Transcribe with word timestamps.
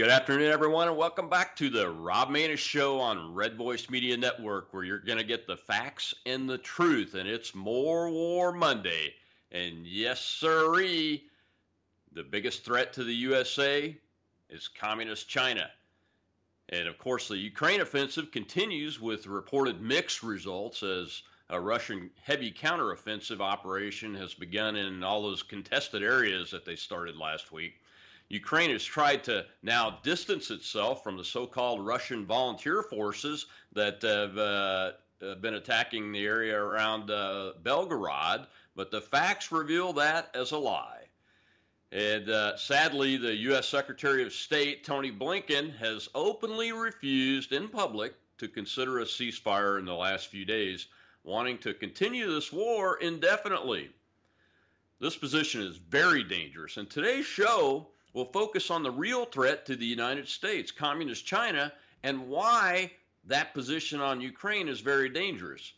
Good 0.00 0.08
afternoon, 0.08 0.50
everyone, 0.50 0.88
and 0.88 0.96
welcome 0.96 1.28
back 1.28 1.54
to 1.56 1.68
the 1.68 1.90
Rob 1.90 2.30
Maness 2.30 2.56
Show 2.56 2.98
on 2.98 3.34
Red 3.34 3.58
Voice 3.58 3.90
Media 3.90 4.16
Network, 4.16 4.72
where 4.72 4.82
you're 4.82 4.98
going 4.98 5.18
to 5.18 5.24
get 5.24 5.46
the 5.46 5.58
facts 5.58 6.14
and 6.24 6.48
the 6.48 6.56
truth. 6.56 7.12
And 7.12 7.28
it's 7.28 7.54
More 7.54 8.08
War 8.08 8.50
Monday. 8.50 9.12
And 9.52 9.86
yes, 9.86 10.22
sirree, 10.22 11.24
the 12.12 12.22
biggest 12.22 12.64
threat 12.64 12.94
to 12.94 13.04
the 13.04 13.12
USA 13.12 13.94
is 14.48 14.68
Communist 14.68 15.28
China. 15.28 15.68
And 16.70 16.88
of 16.88 16.96
course, 16.96 17.28
the 17.28 17.36
Ukraine 17.36 17.82
offensive 17.82 18.30
continues 18.30 19.02
with 19.02 19.26
reported 19.26 19.82
mixed 19.82 20.22
results 20.22 20.82
as 20.82 21.24
a 21.50 21.60
Russian 21.60 22.08
heavy 22.22 22.50
counteroffensive 22.50 23.40
operation 23.40 24.14
has 24.14 24.32
begun 24.32 24.76
in 24.76 25.04
all 25.04 25.22
those 25.22 25.42
contested 25.42 26.02
areas 26.02 26.50
that 26.52 26.64
they 26.64 26.76
started 26.76 27.18
last 27.18 27.52
week. 27.52 27.74
Ukraine 28.30 28.70
has 28.70 28.84
tried 28.84 29.24
to 29.24 29.44
now 29.64 29.98
distance 30.04 30.52
itself 30.52 31.02
from 31.02 31.16
the 31.16 31.24
so 31.24 31.48
called 31.48 31.84
Russian 31.84 32.24
volunteer 32.24 32.80
forces 32.80 33.46
that 33.72 34.00
have 34.02 34.38
uh, 34.38 34.92
been 35.40 35.54
attacking 35.54 36.12
the 36.12 36.24
area 36.24 36.56
around 36.56 37.10
uh, 37.10 37.54
Belgorod, 37.64 38.46
but 38.76 38.92
the 38.92 39.00
facts 39.00 39.50
reveal 39.50 39.92
that 39.94 40.30
as 40.32 40.52
a 40.52 40.58
lie. 40.58 41.02
And 41.90 42.30
uh, 42.30 42.56
sadly, 42.56 43.16
the 43.16 43.34
U.S. 43.34 43.68
Secretary 43.68 44.22
of 44.22 44.32
State, 44.32 44.84
Tony 44.84 45.10
Blinken, 45.10 45.76
has 45.78 46.08
openly 46.14 46.70
refused 46.70 47.50
in 47.50 47.68
public 47.68 48.14
to 48.38 48.46
consider 48.46 49.00
a 49.00 49.04
ceasefire 49.04 49.80
in 49.80 49.84
the 49.84 49.94
last 49.94 50.28
few 50.28 50.44
days, 50.44 50.86
wanting 51.24 51.58
to 51.58 51.74
continue 51.74 52.32
this 52.32 52.52
war 52.52 52.98
indefinitely. 52.98 53.90
This 55.00 55.16
position 55.16 55.62
is 55.62 55.78
very 55.78 56.22
dangerous. 56.22 56.76
And 56.76 56.88
today's 56.88 57.26
show 57.26 57.88
will 58.12 58.26
focus 58.26 58.70
on 58.70 58.82
the 58.82 58.90
real 58.90 59.24
threat 59.24 59.66
to 59.66 59.76
the 59.76 59.86
United 59.86 60.28
States, 60.28 60.70
Communist 60.70 61.24
China, 61.24 61.72
and 62.02 62.28
why 62.28 62.90
that 63.24 63.54
position 63.54 64.00
on 64.00 64.20
Ukraine 64.20 64.68
is 64.68 64.80
very 64.80 65.08
dangerous. 65.08 65.72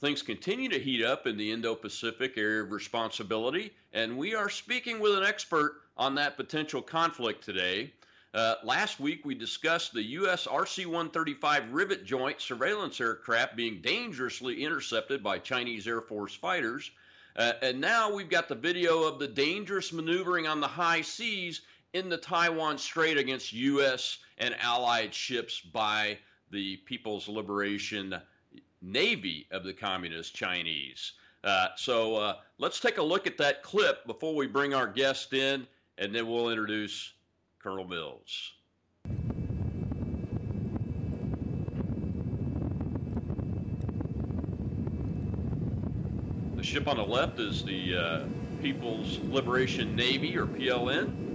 Things 0.00 0.22
continue 0.22 0.68
to 0.68 0.78
heat 0.78 1.04
up 1.04 1.26
in 1.26 1.36
the 1.36 1.50
Indo 1.50 1.74
Pacific 1.74 2.34
area 2.36 2.62
of 2.62 2.70
responsibility, 2.70 3.72
and 3.92 4.16
we 4.16 4.34
are 4.34 4.50
speaking 4.50 5.00
with 5.00 5.16
an 5.16 5.24
expert 5.24 5.82
on 5.96 6.14
that 6.14 6.36
potential 6.36 6.82
conflict 6.82 7.44
today. 7.44 7.92
Uh, 8.34 8.56
last 8.62 9.00
week, 9.00 9.24
we 9.24 9.34
discussed 9.34 9.92
the 9.92 10.02
U.S. 10.02 10.46
RC 10.46 10.84
135 10.86 11.72
rivet 11.72 12.04
joint 12.04 12.40
surveillance 12.40 13.00
aircraft 13.00 13.56
being 13.56 13.80
dangerously 13.80 14.62
intercepted 14.62 15.22
by 15.22 15.38
Chinese 15.38 15.88
Air 15.88 16.02
Force 16.02 16.34
fighters. 16.34 16.90
Uh, 17.34 17.52
and 17.62 17.80
now 17.80 18.12
we've 18.12 18.30
got 18.30 18.48
the 18.48 18.54
video 18.54 19.04
of 19.04 19.18
the 19.18 19.28
dangerous 19.28 19.92
maneuvering 19.92 20.46
on 20.46 20.60
the 20.60 20.68
high 20.68 21.00
seas 21.00 21.62
in 21.92 22.08
the 22.08 22.16
Taiwan 22.16 22.78
Strait 22.78 23.16
against 23.16 23.52
U.S. 23.52 24.18
and 24.38 24.54
allied 24.60 25.14
ships 25.14 25.60
by 25.60 26.18
the 26.50 26.76
People's 26.78 27.28
Liberation 27.28 28.14
Navy 28.82 29.46
of 29.50 29.64
the 29.64 29.72
Communist 29.72 30.34
Chinese. 30.34 31.12
Uh, 31.44 31.68
so 31.76 32.16
uh, 32.16 32.36
let's 32.58 32.80
take 32.80 32.98
a 32.98 33.02
look 33.02 33.26
at 33.26 33.38
that 33.38 33.62
clip 33.62 34.06
before 34.06 34.34
we 34.34 34.46
bring 34.46 34.74
our 34.74 34.86
guest 34.86 35.32
in, 35.32 35.66
and 35.96 36.14
then 36.14 36.28
we'll 36.28 36.50
introduce 36.50 37.12
Colonel 37.62 37.86
Mills. 37.86 38.52
The 46.56 46.64
ship 46.64 46.88
on 46.88 46.96
the 46.96 47.04
left 47.04 47.38
is 47.38 47.64
the 47.64 47.96
uh, 47.96 48.24
People's 48.60 49.18
Liberation 49.30 49.94
Navy, 49.94 50.36
or 50.36 50.46
PLN. 50.46 51.27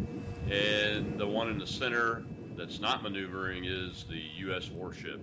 And 0.50 1.20
the 1.20 1.28
one 1.28 1.50
in 1.50 1.58
the 1.58 1.68
center 1.68 2.24
that's 2.58 2.80
not 2.80 3.02
maneuvering 3.02 3.66
is 3.66 4.06
the 4.10 4.22
U.S. 4.48 4.70
warship. 4.70 5.22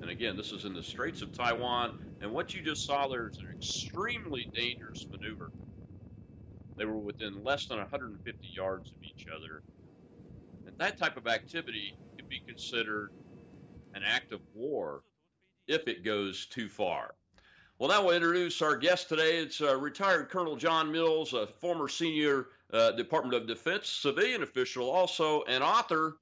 And 0.00 0.10
again, 0.10 0.36
this 0.36 0.52
is 0.52 0.64
in 0.64 0.74
the 0.74 0.82
Straits 0.82 1.22
of 1.22 1.32
Taiwan. 1.32 1.98
And 2.20 2.32
what 2.32 2.54
you 2.54 2.62
just 2.62 2.86
saw 2.86 3.06
there 3.06 3.28
is 3.28 3.38
an 3.38 3.48
extremely 3.56 4.50
dangerous 4.54 5.06
maneuver. 5.10 5.50
They 6.76 6.84
were 6.84 6.98
within 6.98 7.44
less 7.44 7.66
than 7.66 7.78
150 7.78 8.48
yards 8.54 8.90
of 8.90 8.96
each 9.02 9.26
other. 9.28 9.62
And 10.66 10.76
that 10.78 10.98
type 10.98 11.16
of 11.16 11.26
activity 11.26 11.96
could 12.16 12.28
be 12.28 12.40
considered 12.46 13.10
an 13.94 14.02
act 14.04 14.32
of 14.32 14.40
war 14.54 15.02
if 15.68 15.86
it 15.86 16.04
goes 16.04 16.46
too 16.46 16.68
far. 16.68 17.14
Well, 17.78 17.90
now 17.90 18.04
we'll 18.04 18.14
introduce 18.16 18.62
our 18.62 18.76
guest 18.76 19.08
today. 19.08 19.38
It's 19.38 19.60
uh, 19.60 19.76
retired 19.76 20.28
Colonel 20.28 20.56
John 20.56 20.92
Mills, 20.92 21.32
a 21.32 21.46
former 21.46 21.88
senior 21.88 22.46
uh, 22.74 22.90
Department 22.92 23.34
of 23.34 23.46
Defense 23.46 23.88
civilian 23.88 24.42
official, 24.42 24.90
also 24.90 25.42
an 25.44 25.62
author 25.62 26.16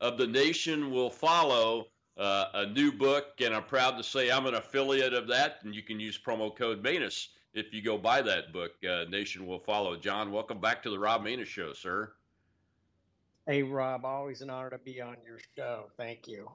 of 0.00 0.16
The 0.16 0.26
Nation 0.26 0.90
Will 0.90 1.10
Follow, 1.10 1.88
uh, 2.16 2.46
a 2.54 2.66
new 2.66 2.90
book. 2.90 3.26
And 3.40 3.54
I'm 3.54 3.64
proud 3.64 3.96
to 3.98 4.02
say 4.02 4.30
I'm 4.30 4.46
an 4.46 4.54
affiliate 4.54 5.12
of 5.12 5.28
that. 5.28 5.58
And 5.62 5.74
you 5.74 5.82
can 5.82 6.00
use 6.00 6.18
promo 6.18 6.54
code 6.54 6.82
Maness 6.82 7.28
if 7.54 7.72
you 7.72 7.82
go 7.82 7.98
buy 7.98 8.22
that 8.22 8.52
book, 8.52 8.72
uh, 8.88 9.04
Nation 9.08 9.46
Will 9.46 9.58
Follow. 9.58 9.96
John, 9.96 10.32
welcome 10.32 10.60
back 10.60 10.82
to 10.84 10.90
the 10.90 10.98
Rob 10.98 11.24
Maness 11.24 11.46
Show, 11.46 11.72
sir. 11.72 12.12
Hey, 13.46 13.62
Rob, 13.62 14.04
always 14.04 14.42
an 14.42 14.50
honor 14.50 14.70
to 14.70 14.78
be 14.78 15.00
on 15.00 15.16
your 15.26 15.38
show. 15.56 15.90
Thank 15.96 16.28
you. 16.28 16.50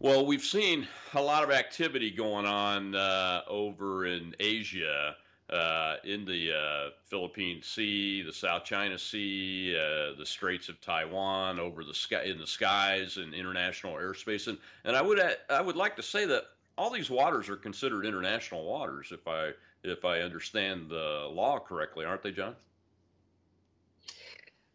Well, 0.00 0.24
we've 0.24 0.44
seen 0.44 0.86
a 1.14 1.20
lot 1.20 1.42
of 1.42 1.50
activity 1.50 2.10
going 2.10 2.46
on 2.46 2.94
uh, 2.94 3.42
over 3.48 4.06
in 4.06 4.34
Asia 4.38 5.16
uh, 5.50 5.96
in 6.04 6.24
the 6.24 6.52
uh, 6.52 6.90
Philippine 7.06 7.62
Sea, 7.62 8.22
the 8.22 8.32
South 8.32 8.64
China 8.64 8.98
Sea, 8.98 9.74
uh, 9.76 10.18
the 10.18 10.26
Straits 10.26 10.68
of 10.68 10.80
Taiwan, 10.80 11.58
over 11.58 11.84
the 11.84 11.94
sky 11.94 12.24
in 12.24 12.38
the 12.38 12.46
skies 12.46 13.16
and 13.16 13.34
international 13.34 13.94
airspace, 13.94 14.46
and 14.48 14.58
and 14.84 14.96
I 14.96 15.02
would 15.02 15.20
I 15.48 15.60
would 15.60 15.76
like 15.76 15.96
to 15.96 16.02
say 16.02 16.26
that 16.26 16.44
all 16.76 16.90
these 16.90 17.10
waters 17.10 17.48
are 17.48 17.56
considered 17.56 18.04
international 18.04 18.64
waters 18.64 19.08
if 19.10 19.26
I 19.26 19.52
if 19.84 20.04
I 20.04 20.20
understand 20.20 20.90
the 20.90 21.28
law 21.30 21.58
correctly, 21.58 22.04
aren't 22.04 22.22
they, 22.22 22.32
John? 22.32 22.54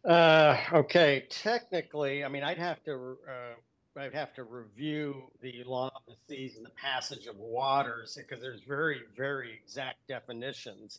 Uh, 0.04 0.56
okay, 0.72 1.24
technically, 1.30 2.24
I 2.24 2.28
mean, 2.28 2.42
I'd 2.42 2.58
have 2.58 2.82
to 2.84 3.16
uh, 3.26 3.54
I'd 3.96 4.14
have 4.14 4.34
to 4.34 4.44
review 4.44 5.30
the 5.40 5.62
law 5.64 5.90
of 5.94 6.02
the 6.06 6.16
seas 6.28 6.56
and 6.56 6.66
the 6.66 6.70
passage 6.70 7.26
of 7.26 7.36
waters 7.36 8.16
because 8.16 8.42
there's 8.42 8.62
very, 8.62 9.02
very 9.16 9.52
exact 9.52 10.08
definitions. 10.08 10.98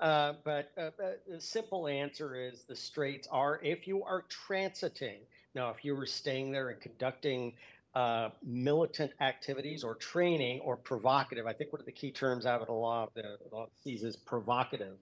Uh, 0.00 0.34
but 0.44 0.70
uh, 0.76 0.90
uh, 1.02 1.12
the 1.28 1.40
simple 1.40 1.86
answer 1.86 2.34
is 2.34 2.64
the 2.64 2.76
straits 2.76 3.28
are 3.30 3.60
if 3.62 3.86
you 3.86 4.02
are 4.02 4.24
transiting. 4.48 5.20
Now, 5.54 5.70
if 5.70 5.84
you 5.84 5.94
were 5.94 6.06
staying 6.06 6.52
there 6.52 6.68
and 6.68 6.80
conducting 6.80 7.54
uh, 7.94 8.30
militant 8.42 9.12
activities 9.20 9.84
or 9.84 9.94
training 9.94 10.60
or 10.60 10.76
provocative, 10.76 11.46
I 11.46 11.52
think 11.52 11.72
one 11.72 11.80
of 11.80 11.86
the 11.86 11.92
key 11.92 12.10
terms 12.10 12.46
out 12.46 12.60
of 12.60 12.66
the 12.66 12.72
law 12.72 13.04
of 13.04 13.14
the 13.14 13.38
law 13.52 13.68
seas 13.82 14.02
is 14.02 14.16
provocative. 14.16 14.96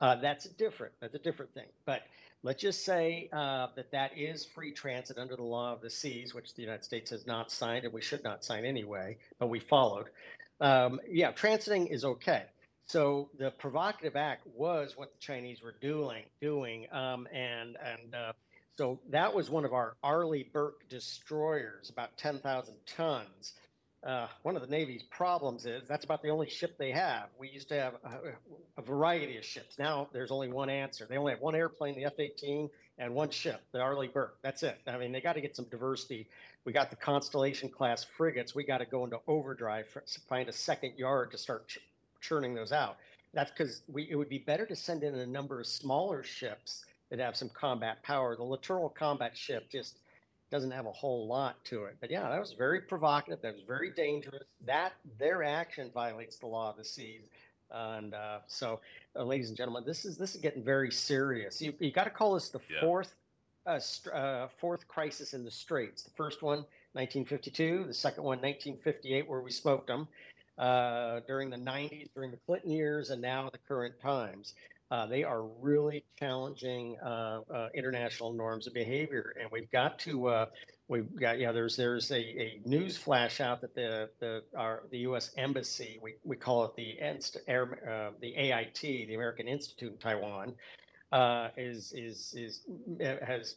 Uh, 0.00 0.16
that's 0.16 0.46
a 0.46 0.52
different. 0.52 0.92
That's 1.00 1.14
a 1.14 1.18
different 1.18 1.54
thing. 1.54 1.68
But 1.84 2.02
Let's 2.46 2.62
just 2.62 2.84
say 2.84 3.28
uh, 3.32 3.68
that 3.74 3.90
that 3.90 4.16
is 4.16 4.44
free 4.44 4.70
transit 4.70 5.18
under 5.18 5.34
the 5.34 5.42
law 5.42 5.72
of 5.72 5.80
the 5.80 5.90
seas, 5.90 6.32
which 6.32 6.54
the 6.54 6.62
United 6.62 6.84
States 6.84 7.10
has 7.10 7.26
not 7.26 7.50
signed, 7.50 7.84
and 7.84 7.92
we 7.92 8.00
should 8.00 8.22
not 8.22 8.44
sign 8.44 8.64
anyway, 8.64 9.16
but 9.40 9.48
we 9.48 9.58
followed. 9.58 10.06
Um, 10.60 11.00
yeah, 11.08 11.32
transiting 11.32 11.90
is 11.90 12.04
okay. 12.04 12.44
So 12.86 13.30
the 13.36 13.50
provocative 13.50 14.14
act 14.14 14.46
was 14.46 14.96
what 14.96 15.12
the 15.12 15.18
Chinese 15.18 15.60
were 15.60 15.74
doing, 15.80 16.22
doing, 16.40 16.86
um, 16.92 17.26
and 17.32 17.76
and 17.84 18.14
uh, 18.14 18.32
so 18.76 19.00
that 19.10 19.34
was 19.34 19.48
one 19.48 19.64
of 19.64 19.72
our 19.72 19.96
Arleigh 20.04 20.44
Burke 20.52 20.86
destroyers, 20.88 21.88
about 21.88 22.16
10,000 22.18 22.74
tons. 22.86 23.54
Uh, 24.06 24.28
one 24.42 24.54
of 24.54 24.62
the 24.62 24.68
Navy's 24.68 25.02
problems 25.02 25.64
is 25.64 25.88
that's 25.88 26.04
about 26.04 26.22
the 26.22 26.28
only 26.28 26.48
ship 26.48 26.76
they 26.78 26.92
have. 26.92 27.28
We 27.38 27.48
used 27.48 27.70
to 27.70 27.80
have 27.80 27.94
a, 28.04 28.80
a, 28.80 28.82
variety 28.82 29.38
of 29.38 29.44
ships. 29.44 29.78
Now 29.78 30.08
there's 30.12 30.30
only 30.30 30.48
one 30.48 30.68
answer. 30.68 31.06
They 31.08 31.16
only 31.16 31.32
have 31.32 31.40
one 31.40 31.56
airplane, 31.56 31.96
the 31.96 32.04
F 32.04 32.12
18, 32.18 32.68
and 32.98 33.14
one 33.14 33.30
ship, 33.30 33.62
the 33.72 33.80
Arleigh 33.80 34.08
Burke. 34.08 34.36
That's 34.42 34.62
it. 34.62 34.78
I 34.86 34.98
mean, 34.98 35.10
they 35.10 35.20
got 35.20 35.32
to 35.32 35.40
get 35.40 35.56
some 35.56 35.64
diversity. 35.64 36.28
We 36.64 36.72
got 36.72 36.90
the 36.90 36.96
Constellation 36.96 37.70
class 37.70 38.04
frigates. 38.04 38.54
We 38.54 38.64
got 38.64 38.78
to 38.78 38.86
go 38.86 39.04
into 39.04 39.18
overdrive, 39.26 39.88
for, 39.88 40.04
find 40.28 40.48
a 40.48 40.52
second 40.52 40.98
yard 40.98 41.32
to 41.32 41.38
start 41.38 41.66
ch- 41.66 41.78
churning 42.20 42.54
those 42.54 42.72
out. 42.72 42.98
That's 43.32 43.50
because 43.50 43.80
it 43.96 44.16
would 44.16 44.28
be 44.28 44.38
better 44.38 44.66
to 44.66 44.76
send 44.76 45.02
in 45.02 45.14
a 45.14 45.26
number 45.26 45.60
of 45.60 45.66
smaller 45.66 46.22
ships 46.22 46.84
that 47.10 47.18
have 47.18 47.36
some 47.36 47.48
combat 47.50 48.02
power. 48.02 48.36
The 48.36 48.42
littoral 48.42 48.88
combat 48.88 49.36
ship 49.36 49.70
just 49.70 49.98
doesn't 50.50 50.70
have 50.70 50.86
a 50.86 50.92
whole 50.92 51.26
lot 51.26 51.62
to 51.64 51.84
it. 51.84 51.96
But 52.00 52.10
yeah, 52.10 52.28
that 52.28 52.40
was 52.40 52.52
very 52.52 52.80
provocative. 52.80 53.42
That 53.42 53.54
was 53.54 53.62
very 53.66 53.90
dangerous. 53.90 54.44
That 54.64 54.92
their 55.18 55.42
action 55.42 55.90
violates 55.92 56.36
the 56.36 56.46
law 56.46 56.70
of 56.70 56.76
the 56.76 56.84
seas. 56.84 57.22
And 57.70 58.14
uh, 58.14 58.38
so, 58.46 58.80
uh, 59.16 59.24
ladies 59.24 59.48
and 59.48 59.56
gentlemen, 59.56 59.82
this 59.84 60.04
is 60.04 60.16
this 60.16 60.36
is 60.36 60.40
getting 60.40 60.62
very 60.62 60.92
serious. 60.92 61.60
You, 61.60 61.74
you 61.80 61.90
got 61.90 62.04
to 62.04 62.10
call 62.10 62.34
this 62.34 62.48
the 62.48 62.60
yeah. 62.70 62.80
fourth 62.80 63.12
uh, 63.66 63.80
st- 63.80 64.14
uh, 64.14 64.48
fourth 64.60 64.86
crisis 64.86 65.34
in 65.34 65.44
the 65.44 65.50
Straits. 65.50 66.04
The 66.04 66.12
first 66.16 66.42
one, 66.42 66.58
1952. 66.92 67.84
The 67.88 67.94
second 67.94 68.22
one, 68.22 68.38
1958, 68.38 69.28
where 69.28 69.40
we 69.40 69.50
smoked 69.50 69.88
them. 69.88 70.06
Uh, 70.58 71.20
during 71.26 71.50
the 71.50 71.56
90s, 71.56 72.08
during 72.14 72.30
the 72.30 72.38
Clinton 72.46 72.70
years, 72.70 73.10
and 73.10 73.20
now 73.20 73.50
the 73.50 73.58
current 73.68 74.00
times. 74.00 74.54
Uh, 74.90 75.06
they 75.06 75.24
are 75.24 75.42
really 75.60 76.04
challenging 76.18 76.96
uh, 77.04 77.40
uh, 77.52 77.68
international 77.74 78.32
norms 78.32 78.68
of 78.68 78.74
behavior, 78.74 79.34
and 79.40 79.50
we've 79.50 79.70
got 79.72 79.98
to. 79.98 80.28
Uh, 80.28 80.46
we've 80.86 81.14
got 81.18 81.40
yeah. 81.40 81.50
There's 81.50 81.76
there's 81.76 82.10
a, 82.12 82.20
a 82.20 82.60
news 82.64 82.96
flash 82.96 83.40
out 83.40 83.62
that 83.62 83.74
the 83.74 84.10
the 84.20 84.44
our 84.56 84.84
the 84.90 84.98
U.S. 84.98 85.32
embassy 85.36 85.98
we, 86.00 86.14
we 86.22 86.36
call 86.36 86.64
it 86.66 86.76
the 86.76 87.00
Inst- 87.00 87.36
uh, 87.48 88.10
the 88.20 88.36
AIT 88.36 88.80
the 88.80 89.14
American 89.14 89.48
Institute 89.48 89.92
in 89.92 89.98
Taiwan 89.98 90.54
uh, 91.10 91.48
is 91.56 91.92
is 91.92 92.34
is 92.36 92.60
has 93.26 93.56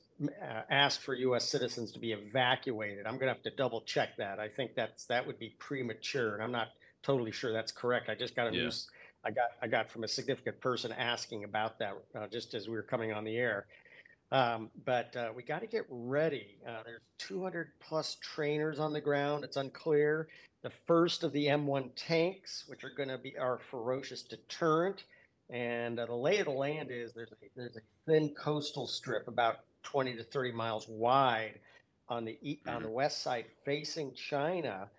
asked 0.69 1.01
for 1.01 1.13
U.S. 1.13 1.47
citizens 1.47 1.91
to 1.91 1.99
be 1.99 2.11
evacuated. 2.11 3.05
I'm 3.05 3.19
going 3.19 3.27
to 3.27 3.33
have 3.33 3.43
to 3.43 3.51
double 3.51 3.81
check 3.81 4.17
that. 4.17 4.39
I 4.39 4.47
think 4.47 4.73
that's 4.75 5.05
that 5.05 5.27
would 5.27 5.37
be 5.37 5.55
premature, 5.59 6.33
and 6.33 6.43
I'm 6.43 6.51
not 6.51 6.69
totally 7.03 7.31
sure 7.31 7.53
that's 7.53 7.71
correct. 7.71 8.09
I 8.09 8.15
just 8.15 8.35
got 8.35 8.47
a 8.47 8.55
yeah. 8.55 8.63
news 8.63 8.87
I 9.23 9.31
got 9.31 9.51
I 9.61 9.67
got 9.67 9.89
from 9.89 10.03
a 10.03 10.07
significant 10.07 10.59
person 10.61 10.91
asking 10.91 11.43
about 11.43 11.79
that 11.79 11.93
uh, 12.15 12.27
just 12.27 12.53
as 12.53 12.67
we 12.67 12.75
were 12.75 12.83
coming 12.83 13.13
on 13.13 13.23
the 13.23 13.37
air. 13.37 13.67
Um, 14.31 14.69
but 14.85 15.15
uh, 15.15 15.29
we 15.35 15.43
got 15.43 15.61
to 15.61 15.67
get 15.67 15.85
ready. 15.89 16.57
Uh, 16.67 16.83
there's 16.85 17.01
200 17.17 17.71
plus 17.79 18.17
trainers 18.21 18.79
on 18.79 18.93
the 18.93 19.01
ground. 19.01 19.43
It's 19.43 19.57
unclear. 19.57 20.27
The 20.61 20.69
first 20.85 21.23
of 21.23 21.33
the 21.33 21.47
M1 21.47 21.91
tanks, 21.95 22.65
which 22.67 22.83
are 22.83 22.91
going 22.91 23.09
to 23.09 23.17
be 23.17 23.37
our 23.37 23.59
ferocious 23.71 24.21
deterrent. 24.21 25.05
And 25.49 25.99
uh, 25.99 26.05
the 26.05 26.15
lay 26.15 26.37
of 26.37 26.45
the 26.45 26.51
land 26.51 26.89
is 26.91 27.13
there's 27.13 27.31
a, 27.31 27.35
there's 27.55 27.77
a 27.77 27.81
thin 28.05 28.35
coastal 28.35 28.85
strip 28.85 29.27
about 29.27 29.61
20 29.83 30.15
to 30.17 30.23
30 30.23 30.51
miles 30.51 30.87
wide 30.87 31.59
on 32.07 32.25
the 32.25 32.37
on 32.67 32.81
the 32.81 32.87
mm-hmm. 32.87 32.91
west 32.91 33.23
side 33.23 33.45
facing 33.65 34.13
China 34.13 34.89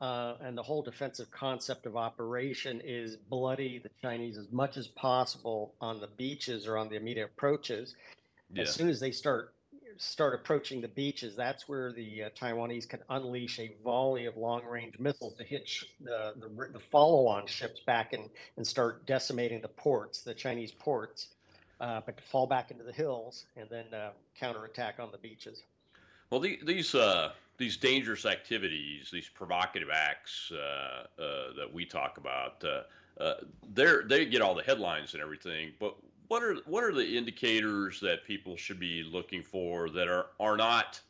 uh, 0.00 0.34
and 0.40 0.56
the 0.56 0.62
whole 0.62 0.82
defensive 0.82 1.30
concept 1.30 1.86
of 1.86 1.96
operation 1.96 2.80
is 2.84 3.16
bloody 3.16 3.78
the 3.78 3.90
Chinese 4.00 4.38
as 4.38 4.50
much 4.50 4.76
as 4.76 4.86
possible 4.88 5.74
on 5.80 6.00
the 6.00 6.08
beaches 6.16 6.66
or 6.66 6.78
on 6.78 6.88
the 6.88 6.96
immediate 6.96 7.26
approaches. 7.26 7.94
Yeah. 8.52 8.62
As 8.62 8.74
soon 8.74 8.88
as 8.88 9.00
they 9.00 9.10
start 9.10 9.54
start 9.98 10.34
approaching 10.34 10.80
the 10.80 10.88
beaches, 10.88 11.36
that's 11.36 11.68
where 11.68 11.92
the 11.92 12.24
uh, 12.24 12.28
Taiwanese 12.30 12.88
can 12.88 13.00
unleash 13.10 13.58
a 13.58 13.70
volley 13.84 14.24
of 14.24 14.36
long 14.36 14.64
range 14.64 14.98
missiles 14.98 15.34
to 15.34 15.44
hit 15.44 15.68
sh- 15.68 15.84
the, 16.00 16.32
the, 16.36 16.48
the 16.72 16.80
follow 16.90 17.26
on 17.26 17.46
ships 17.46 17.80
back 17.80 18.14
and, 18.14 18.30
and 18.56 18.66
start 18.66 19.06
decimating 19.06 19.60
the 19.60 19.68
ports, 19.68 20.22
the 20.22 20.32
Chinese 20.32 20.72
ports, 20.72 21.28
uh, 21.80 22.00
but 22.06 22.16
to 22.16 22.22
fall 22.22 22.46
back 22.46 22.70
into 22.70 22.82
the 22.82 22.92
hills 22.92 23.44
and 23.56 23.68
then 23.68 23.92
uh, 23.92 24.10
counterattack 24.38 24.98
on 24.98 25.10
the 25.12 25.18
beaches. 25.18 25.62
Well, 26.30 26.40
the, 26.40 26.58
these 26.64 26.94
uh, 26.94 27.32
these 27.60 27.76
dangerous 27.76 28.24
activities, 28.24 29.10
these 29.12 29.28
provocative 29.28 29.90
acts 29.92 30.50
uh, 30.50 31.04
uh, 31.22 31.52
that 31.56 31.68
we 31.70 31.84
talk 31.84 32.16
about, 32.16 32.64
uh, 32.64 33.22
uh 33.22 33.34
they 33.74 33.96
they 34.06 34.24
get 34.24 34.40
all 34.40 34.54
the 34.54 34.62
headlines 34.62 35.12
and 35.12 35.22
everything. 35.22 35.70
But 35.78 35.94
what 36.28 36.42
are 36.42 36.56
what 36.64 36.82
are 36.82 36.92
the 36.92 37.06
indicators 37.18 38.00
that 38.00 38.24
people 38.24 38.56
should 38.56 38.80
be 38.80 39.02
looking 39.02 39.42
for 39.42 39.90
that 39.90 40.08
are 40.08 40.28
are 40.40 40.56
not 40.56 41.00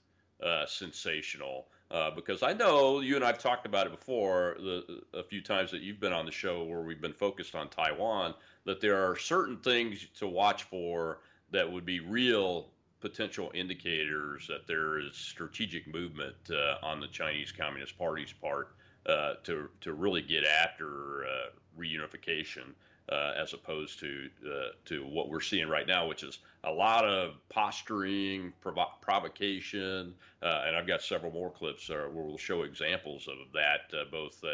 uh, 0.43 0.67
sensational? 0.67 1.69
Because 2.15 2.43
I 2.43 2.53
know 2.53 3.01
you 3.01 3.17
and 3.17 3.25
I've 3.25 3.39
talked 3.39 3.67
about 3.67 3.87
it 3.87 3.93
before 3.93 4.57
the, 4.59 5.03
a 5.13 5.25
few 5.25 5.41
times 5.43 5.73
that 5.73 5.81
you've 5.81 5.99
been 5.99 6.13
on 6.13 6.25
the 6.25 6.33
show 6.33 6.63
where 6.63 6.83
we've 6.83 7.01
been 7.01 7.13
focused 7.13 7.55
on 7.55 7.69
Taiwan. 7.69 8.35
That 8.65 8.81
there 8.81 8.97
are 8.97 9.17
certain 9.17 9.57
things 9.57 10.07
to 10.19 10.29
watch 10.29 10.65
for 10.65 11.19
that 11.51 11.71
would 11.71 11.85
be 11.85 12.01
real 12.01 12.71
potential 13.01 13.51
indicators 13.55 14.47
that 14.49 14.67
there 14.67 14.99
is 14.99 15.17
strategic 15.17 15.87
movement 15.93 16.37
uh, 16.51 16.85
on 16.85 17.01
the 17.01 17.09
Chinese 17.09 17.53
Communist 17.53 17.99
Party's 17.99 18.33
part 18.33 18.75
uh, 19.07 19.35
to 19.45 19.69
to 19.81 19.95
really 19.95 20.23
get 20.23 20.45
after 20.45 21.25
uh, 21.25 21.51
reunification, 21.79 22.75
uh, 23.11 23.33
as 23.37 23.55
opposed 23.55 23.99
to 24.01 24.29
uh, 24.47 24.69
to 24.85 25.05
what 25.07 25.31
we're 25.31 25.41
seeing 25.41 25.69
right 25.69 25.87
now, 25.87 26.07
which 26.07 26.23
is 26.23 26.39
a 26.65 26.71
lot 26.71 27.07
of 27.07 27.37
posturing, 27.49 28.53
provo- 28.61 28.93
provocation, 29.01 30.15
and 30.43 30.77
I've 30.77 30.87
got 30.87 31.01
several 31.01 31.33
more 31.33 31.51
clips 31.51 31.89
where 31.89 32.11
we'll 32.11 32.37
show 32.37 32.63
examples 32.63 33.27
of 33.27 33.39
that, 33.55 34.11
both 34.11 34.45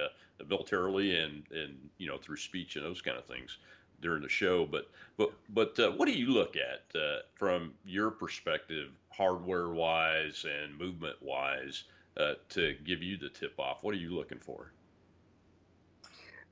militarily 0.49 1.17
and 1.17 1.43
and 1.51 1.77
you 1.99 2.07
know 2.07 2.19
through 2.19 2.37
speech 2.37 2.77
and 2.77 2.85
those 2.85 3.03
kind 3.03 3.19
of 3.19 3.25
things 3.25 3.59
during 4.01 4.23
the 4.23 4.29
show. 4.29 4.67
But 4.67 4.91
but 5.17 5.33
but 5.51 5.79
uh, 5.79 5.91
what 5.93 6.07
do 6.07 6.13
you 6.13 6.29
look 6.29 6.57
at 6.57 6.99
uh, 6.99 7.19
from 7.35 7.75
your 7.85 8.11
perspective, 8.11 8.91
hardware 9.11 9.69
wise 9.69 10.45
and 10.45 10.79
movement 10.79 11.17
wise, 11.21 11.85
uh, 12.17 12.35
to 12.51 12.75
give 12.85 13.03
you 13.03 13.17
the 13.17 13.29
tip 13.29 13.59
off? 13.59 13.79
What 13.83 13.95
are 13.95 13.99
you 13.99 14.15
looking 14.15 14.39
for? 14.39 14.73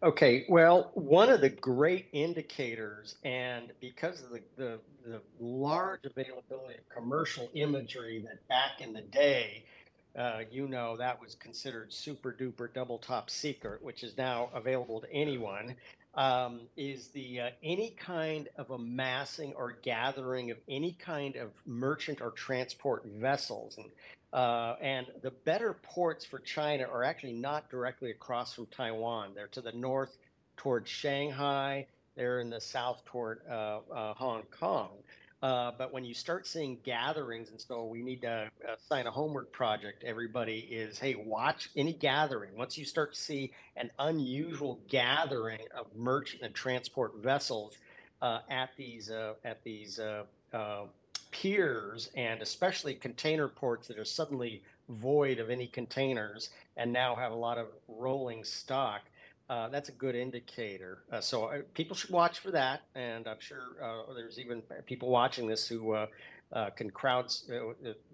Okay, 0.03 0.45
well, 0.51 0.91
one 0.93 1.31
of 1.31 1.41
the 1.41 1.49
great 1.49 2.09
indicators, 2.13 3.15
and 3.25 3.73
because 3.81 4.23
of 4.23 4.31
the, 4.31 4.43
the, 4.57 4.79
the 5.07 5.21
large 5.41 6.05
availability 6.05 6.75
of 6.75 6.89
commercial 6.95 7.49
imagery 7.55 8.23
that 8.27 8.47
back 8.47 8.83
in 8.83 8.93
the 8.93 9.01
day, 9.01 9.65
uh, 10.19 10.41
you 10.51 10.69
know, 10.69 10.97
that 10.99 11.19
was 11.19 11.35
considered 11.37 11.91
super 11.91 12.33
duper 12.39 12.73
double 12.75 12.99
top 12.99 13.31
secret, 13.31 13.83
which 13.83 14.05
is 14.05 14.15
now 14.19 14.51
available 14.53 15.01
to 15.01 15.11
anyone 15.11 15.75
um, 16.17 16.61
is 16.77 17.09
the 17.09 17.41
uh, 17.41 17.51
any 17.63 17.91
kind 17.91 18.49
of 18.57 18.71
amassing 18.71 19.53
or 19.55 19.77
gathering 19.83 20.51
of 20.51 20.59
any 20.69 20.93
kind 20.93 21.37
of 21.37 21.51
merchant 21.67 22.21
or 22.21 22.31
transport 22.31 23.05
vessels. 23.05 23.77
And, 23.77 23.91
uh, 24.33 24.77
and 24.81 25.07
the 25.23 25.31
better 25.31 25.75
ports 25.75 26.25
for 26.25 26.39
China 26.39 26.85
are 26.85 27.05
actually 27.05 27.35
not 27.35 27.71
directly 27.71 28.11
across 28.11 28.55
from 28.55 28.67
Taiwan. 28.67 29.33
They're 29.35 29.49
to 29.49 29.61
the 29.61 29.73
north 29.73 30.17
toward 30.57 30.89
Shanghai. 30.89 31.87
They're 32.17 32.41
in 32.41 32.51
the 32.51 32.61
south 32.61 33.05
toward 33.07 33.41
uh, 33.51 33.81
uh 33.93 34.15
Hong 34.15 34.45
Kong. 34.59 34.91
Uh, 35.45 35.73
but 35.77 35.93
when 35.93 36.07
you 36.07 36.15
start 36.15 36.47
seeing 36.47 36.79
gatherings, 36.85 37.51
and 37.51 37.61
so 37.61 37.85
we 37.85 38.03
need 38.03 38.23
to 38.23 38.51
uh, 38.67 38.77
sign 38.89 39.07
a 39.07 39.11
homework 39.11 39.53
project, 39.53 40.03
everybody 40.03 40.57
is, 40.59 40.99
hey, 40.99 41.15
watch 41.17 41.69
any 41.77 41.93
gathering. 41.93 42.57
Once 42.57 42.79
you 42.79 42.85
start 42.87 43.13
to 43.13 43.21
see 43.21 43.53
an 43.77 43.91
unusual 43.99 44.81
gathering 44.89 45.61
of 45.77 45.85
merchant 45.95 46.41
and 46.41 46.55
transport 46.55 47.17
vessels 47.17 47.77
uh, 48.23 48.39
at 48.49 48.71
these 48.79 49.11
uh, 49.11 49.35
at 49.45 49.63
these 49.65 50.01
piers, 51.31 52.11
and 52.17 52.41
especially 52.41 52.95
container 52.95 53.47
ports 53.47 53.89
that 53.89 53.99
are 53.99 54.05
suddenly 54.07 54.63
void 54.89 55.41
of 55.41 55.51
any 55.51 55.67
containers 55.67 56.49
and 56.79 56.91
now 56.91 57.15
have 57.15 57.33
a 57.33 57.35
lot 57.35 57.59
of 57.59 57.67
rolling 57.87 58.45
stock, 58.45 59.03
uh, 59.49 59.69
that's 59.69 59.89
a 59.89 59.93
good 59.93 60.15
indicator. 60.15 60.99
Uh, 61.13 61.21
so 61.21 61.45
uh, 61.45 61.59
people 61.75 61.95
should 61.95 62.11
watch 62.11 62.39
for 62.39 62.51
that, 62.51 62.83
and 62.95 63.29
I'm 63.29 63.41
sure 63.41 63.63
uh, 63.83 64.15
there's 64.15 64.39
even 64.39 64.63
people 64.87 65.11
watching 65.11 65.47
this 65.47 65.69
who 65.69 65.93
uh, 65.93 66.07
uh, 66.53 66.71
can 66.71 66.91
crowd, 66.91 67.33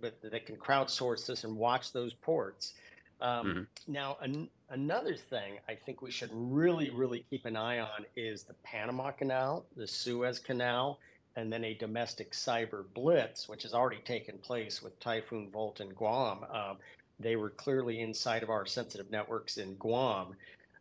but 0.01 0.15
they 0.23 0.41
can 0.41 0.57
crowdsource 0.57 1.27
this 1.27 1.45
and 1.45 1.57
watch 1.57 1.93
those 1.93 2.13
ports. 2.15 2.75
Um, 3.21 3.47
mm-hmm. 3.47 3.93
Now, 3.93 4.17
an- 4.21 4.49
another 4.71 5.15
thing 5.15 5.59
I 5.69 5.75
think 5.75 6.03
we 6.03 6.11
should 6.11 6.31
really, 6.33 6.91
really 6.91 7.25
keep 7.31 7.45
an 7.45 7.57
eye 7.57 7.79
on 7.79 8.07
is 8.17 8.45
the 8.45 8.55
Panama 8.65 9.11
Canal, 9.13 9.67
the 9.77 9.87
Suez 9.87 10.39
Canal, 10.39 10.99
and 11.37 11.53
then 11.53 11.65
a 11.65 11.75
domestic 11.75 12.33
cyber 12.33 12.85
blitz, 12.95 13.49
which 13.49 13.63
has 13.63 13.75
already 13.75 14.01
taken 14.01 14.39
place 14.39 14.83
with 14.83 14.99
Typhoon 15.01 15.51
Volt 15.51 15.81
and 15.81 15.95
Guam. 15.95 16.45
Um, 16.53 16.79
they 17.21 17.37
were 17.37 17.51
clearly 17.51 18.01
inside 18.01 18.43
of 18.43 18.51
our 18.51 18.67
sensitive 18.67 19.11
networks 19.11 19.59
in 19.59 19.75
Guam. 19.75 20.35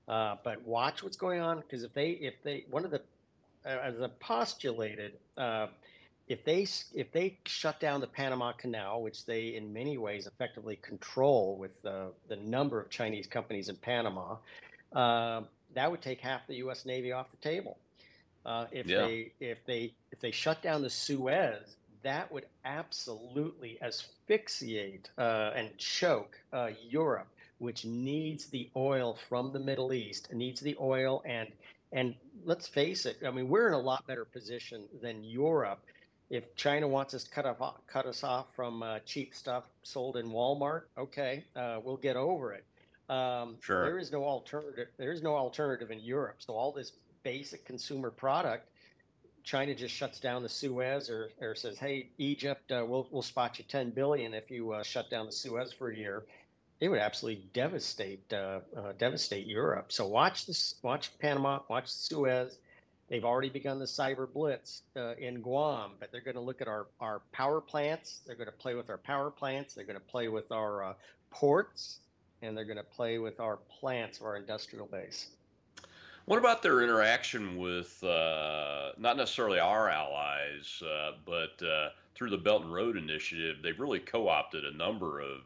Uh, 0.10 0.36
but 0.44 0.66
watch 0.66 1.04
what's 1.04 1.18
going 1.18 1.40
on 1.40 1.60
because 1.60 1.84
if 1.84 1.94
they 1.94 2.10
if 2.10 2.34
they 2.44 2.66
one 2.72 2.84
of 2.84 2.90
the 2.90 3.00
uh, 3.64 3.70
as 3.70 4.00
a 4.00 4.10
postulated 4.20 5.14
uh, 5.38 5.68
if 6.28 6.44
they 6.44 6.66
if 6.96 7.12
they 7.12 7.38
shut 7.46 7.80
down 7.80 8.02
the 8.02 8.08
Panama 8.08 8.52
Canal, 8.54 9.04
which 9.04 9.26
they 9.26 9.56
in 9.56 9.72
many 9.72 10.00
ways 10.00 10.26
effectively 10.26 10.78
control 10.82 11.56
with 11.58 11.80
the 11.84 12.08
the 12.28 12.38
number 12.38 12.82
of 12.82 12.90
Chinese 12.90 13.28
companies 13.28 13.70
in 13.70 13.76
Panama, 13.76 14.38
uh, 14.94 15.42
that 15.76 15.92
would 15.92 16.02
take 16.02 16.20
half 16.22 16.48
the 16.48 16.56
U.S. 16.56 16.88
Navy 16.88 17.12
off 17.12 17.28
the 17.30 17.48
table. 17.48 17.78
Uh, 18.44 18.66
if 18.72 18.88
yeah. 18.88 19.06
they 19.06 19.32
if 19.40 19.64
they 19.68 19.94
if 20.12 20.20
they 20.22 20.32
shut 20.32 20.64
down 20.64 20.82
the 20.82 20.90
Suez, 20.90 21.76
that 22.02 22.32
would 22.32 22.48
absolutely 22.66 23.78
asphyxiate 23.80 25.08
uh, 25.20 25.52
and 25.56 25.78
choke 25.78 26.40
Europe 26.90 27.28
which 27.60 27.86
needs 27.86 28.48
the 28.48 28.70
oil 28.76 29.18
from 29.28 29.54
the 29.54 29.60
Middle 29.60 29.94
East, 29.94 30.34
needs 30.34 30.60
the 30.60 30.76
oil 30.82 31.22
and 31.26 31.50
and 31.92 32.14
let's 32.46 32.68
face 32.68 33.06
it, 33.06 33.18
I 33.26 33.32
mean 33.32 33.48
we're 33.50 33.68
in 33.68 33.74
a 33.74 33.80
lot 33.80 34.06
better 34.08 34.26
position 34.26 34.86
than 35.02 35.24
Europe. 35.24 35.80
If 36.30 36.56
China 36.56 36.88
wants 36.88 37.14
us 37.14 37.24
to 37.24 37.30
cut 37.30 37.46
off 37.46 37.76
cut 37.88 38.06
us 38.06 38.24
off 38.24 38.48
from 38.56 38.84
uh, 38.84 39.00
cheap 39.06 39.36
stuff 39.36 39.66
sold 39.84 40.18
in 40.18 40.28
Walmart, 40.28 40.84
okay, 40.98 41.44
uh, 41.56 41.80
we'll 41.84 41.98
get 41.98 42.16
over 42.16 42.54
it. 42.54 42.64
Um, 43.10 43.58
sure. 43.62 43.86
There 43.86 43.98
is 43.98 44.12
no 44.12 44.24
alternative. 44.24 44.88
There 44.98 45.12
is 45.12 45.24
no 45.24 45.36
alternative 45.36 45.90
in 45.90 46.00
Europe. 46.00 46.38
So 46.40 46.54
all 46.54 46.72
this 46.72 46.92
basic 47.24 47.66
consumer 47.66 48.12
product, 48.12 48.70
China 49.44 49.74
just 49.74 49.96
shuts 49.96 50.20
down 50.20 50.44
the 50.44 50.50
Suez 50.50 51.10
or, 51.10 51.32
or 51.42 51.56
says, 51.56 51.80
"Hey, 51.80 52.10
Egypt, 52.20 52.72
uh, 52.72 52.86
we'll 52.88 53.08
we'll 53.12 53.24
spot 53.24 53.58
you 53.58 53.66
10 53.68 53.90
billion 53.92 54.34
if 54.36 54.52
you 54.52 54.72
uh, 54.74 54.84
shut 54.84 55.10
down 55.10 55.26
the 55.26 55.32
Suez 55.32 55.74
for 55.74 55.90
a 55.90 55.98
year." 55.98 56.24
It 56.80 56.90
would 56.90 57.00
absolutely 57.00 57.44
devastate 57.54 58.32
uh, 58.32 58.60
uh, 58.76 58.94
devastate 58.98 59.48
Europe. 59.48 59.92
So 59.92 60.08
watch 60.08 60.46
this, 60.46 60.76
watch 60.82 61.12
Panama, 61.20 61.60
watch 61.70 61.90
Suez, 61.90 62.58
They've 63.10 63.26
already 63.26 63.50
begun 63.50 63.80
the 63.80 63.86
cyber 63.86 64.32
blitz 64.32 64.84
uh, 64.96 65.16
in 65.16 65.42
Guam, 65.42 65.94
but 66.00 66.12
they're 66.12 66.22
going 66.22 66.36
to 66.36 66.42
look 66.42 66.62
at 66.62 66.68
our, 66.68 66.86
our 67.00 67.22
power 67.32 67.60
plants. 67.60 68.22
They're 68.26 68.36
going 68.36 68.46
to 68.46 68.52
play 68.52 68.76
with 68.76 68.90
our 68.92 69.00
power 69.00 69.32
plants. 69.32 69.74
They're 69.74 69.84
going 69.84 70.00
to 70.00 70.06
play 70.06 70.28
with 70.28 70.52
our 70.52 70.84
uh, 70.84 70.94
ports, 71.32 71.98
and 72.44 72.56
they're 72.56 72.66
going 72.66 72.78
to 72.78 72.84
play 72.84 73.18
with 73.18 73.40
our 73.40 73.58
plants 73.80 74.22
our 74.22 74.38
industrial 74.38 74.86
base. 74.86 75.28
What 76.26 76.38
about 76.38 76.62
their 76.62 76.84
interaction 76.84 77.58
with 77.58 78.04
uh, 78.04 78.92
not 79.00 79.18
necessarily 79.18 79.58
our 79.58 79.90
allies, 79.90 80.84
uh, 80.84 81.14
but 81.26 81.60
through 82.14 82.30
the 82.30 82.38
Belt 82.38 82.62
and 82.62 82.72
Road 82.72 82.96
Initiative? 82.96 83.58
They've 83.64 83.80
really 83.80 84.00
co-opted 84.00 84.66
a 84.66 84.78
number 84.78 85.20
of 85.20 85.40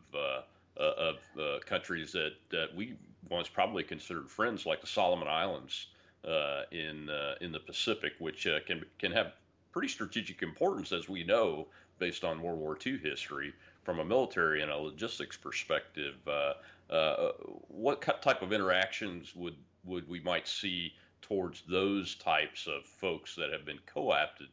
uh, 0.80 1.14
of 1.38 1.66
countries 1.66 2.12
that, 2.12 2.32
that 2.50 2.74
we 2.76 2.96
once 3.30 3.48
probably 3.48 3.84
considered 3.84 4.30
friends, 4.30 4.66
like 4.66 4.82
the 4.82 4.88
Solomon 4.88 5.28
Islands 5.28 5.88
uh, 6.28 6.64
in 6.72 7.10
uh, 7.10 7.36
in 7.42 7.52
the 7.52 7.60
Pacific, 7.60 8.14
which 8.20 8.48
uh, 8.48 8.60
can 8.66 8.84
can 9.00 9.12
have 9.12 9.34
pretty 9.72 9.88
strategic 9.88 10.42
importance, 10.42 10.92
as 10.92 11.10
we 11.10 11.24
know, 11.24 11.68
based 12.00 12.24
on 12.24 12.42
World 12.42 12.60
War 12.60 12.78
II 12.86 12.98
history, 12.98 13.54
from 13.84 14.00
a 14.00 14.06
military 14.06 14.62
and 14.62 14.72
a 14.72 14.78
logistics 14.78 15.38
perspective. 15.38 16.16
Uh, 16.28 16.54
uh, 16.92 17.32
what 17.68 18.02
type 18.22 18.42
of 18.42 18.54
interactions 18.54 19.36
would 19.36 19.56
would 19.84 20.08
we 20.08 20.20
might 20.20 20.48
see 20.48 20.94
towards 21.22 21.64
those 21.68 22.16
types 22.16 22.68
of 22.68 22.86
folks 22.86 23.36
that 23.36 23.52
have 23.52 23.66
been 23.66 23.80
co-opted 23.86 24.48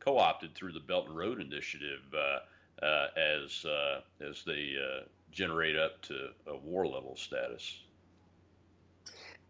co-opted 0.00 0.54
through 0.54 0.72
the 0.72 0.80
Belt 0.80 1.08
and 1.08 1.16
Road 1.16 1.40
Initiative 1.40 2.02
uh, 2.14 3.06
as 3.16 3.64
as 4.20 4.42
they 4.44 4.74
generate 5.36 5.76
up 5.76 6.00
to 6.02 6.30
a 6.46 6.56
war 6.56 6.86
level 6.86 7.14
status? 7.14 7.80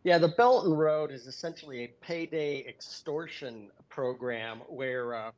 Yeah, 0.03 0.19
the 0.19 0.29
Belt 0.29 0.67
and 0.67 0.79
Road 0.79 1.11
is 1.11 1.27
essentially 1.27 1.85
a 1.85 1.89
payday 2.01 2.65
extortion 2.67 3.71
program 3.89 4.59
where 4.69 5.15
uh, 5.15 5.31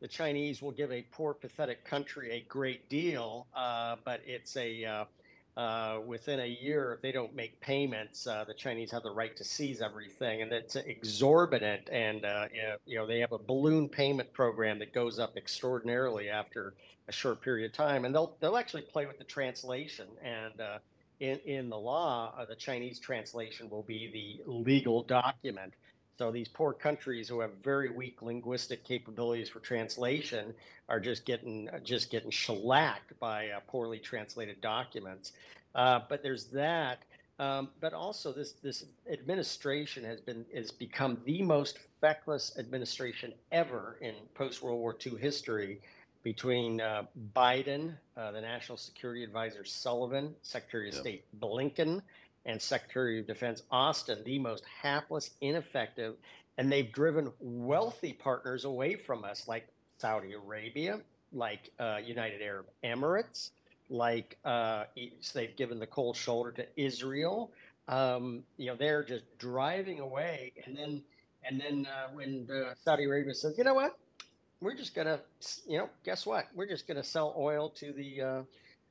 the 0.00 0.08
Chinese 0.08 0.62
will 0.62 0.72
give 0.72 0.92
a 0.92 1.02
poor, 1.10 1.34
pathetic 1.34 1.84
country 1.84 2.32
a 2.32 2.40
great 2.48 2.88
deal, 2.88 3.46
uh, 3.56 3.96
but 4.04 4.20
it's 4.26 4.56
a 4.56 5.06
uh, 5.56 5.60
uh 5.60 6.00
within 6.06 6.40
a 6.40 6.46
year 6.46 6.94
if 6.94 7.02
they 7.02 7.12
don't 7.12 7.34
make 7.34 7.60
payments, 7.60 8.26
uh, 8.26 8.44
the 8.44 8.54
Chinese 8.54 8.90
have 8.90 9.02
the 9.02 9.10
right 9.10 9.36
to 9.36 9.44
seize 9.44 9.80
everything, 9.80 10.42
and 10.42 10.52
it's 10.52 10.76
exorbitant. 10.76 11.88
And 11.90 12.24
uh, 12.24 12.46
you 12.86 12.98
know 12.98 13.06
they 13.06 13.20
have 13.20 13.32
a 13.32 13.38
balloon 13.38 13.88
payment 13.88 14.32
program 14.32 14.78
that 14.80 14.92
goes 14.92 15.18
up 15.18 15.36
extraordinarily 15.36 16.28
after 16.28 16.74
a 17.08 17.12
short 17.12 17.42
period 17.42 17.70
of 17.70 17.76
time, 17.76 18.04
and 18.04 18.14
they'll 18.14 18.36
they'll 18.40 18.56
actually 18.56 18.82
play 18.82 19.06
with 19.06 19.18
the 19.18 19.24
translation 19.24 20.06
and 20.22 20.60
in, 21.20 21.38
in 21.44 21.68
the 21.70 21.78
law, 21.78 22.34
uh, 22.36 22.44
the 22.44 22.56
Chinese 22.56 22.98
translation 22.98 23.70
will 23.70 23.82
be 23.82 24.10
the 24.46 24.50
legal 24.50 25.02
document. 25.02 25.72
So 26.18 26.30
these 26.30 26.48
poor 26.48 26.72
countries 26.72 27.28
who 27.28 27.40
have 27.40 27.50
very 27.62 27.90
weak 27.90 28.22
linguistic 28.22 28.84
capabilities 28.84 29.48
for 29.48 29.58
translation 29.60 30.54
are 30.88 31.00
just 31.00 31.24
getting 31.24 31.68
just 31.82 32.10
getting 32.10 32.30
shellacked 32.30 33.18
by 33.18 33.50
uh, 33.50 33.60
poorly 33.66 33.98
translated 33.98 34.60
documents. 34.60 35.32
Uh, 35.74 36.00
but 36.08 36.22
there's 36.22 36.44
that. 36.46 36.98
Um, 37.40 37.70
but 37.80 37.92
also 37.92 38.32
this 38.32 38.52
this 38.62 38.84
administration 39.10 40.04
has 40.04 40.20
been 40.20 40.44
has 40.54 40.70
become 40.70 41.18
the 41.24 41.42
most 41.42 41.78
feckless 42.00 42.56
administration 42.58 43.32
ever 43.50 43.96
in 44.00 44.14
post 44.34 44.62
World 44.62 44.78
War 44.78 44.96
II 45.04 45.18
history 45.18 45.80
between 46.22 46.80
uh, 46.80 47.02
Biden, 47.36 47.94
uh, 48.16 48.30
the 48.30 48.40
National 48.40 48.78
Security 48.78 49.22
Advisor 49.24 49.64
Sullivan, 49.64 50.34
Secretary 50.42 50.88
of 50.88 50.94
yep. 50.94 51.02
State 51.02 51.24
Blinken, 51.38 52.00
and 52.46 52.60
Secretary 52.60 53.20
of 53.20 53.26
Defense 53.26 53.62
Austin, 53.70 54.22
the 54.24 54.38
most 54.38 54.64
hapless, 54.82 55.30
ineffective, 55.40 56.14
and 56.58 56.70
they've 56.70 56.92
driven 56.92 57.32
wealthy 57.40 58.12
partners 58.12 58.64
away 58.64 58.96
from 58.96 59.24
us, 59.24 59.48
like 59.48 59.66
Saudi 59.98 60.32
Arabia, 60.34 61.00
like 61.32 61.70
uh, 61.78 61.98
United 62.04 62.42
Arab 62.42 62.66
Emirates, 62.84 63.50
like 63.88 64.38
uh, 64.44 64.84
they've 65.34 65.56
given 65.56 65.78
the 65.78 65.86
cold 65.86 66.16
shoulder 66.16 66.52
to 66.52 66.66
Israel. 66.76 67.50
Um, 67.88 68.44
you 68.56 68.66
know, 68.66 68.76
they're 68.76 69.04
just 69.04 69.24
driving 69.38 70.00
away, 70.00 70.52
and 70.64 70.76
then 70.76 71.02
and 71.46 71.60
then 71.60 71.86
uh, 71.86 72.08
when 72.12 72.48
Saudi 72.84 73.04
Arabia 73.04 73.34
says, 73.34 73.58
you 73.58 73.64
know 73.64 73.74
what, 73.74 73.98
we're 74.60 74.74
just 74.74 74.94
to, 75.06 75.20
you 75.68 75.78
know, 75.78 75.90
guess 76.04 76.24
what? 76.24 76.46
We're 76.54 76.68
just 76.68 76.86
to 76.96 77.04
sell 77.04 77.34
oil 77.36 77.68
to 77.80 77.92
the 77.92 78.22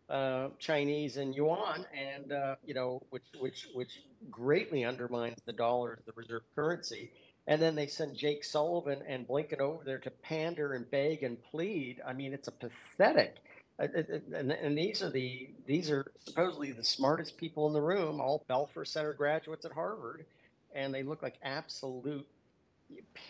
uh, 0.10 0.14
uh, 0.14 0.50
Chinese 0.60 1.18
in 1.18 1.34
yuan, 1.34 1.86
and 1.94 2.32
uh, 2.32 2.56
you 2.66 2.74
know, 2.74 3.02
which 3.10 3.24
which 3.40 3.68
which 3.74 4.02
greatly 4.30 4.84
undermines 4.84 5.40
the 5.46 5.54
dollar, 5.54 6.00
the 6.06 6.14
reserve 6.16 6.44
currency. 6.56 7.12
And 7.46 7.62
then 7.62 7.76
they 7.76 7.88
send 7.88 8.16
Jake 8.16 8.44
Sullivan 8.46 9.02
and 9.06 9.28
Blinken 9.28 9.60
over 9.60 9.84
there 9.84 10.00
to 10.00 10.10
pander 10.10 10.74
and 10.74 10.90
beg 10.90 11.24
and 11.24 11.38
plead. 11.52 12.02
I 12.06 12.14
mean, 12.14 12.34
it's 12.34 12.48
a 12.48 12.52
pathetic. 12.52 13.36
Uh, 13.78 13.88
and, 14.34 14.52
and 14.52 14.78
these 14.78 15.04
are 15.04 15.10
the 15.10 15.50
these 15.66 15.90
are 15.92 16.12
supposedly 16.26 16.72
the 16.72 16.84
smartest 16.84 17.38
people 17.38 17.68
in 17.68 17.74
the 17.74 17.82
room, 17.82 18.22
all 18.22 18.46
Belfer 18.50 18.86
Center 18.86 19.14
graduates 19.14 19.66
at 19.66 19.72
Harvard, 19.72 20.26
and 20.74 20.94
they 20.94 21.04
look 21.04 21.22
like 21.22 21.36
absolute 21.44 22.28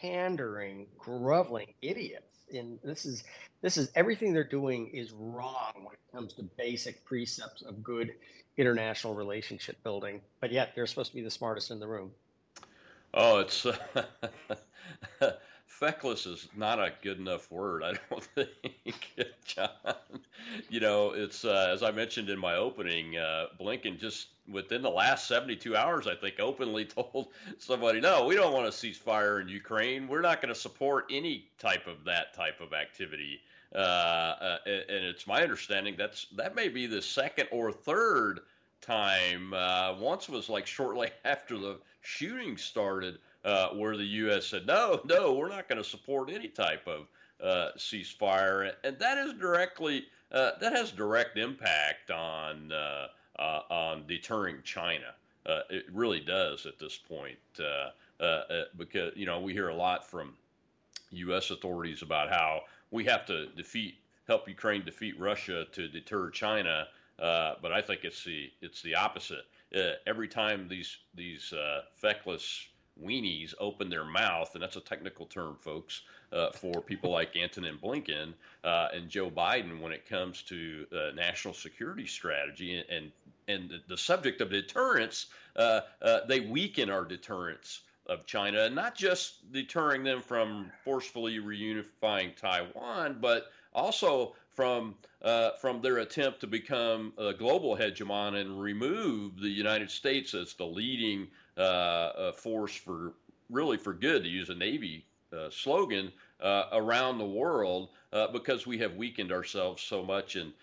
pandering, 0.01 0.87
groveling 0.97 1.73
idiots 1.81 2.32
and 2.51 2.79
this 2.83 3.05
is 3.05 3.23
this 3.61 3.77
is 3.77 3.91
everything 3.95 4.33
they're 4.33 4.43
doing 4.43 4.87
is 4.87 5.11
wrong 5.11 5.73
when 5.75 5.93
it 5.93 6.11
comes 6.11 6.33
to 6.33 6.43
basic 6.43 7.03
precepts 7.05 7.61
of 7.61 7.83
good 7.83 8.13
international 8.57 9.15
relationship 9.15 9.81
building. 9.83 10.21
But 10.39 10.51
yet 10.51 10.73
they're 10.75 10.87
supposed 10.87 11.11
to 11.11 11.15
be 11.15 11.23
the 11.23 11.31
smartest 11.31 11.71
in 11.71 11.79
the 11.79 11.87
room. 11.87 12.11
Oh, 13.13 13.39
it's 13.39 13.65
uh, 15.21 15.31
feckless 15.79 16.25
is 16.25 16.47
not 16.55 16.79
a 16.79 16.93
good 17.01 17.19
enough 17.19 17.51
word, 17.51 17.83
I 17.83 17.93
don't 18.09 18.23
think, 18.35 19.15
John. 19.45 19.69
You 20.69 20.79
know, 20.79 21.11
it's 21.11 21.45
uh, 21.45 21.69
as 21.71 21.83
I 21.83 21.91
mentioned 21.91 22.29
in 22.29 22.39
my 22.39 22.55
opening, 22.55 23.17
uh, 23.17 23.47
Blinken 23.59 23.99
just 23.99 24.27
within 24.49 24.81
the 24.81 24.89
last 24.89 25.27
72 25.27 25.75
hours, 25.75 26.07
I 26.07 26.15
think, 26.15 26.39
openly 26.39 26.85
told 26.85 27.27
somebody, 27.57 27.99
"No, 27.99 28.25
we 28.25 28.35
don't 28.35 28.53
want 28.53 28.67
a 28.67 28.71
ceasefire 28.71 29.41
in 29.41 29.47
Ukraine. 29.47 30.07
We're 30.07 30.21
not 30.21 30.41
going 30.41 30.53
to 30.53 30.59
support 30.59 31.05
any 31.09 31.47
type 31.59 31.87
of 31.87 32.03
that 32.05 32.33
type 32.33 32.61
of 32.61 32.73
activity." 32.73 33.41
Uh, 33.73 33.77
uh 33.77 34.57
and 34.67 35.05
it's 35.05 35.25
my 35.25 35.41
understanding 35.41 35.95
that's 35.97 36.27
that 36.35 36.53
may 36.55 36.69
be 36.69 36.85
the 36.85 37.01
second 37.01 37.47
or 37.51 37.71
third 37.71 38.41
time. 38.81 39.53
Uh, 39.53 39.95
once 39.99 40.29
was 40.29 40.49
like 40.49 40.67
shortly 40.67 41.09
after 41.25 41.57
the 41.57 41.79
shooting 42.01 42.57
started 42.57 43.17
uh, 43.45 43.69
where 43.69 43.97
the 43.97 44.05
U.S. 44.05 44.47
said, 44.47 44.65
no, 44.65 45.01
no, 45.05 45.33
we're 45.33 45.49
not 45.49 45.67
going 45.67 45.81
to 45.81 45.87
support 45.87 46.29
any 46.29 46.47
type 46.47 46.87
of 46.87 47.07
uh, 47.43 47.71
ceasefire, 47.77 48.71
and 48.83 48.97
that 48.99 49.17
is 49.17 49.33
directly 49.33 50.05
uh, 50.31 50.51
that 50.59 50.73
has 50.73 50.91
direct 50.91 51.37
impact 51.37 52.09
on 52.09 52.71
uh, 52.71 53.07
uh, 53.39 53.61
on 53.69 54.07
deterring 54.07 54.57
China. 54.63 55.13
Uh, 55.45 55.59
it 55.69 55.85
really 55.91 56.21
does 56.21 56.65
at 56.65 56.79
this 56.79 56.97
point, 56.97 57.37
because 58.77 59.11
you 59.15 59.25
know 59.25 59.39
we 59.39 59.53
hear 59.53 59.69
a 59.69 59.75
lot 59.75 60.09
from 60.09 60.33
U.S. 61.11 61.51
authorities 61.51 62.01
about 62.01 62.29
how 62.29 62.61
we 62.91 63.03
have 63.05 63.25
to 63.25 63.47
defeat, 63.47 63.95
help 64.27 64.47
Ukraine 64.47 64.85
defeat 64.85 65.19
Russia 65.19 65.65
to 65.73 65.87
deter 65.87 66.29
China. 66.29 66.87
but 67.17 67.71
I 67.71 67.81
think 67.81 68.05
it's 68.05 68.23
the 68.23 68.51
it's 68.61 68.81
the 68.81 68.95
opposite. 68.95 69.45
every 70.07 70.29
time 70.29 70.67
these 70.69 70.97
these 71.13 71.53
feckless 71.95 72.67
weenies 73.01 73.53
open 73.59 73.89
their 73.89 74.05
mouth, 74.05 74.53
and 74.53 74.63
that's 74.63 74.75
a 74.75 74.81
technical 74.81 75.25
term, 75.25 75.55
folks, 75.59 76.01
uh, 76.31 76.51
for 76.51 76.81
people 76.81 77.11
like 77.19 77.35
Antony 77.35 77.71
Blinken 77.81 78.33
uh, 78.63 78.89
and 78.93 79.09
Joe 79.09 79.29
Biden 79.29 79.79
when 79.79 79.91
it 79.91 80.07
comes 80.07 80.41
to 80.43 80.85
uh, 80.91 81.15
national 81.15 81.53
security 81.53 82.05
strategy 82.05 82.83
and 82.89 83.11
and 83.47 83.69
the, 83.69 83.81
the 83.89 83.97
subject 83.97 84.41
of 84.41 84.49
deterrence. 84.49 85.27
Uh, 85.55 85.81
uh, 86.01 86.19
they 86.27 86.39
weaken 86.39 86.89
our 86.89 87.03
deterrence 87.03 87.81
of 88.07 88.25
China, 88.25 88.63
and 88.63 88.75
not 88.75 88.95
just 88.95 89.51
deterring 89.51 90.03
them 90.03 90.21
from 90.21 90.71
forcefully 90.83 91.39
reunifying 91.39 92.35
Taiwan, 92.35 93.17
but 93.21 93.51
also 93.73 94.35
from 94.55 94.95
uh, 95.21 95.51
from 95.61 95.81
their 95.81 95.97
attempt 95.99 96.41
to 96.41 96.47
become 96.47 97.13
a 97.17 97.33
global 97.33 97.75
hegemon 97.75 98.35
and 98.39 98.61
remove 98.61 99.39
the 99.39 99.49
United 99.49 99.89
States 99.89 100.33
as 100.33 100.53
the 100.53 100.65
leading 100.65 101.27
uh, 101.57 102.31
force 102.31 102.75
for 102.75 103.13
really 103.49 103.77
for 103.77 103.93
good, 103.93 104.23
to 104.23 104.29
use 104.29 104.49
a 104.49 104.55
Navy 104.55 105.05
uh, 105.31 105.49
slogan, 105.49 106.11
uh, 106.41 106.65
around 106.73 107.17
the 107.17 107.25
world 107.25 107.89
because 108.31 108.67
we 108.67 108.77
have 108.77 108.95
weakened 108.95 109.31
ourselves 109.31 109.81
so 109.81 110.03
much 110.03 110.35
and 110.35 110.53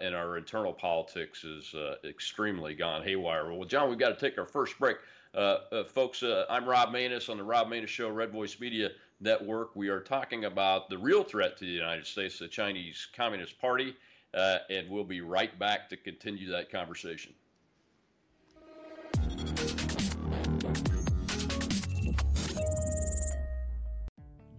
and 0.00 0.14
our 0.14 0.36
internal 0.36 0.72
politics 0.72 1.42
is 1.42 1.74
extremely 2.04 2.74
gone 2.74 3.02
haywire. 3.02 3.52
Well, 3.52 3.64
John, 3.64 3.88
we've 3.88 3.98
got 3.98 4.16
to 4.16 4.28
take 4.28 4.38
our 4.38 4.46
first 4.46 4.78
break. 4.78 4.98
Uh, 5.34 5.58
uh, 5.72 5.84
folks, 5.84 6.22
uh, 6.22 6.44
I'm 6.48 6.64
Rob 6.64 6.90
Maness 6.90 7.28
on 7.28 7.38
the 7.38 7.42
Rob 7.42 7.68
Maness 7.68 7.88
Show, 7.88 8.08
Red 8.08 8.30
Voice 8.30 8.60
Media 8.60 8.90
Network. 9.20 9.74
We 9.74 9.88
are 9.88 10.00
talking 10.00 10.44
about 10.44 10.88
the 10.88 10.96
real 10.96 11.24
threat 11.24 11.56
to 11.56 11.64
the 11.64 11.72
United 11.72 12.06
States, 12.06 12.38
the 12.38 12.46
Chinese 12.46 13.08
Communist 13.16 13.60
Party, 13.60 13.96
and 14.32 14.88
we'll 14.88 15.02
be 15.02 15.22
right 15.22 15.58
back 15.58 15.88
to 15.88 15.96
continue 15.96 16.48
that 16.52 16.70
conversation. 16.70 17.34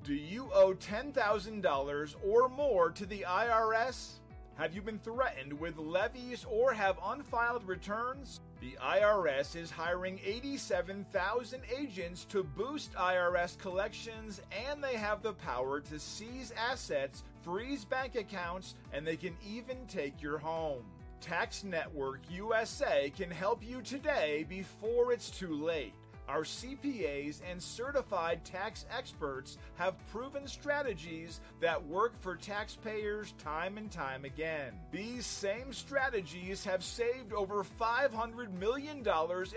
Do 0.06 0.14
you 0.14 0.52
owe 0.54 0.76
$10,000 0.76 2.16
or 2.24 2.48
more 2.50 2.92
to 2.92 3.08
the 3.08 3.26
IRS? 3.28 4.20
Have 4.56 4.76
you 4.76 4.84
been 4.84 5.00
threatened 5.00 5.52
with 5.60 5.80
levies 5.80 6.46
or 6.48 6.74
have 6.74 7.00
unfiled 7.04 7.68
returns? 7.68 8.40
The 8.62 8.78
IRS 8.80 9.56
is 9.56 9.72
hiring 9.72 10.20
87,000 10.24 11.62
agents 11.76 12.24
to 12.26 12.44
boost 12.44 12.94
IRS 12.94 13.58
collections, 13.58 14.42
and 14.70 14.84
they 14.84 14.96
have 14.96 15.24
the 15.24 15.34
power 15.34 15.80
to 15.82 15.98
seize 15.98 16.54
assets, 16.56 17.24
freeze 17.42 17.84
bank 17.84 18.14
accounts, 18.14 18.76
and 18.94 19.08
they 19.08 19.18
can 19.18 19.36
even 19.44 19.88
take 19.88 20.22
your 20.22 20.38
home. 20.38 20.84
Tax 21.20 21.64
Network 21.64 22.20
USA 22.30 23.12
can 23.18 23.32
help 23.32 23.68
you 23.68 23.82
today 23.82 24.46
before 24.48 25.12
it's 25.12 25.32
too 25.32 25.56
late. 25.56 25.96
Our 26.28 26.42
CPAs 26.42 27.42
and 27.50 27.62
certified 27.62 28.44
tax 28.44 28.86
experts 28.96 29.58
have 29.76 29.96
proven 30.12 30.48
strategies 30.48 31.40
that 31.62 31.86
work 31.86 32.20
for 32.20 32.36
taxpayers 32.36 33.34
time 33.38 33.78
and 33.78 33.92
time 33.92 34.26
again. 34.26 34.74
These 34.92 35.26
same 35.26 35.72
strategies 35.72 36.64
have 36.64 36.84
saved 36.84 37.32
over 37.32 37.64
$500 37.64 38.52
million 38.60 39.06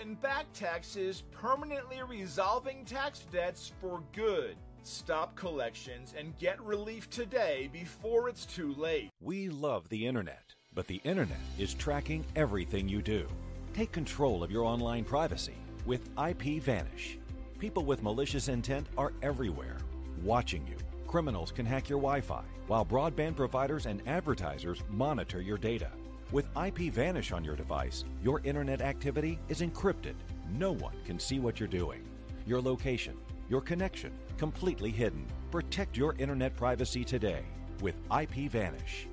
in 0.02 0.14
back 0.16 0.52
taxes, 0.52 1.22
permanently 1.32 2.02
resolving 2.06 2.84
tax 2.84 3.24
debts 3.32 3.72
for 3.80 4.02
good. 4.12 4.54
Stop 4.82 5.34
collections 5.36 6.14
and 6.16 6.36
get 6.38 6.60
relief 6.62 7.08
today 7.08 7.70
before 7.72 8.28
it's 8.28 8.44
too 8.44 8.74
late. 8.74 9.10
We 9.20 9.48
love 9.48 9.88
the 9.88 10.06
internet, 10.06 10.54
but 10.74 10.86
the 10.86 11.00
internet 11.04 11.40
is 11.58 11.72
tracking 11.72 12.24
everything 12.36 12.88
you 12.88 13.00
do. 13.00 13.26
Take 13.72 13.92
control 13.92 14.42
of 14.42 14.50
your 14.50 14.64
online 14.64 15.04
privacy 15.04 15.56
with 15.86 16.08
IP 16.18 16.62
Vanish. 16.62 17.18
People 17.58 17.84
with 17.84 18.02
malicious 18.02 18.48
intent 18.48 18.86
are 18.96 19.12
everywhere, 19.22 19.78
watching 20.22 20.66
you. 20.66 20.76
Criminals 21.06 21.50
can 21.50 21.66
hack 21.66 21.88
your 21.88 21.98
Wi 21.98 22.20
Fi, 22.20 22.42
while 22.66 22.84
broadband 22.84 23.34
providers 23.34 23.86
and 23.86 24.06
advertisers 24.06 24.82
monitor 24.90 25.40
your 25.40 25.58
data. 25.58 25.90
With 26.30 26.46
IP 26.56 26.92
Vanish 26.92 27.32
on 27.32 27.42
your 27.42 27.56
device, 27.56 28.04
your 28.22 28.40
internet 28.44 28.82
activity 28.82 29.38
is 29.48 29.60
encrypted. 29.60 30.14
No 30.52 30.72
one 30.72 30.94
can 31.04 31.18
see 31.18 31.40
what 31.40 31.58
you're 31.58 31.68
doing. 31.68 32.06
Your 32.46 32.60
location, 32.60 33.16
your 33.48 33.62
connection, 33.62 34.12
completely 34.36 34.90
hidden. 34.90 35.26
Protect 35.50 35.96
your 35.96 36.14
internet 36.18 36.54
privacy 36.54 37.04
today 37.04 37.42
with 37.80 37.96
IP 38.16 38.50
Vanish. 38.50 39.07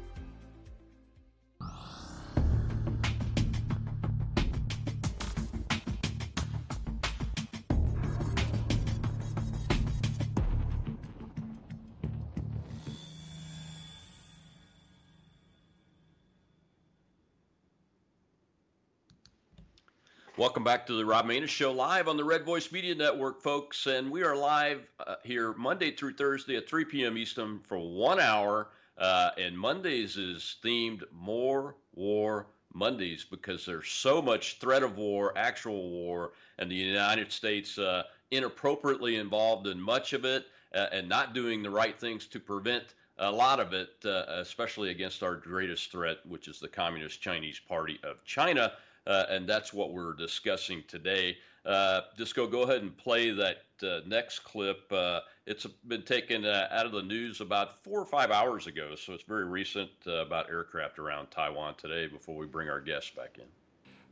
Welcome 20.38 20.66
back 20.66 20.86
to 20.88 20.94
the 20.98 21.06
Rob 21.06 21.28
Maness 21.28 21.48
Show 21.48 21.72
live 21.72 22.10
on 22.10 22.18
the 22.18 22.24
Red 22.26 22.44
Voice 22.44 22.70
Media 22.70 22.94
Network, 22.94 23.42
folks. 23.42 23.86
And 23.86 24.12
we 24.12 24.22
are 24.22 24.36
live 24.36 24.82
uh, 25.00 25.16
here 25.24 25.54
Monday 25.54 25.92
through 25.92 26.16
Thursday 26.16 26.58
at 26.58 26.68
3 26.68 26.84
p.m. 26.84 27.18
Eastern 27.18 27.62
for 27.62 27.78
one 27.78 28.20
hour. 28.20 28.68
Uh, 28.98 29.30
and 29.38 29.58
Mondays 29.58 30.18
is 30.18 30.58
themed 30.62 31.04
More 31.14 31.78
War 31.94 32.48
Mondays 32.74 33.24
because 33.24 33.66
there's 33.66 33.88
so 33.88 34.22
much 34.22 34.60
threat 34.60 34.84
of 34.84 34.98
war, 34.98 35.32
actual 35.38 35.90
war, 35.90 36.34
and 36.60 36.70
the 36.70 36.76
United 36.76 37.32
States 37.32 37.78
uh, 37.78 38.04
inappropriately 38.30 39.16
involved 39.16 39.68
in 39.68 39.80
much 39.80 40.12
of 40.12 40.26
it 40.26 40.48
uh, 40.74 40.88
and 40.92 41.08
not 41.08 41.34
doing 41.34 41.64
the 41.64 41.70
right 41.70 41.98
things 41.98 42.28
to 42.28 42.42
prevent 42.42 42.96
a 43.20 43.32
lot 43.32 43.62
of 43.62 43.72
it, 43.72 43.94
uh, 44.04 44.26
especially 44.28 44.90
against 44.90 45.24
our 45.24 45.36
greatest 45.36 45.94
threat, 45.94 46.18
which 46.28 46.50
is 46.50 46.60
the 46.60 46.68
Communist 46.68 47.22
Chinese 47.22 47.62
Party 47.70 48.02
of 48.04 48.22
China 48.26 48.74
uh, 49.08 49.26
and 49.30 49.48
that's 49.48 49.74
what 49.74 49.94
we're 49.94 50.14
discussing 50.14 50.84
today. 50.88 51.38
Uh, 51.66 52.02
Disco, 52.18 52.48
go 52.48 52.62
ahead 52.62 52.82
and 52.82 52.96
play 52.96 53.32
that 53.32 53.64
uh, 53.84 54.00
next 54.06 54.40
clip. 54.40 54.92
Uh, 54.92 55.22
it's 55.46 55.66
been 55.88 56.04
taken 56.04 56.46
uh, 56.46 56.68
out 56.72 56.86
of 56.86 56.92
the 56.92 57.02
news 57.02 57.42
about 57.42 57.84
four 57.84 58.00
or 58.00 58.06
five 58.06 58.32
hours 58.32 58.68
ago, 58.68 58.96
so 58.96 59.14
it's 59.14 59.24
very 59.24 59.46
recent 59.46 59.90
uh, 60.08 60.26
about 60.26 60.50
aircraft 60.50 61.00
around 61.00 61.32
Taiwan 61.32 61.76
today 61.76 62.08
before 62.08 62.36
we 62.36 62.46
bring 62.46 62.70
our 62.70 62.80
guests 62.80 63.12
back 63.12 63.38
in. 63.38 63.46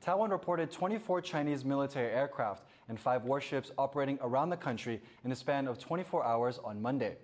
Taiwan 0.02 0.32
reported 0.32 0.72
24 0.72 1.22
Chinese 1.22 1.64
military 1.64 2.12
aircraft 2.12 2.66
and 2.90 3.00
five 3.00 3.24
warships 3.24 3.72
operating 3.78 4.20
around 4.22 4.50
the 4.50 4.58
country 4.58 5.02
in 5.24 5.32
a 5.32 5.36
span 5.36 5.68
of 5.68 5.80
24 5.80 6.26
hours 6.26 6.60
on 6.64 6.82
Monday. 6.82 7.16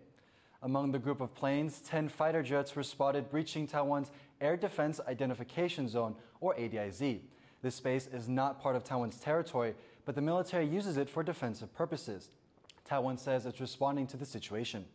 Among 0.62 0.92
the 0.92 1.00
group 1.00 1.22
of 1.22 1.34
planes, 1.34 1.82
10 1.82 2.08
fighter 2.10 2.44
jets 2.44 2.76
were 2.76 2.84
spotted 2.84 3.30
breaching 3.30 3.66
Taiwan's 3.66 4.12
Air 4.42 4.56
Defense 4.58 5.00
Identification 5.08 5.88
Zone, 5.88 6.16
or 6.42 6.54
ADIZ. 6.56 7.20
This 7.62 7.76
space 7.76 8.08
is 8.08 8.30
not 8.30 8.62
part 8.62 8.76
of 8.76 8.84
Taiwan's 8.84 9.19
territory, 9.19 9.76
but 10.06 10.15
the 10.15 10.22
military 10.22 10.65
uses 10.65 10.98
it 10.98 11.10
for 11.10 11.24
defensive 11.24 11.74
purposes. 11.76 12.30
Taiwan 12.86 13.17
says 13.17 13.45
it's 13.45 13.60
responding 13.60 14.08
to 14.08 14.17
the 14.17 14.26
situation. 14.26 14.86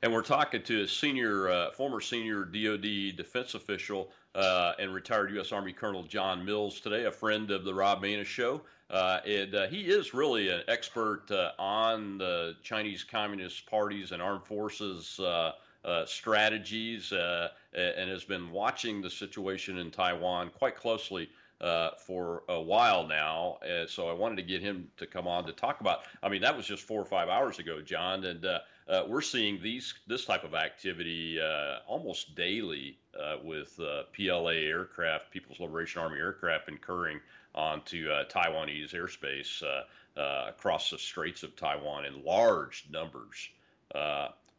And 0.00 0.12
we're 0.12 0.22
talking 0.22 0.62
to 0.62 0.82
a 0.82 0.88
senior, 0.88 1.48
uh, 1.48 1.70
former 1.72 2.00
senior 2.00 2.44
DoD 2.44 3.16
defense 3.16 3.54
official 3.54 4.10
uh, 4.36 4.74
and 4.78 4.94
retired 4.94 5.32
U.S. 5.32 5.50
Army 5.50 5.72
Colonel 5.72 6.04
John 6.04 6.44
Mills 6.44 6.78
today, 6.78 7.06
a 7.06 7.10
friend 7.10 7.50
of 7.50 7.64
the 7.64 7.74
Rob 7.74 8.00
Maness 8.00 8.26
Show. 8.26 8.62
Uh, 8.90 9.18
and 9.26 9.54
uh, 9.54 9.66
he 9.66 9.82
is 9.82 10.14
really 10.14 10.48
an 10.50 10.62
expert 10.68 11.24
uh, 11.30 11.50
on 11.58 12.18
the 12.18 12.54
Chinese 12.62 13.04
Communist 13.04 13.66
parties 13.66 14.12
and 14.12 14.22
armed 14.22 14.44
forces 14.44 15.18
uh, 15.20 15.52
strategies 16.06 17.12
and 17.74 18.10
has 18.10 18.24
been 18.24 18.50
watching 18.50 19.02
the 19.02 19.10
situation 19.10 19.78
in 19.78 19.90
Taiwan 19.90 20.50
quite 20.50 20.76
closely 20.76 21.28
uh, 21.60 21.90
for 22.06 22.44
a 22.48 22.60
while 22.60 23.06
now. 23.06 23.58
Uh, 23.62 23.86
so 23.86 24.08
I 24.08 24.12
wanted 24.12 24.36
to 24.36 24.42
get 24.42 24.62
him 24.62 24.88
to 24.98 25.06
come 25.06 25.26
on 25.26 25.44
to 25.46 25.52
talk 25.52 25.80
about. 25.80 26.00
I 26.22 26.28
mean, 26.28 26.42
that 26.42 26.56
was 26.56 26.66
just 26.66 26.84
four 26.84 27.00
or 27.00 27.04
five 27.04 27.28
hours 27.28 27.58
ago, 27.58 27.80
John, 27.80 28.24
and 28.24 28.44
uh, 28.44 28.60
uh, 28.88 29.02
we're 29.08 29.22
seeing 29.22 29.60
these 29.60 29.94
this 30.06 30.24
type 30.24 30.44
of 30.44 30.54
activity 30.54 31.40
almost 31.86 32.34
daily 32.34 32.98
with 33.42 33.78
PLA 34.16 34.50
aircraft, 34.50 35.30
People's 35.30 35.60
Liberation 35.60 36.00
Army 36.00 36.18
aircraft, 36.18 36.68
incurring 36.68 37.20
onto 37.54 38.08
Taiwanese 38.08 38.94
airspace 38.94 39.62
across 40.16 40.90
the 40.90 40.98
Straits 40.98 41.42
of 41.42 41.56
Taiwan 41.56 42.04
in 42.04 42.24
large 42.24 42.86
numbers. 42.90 43.48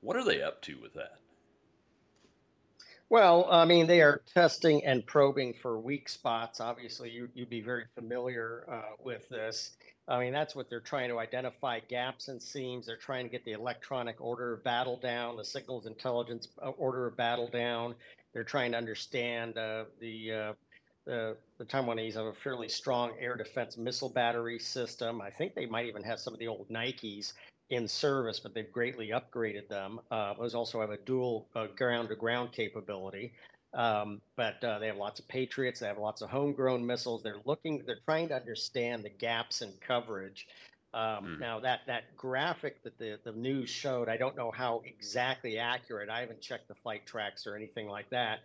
What 0.01 0.15
are 0.15 0.23
they 0.23 0.41
up 0.41 0.61
to 0.63 0.77
with 0.81 0.93
that? 0.95 1.17
Well, 3.09 3.47
I 3.49 3.65
mean, 3.65 3.87
they 3.87 4.01
are 4.01 4.21
testing 4.35 4.85
and 4.85 5.03
probing 5.03 5.53
for 5.53 5.79
weak 5.79 6.07
spots. 6.09 6.59
Obviously, 6.59 7.09
you, 7.09 7.27
would 7.35 7.49
be 7.49 7.61
very 7.61 7.85
familiar 7.95 8.65
uh, 8.71 8.95
with 9.03 9.27
this. 9.29 9.71
I 10.07 10.19
mean, 10.19 10.31
that's 10.31 10.55
what 10.55 10.69
they're 10.69 10.79
trying 10.79 11.09
to 11.09 11.19
identify 11.19 11.79
gaps 11.79 12.27
and 12.27 12.41
seams. 12.41 12.85
They're 12.85 12.97
trying 12.97 13.25
to 13.25 13.31
get 13.31 13.45
the 13.45 13.53
electronic 13.53 14.21
order 14.21 14.53
of 14.53 14.63
battle 14.63 14.97
down, 14.97 15.37
the 15.37 15.43
signals 15.43 15.87
intelligence 15.87 16.49
uh, 16.61 16.69
order 16.69 17.07
of 17.07 17.17
battle 17.17 17.47
down. 17.47 17.95
They're 18.33 18.43
trying 18.43 18.71
to 18.73 18.77
understand 18.77 19.57
uh, 19.57 19.85
the, 19.99 20.31
uh, 20.31 20.53
the 21.05 21.37
the 21.57 21.65
Taiwanese 21.65 22.13
have 22.13 22.25
a 22.25 22.33
fairly 22.33 22.69
strong 22.69 23.11
air 23.19 23.35
defense 23.35 23.75
missile 23.75 24.09
battery 24.09 24.59
system. 24.59 25.19
I 25.19 25.31
think 25.31 25.55
they 25.55 25.65
might 25.65 25.87
even 25.87 26.03
have 26.03 26.19
some 26.19 26.33
of 26.33 26.39
the 26.39 26.47
old 26.47 26.69
Nikes 26.69 27.33
in 27.69 27.87
service, 27.87 28.39
but 28.39 28.53
they've 28.53 28.71
greatly 28.71 29.09
upgraded 29.09 29.67
them. 29.67 29.99
Uh, 30.09 30.33
those 30.33 30.55
also 30.55 30.81
have 30.81 30.89
a 30.89 30.97
dual 30.97 31.47
uh, 31.55 31.67
ground-to-ground 31.75 32.51
capability. 32.51 33.33
Um, 33.73 34.21
but 34.35 34.63
uh, 34.63 34.79
they 34.79 34.87
have 34.87 34.97
lots 34.97 35.19
of 35.19 35.27
Patriots. 35.27 35.79
They 35.79 35.87
have 35.87 35.99
lots 35.99 36.21
of 36.21 36.29
homegrown 36.29 36.85
missiles. 36.85 37.21
They're 37.21 37.35
looking. 37.45 37.83
They're 37.85 37.99
trying 38.05 38.29
to 38.29 38.35
understand 38.35 39.03
the 39.03 39.09
gaps 39.09 39.61
in 39.61 39.71
coverage. 39.85 40.47
Um, 40.91 41.01
mm. 41.01 41.39
Now 41.39 41.59
that 41.59 41.81
that 41.85 42.17
graphic 42.17 42.81
that 42.81 42.97
the 42.97 43.19
the 43.23 43.31
news 43.31 43.69
showed, 43.69 44.09
I 44.09 44.17
don't 44.17 44.35
know 44.35 44.49
how 44.49 44.81
exactly 44.85 45.59
accurate. 45.59 46.09
I 46.09 46.21
haven't 46.21 46.41
checked 46.41 46.67
the 46.67 46.73
flight 46.75 47.05
tracks 47.05 47.45
or 47.45 47.55
anything 47.55 47.87
like 47.87 48.09
that. 48.09 48.39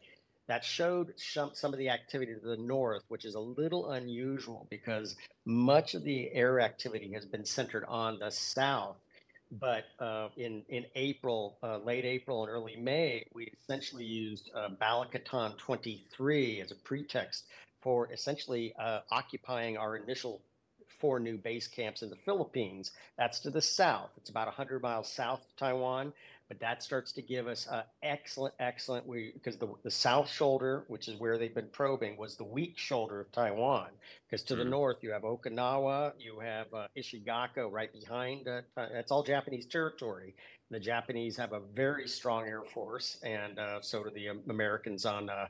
That 0.47 0.63
showed 0.63 1.15
some, 1.17 1.53
some 1.55 1.73
of 1.73 1.79
the 1.79 1.89
activity 1.89 2.35
to 2.35 2.47
the 2.47 2.59
north, 2.59 3.03
which 3.09 3.25
is 3.25 3.35
a 3.35 3.41
little 3.41 3.93
unusual 3.93 4.67
because 4.69 5.17
much 5.47 5.95
of 5.95 6.05
the 6.05 6.31
air 6.35 6.61
activity 6.61 7.13
has 7.15 7.25
been 7.25 7.47
centered 7.47 7.87
on 7.89 8.19
the 8.19 8.31
south 8.31 8.99
but 9.61 9.85
uh, 9.99 10.29
in 10.37 10.62
in 10.69 10.85
April, 10.95 11.59
uh, 11.62 11.79
late 11.79 12.05
April 12.05 12.45
and 12.45 12.53
early 12.53 12.77
May, 12.77 13.27
we 13.35 13.53
essentially 13.62 14.05
used 14.05 14.51
uh, 14.55 14.69
Balikatan 14.81 15.57
23 15.59 16.61
as 16.61 16.71
a 16.71 16.77
pretext 16.77 17.45
for 17.81 18.11
essentially 18.12 18.75
uh, 18.79 19.01
occupying 19.11 19.77
our 19.77 19.97
initial 19.97 20.40
four 21.01 21.21
new 21.21 21.37
base 21.37 21.67
camps 21.67 22.03
in 22.03 22.11
the 22.11 22.17
Philippines. 22.25 22.93
That's 23.19 23.40
to 23.40 23.51
the 23.51 23.61
south. 23.61 24.11
It's 24.17 24.31
about 24.31 24.47
100 24.47 24.83
miles 24.83 25.12
south 25.12 25.40
of 25.40 25.57
Taiwan, 25.57 26.12
but 26.48 26.61
that 26.61 26.83
starts 26.83 27.12
to 27.12 27.22
give 27.22 27.46
us 27.46 27.66
uh, 27.68 27.83
excellent, 28.02 28.54
excellent. 28.61 29.07
Because 29.35 29.57
the 29.57 29.68
the 29.83 29.90
south 29.90 30.30
shoulder, 30.30 30.85
which 30.88 31.09
is 31.09 31.18
where 31.18 31.38
they've 31.38 31.54
been 31.54 31.68
probing, 31.72 32.16
was 32.16 32.37
the 32.37 32.44
weak 32.44 32.78
shoulder 32.78 33.20
of 33.20 33.33
Taiwan. 33.33 33.88
Because 34.28 34.42
to 34.44 34.54
mm-hmm. 34.54 34.64
the 34.64 34.70
north 34.70 34.98
you 35.02 35.12
have 35.12 35.22
Okinawa, 35.22 36.12
you 36.18 36.40
have 36.40 36.66
uh, 36.74 36.87
Ishigaki 36.96 37.70
right 37.70 37.92
behind. 37.92 38.46
Uh, 38.46 38.61
that's 38.76 39.11
all 39.11 39.22
Japanese 39.22 39.66
territory. 39.66 40.35
The 40.70 40.80
Japanese 40.80 41.37
have 41.37 41.52
a 41.52 41.61
very 41.61 42.09
strong 42.09 42.46
air 42.46 42.62
force, 42.62 43.18
and 43.22 43.59
uh, 43.59 43.80
so 43.80 44.02
do 44.02 44.11
the 44.11 44.28
Americans 44.50 45.07
on 45.07 45.30
uh, 45.30 45.46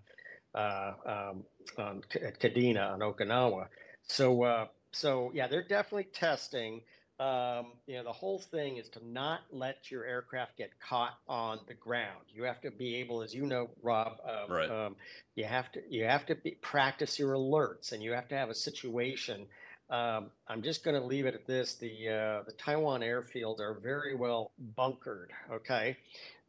uh, 0.55 0.93
um, 1.07 1.45
on 1.79 2.03
Kadena 2.11 2.93
on 2.93 3.01
Okinawa. 3.01 3.69
So 4.07 4.43
uh, 4.43 4.67
so 4.93 5.33
yeah, 5.35 5.49
they're 5.49 5.67
definitely 5.67 6.09
testing. 6.13 6.83
Um, 7.21 7.67
you 7.87 7.95
know, 7.97 8.05
the 8.05 8.13
whole 8.13 8.41
thing 8.41 8.77
is 8.79 8.89
to 8.91 9.07
not 9.07 9.41
let 9.53 9.91
your 9.91 10.05
aircraft 10.05 10.59
get 10.59 10.71
caught 10.81 11.17
on 11.29 11.61
the 11.69 11.75
ground. 11.75 12.25
You 12.35 12.43
have 12.45 12.61
to 12.63 12.71
be 12.73 12.97
able, 12.97 13.23
as 13.23 13.33
you 13.33 13.47
know, 13.47 13.71
Rob. 13.83 14.19
Um, 14.25 14.53
right. 14.53 14.71
Um, 14.71 14.97
you 15.37 15.45
have 15.45 15.71
to 15.73 15.81
you 15.89 16.05
have 16.05 16.27
to 16.27 16.35
be, 16.35 16.53
practice 16.61 17.19
your 17.19 17.35
alerts, 17.35 17.93
and 17.93 18.03
you 18.03 18.13
have 18.13 18.29
to 18.29 18.37
have 18.37 18.51
a 18.51 18.55
situation 18.55 19.47
um, 19.91 20.31
I'm 20.49 20.63
just 20.63 20.83
going 20.83 20.99
to 20.99 21.07
leave 21.07 21.27
it 21.27 21.35
at 21.35 21.47
this: 21.47 21.75
the 21.75 22.09
uh, 22.09 22.43
the 22.47 22.53
Taiwan 22.53 23.03
airfields 23.03 23.61
are 23.61 23.75
very 23.75 24.15
well 24.15 24.51
bunkered. 24.77 25.31
Okay, 25.53 25.97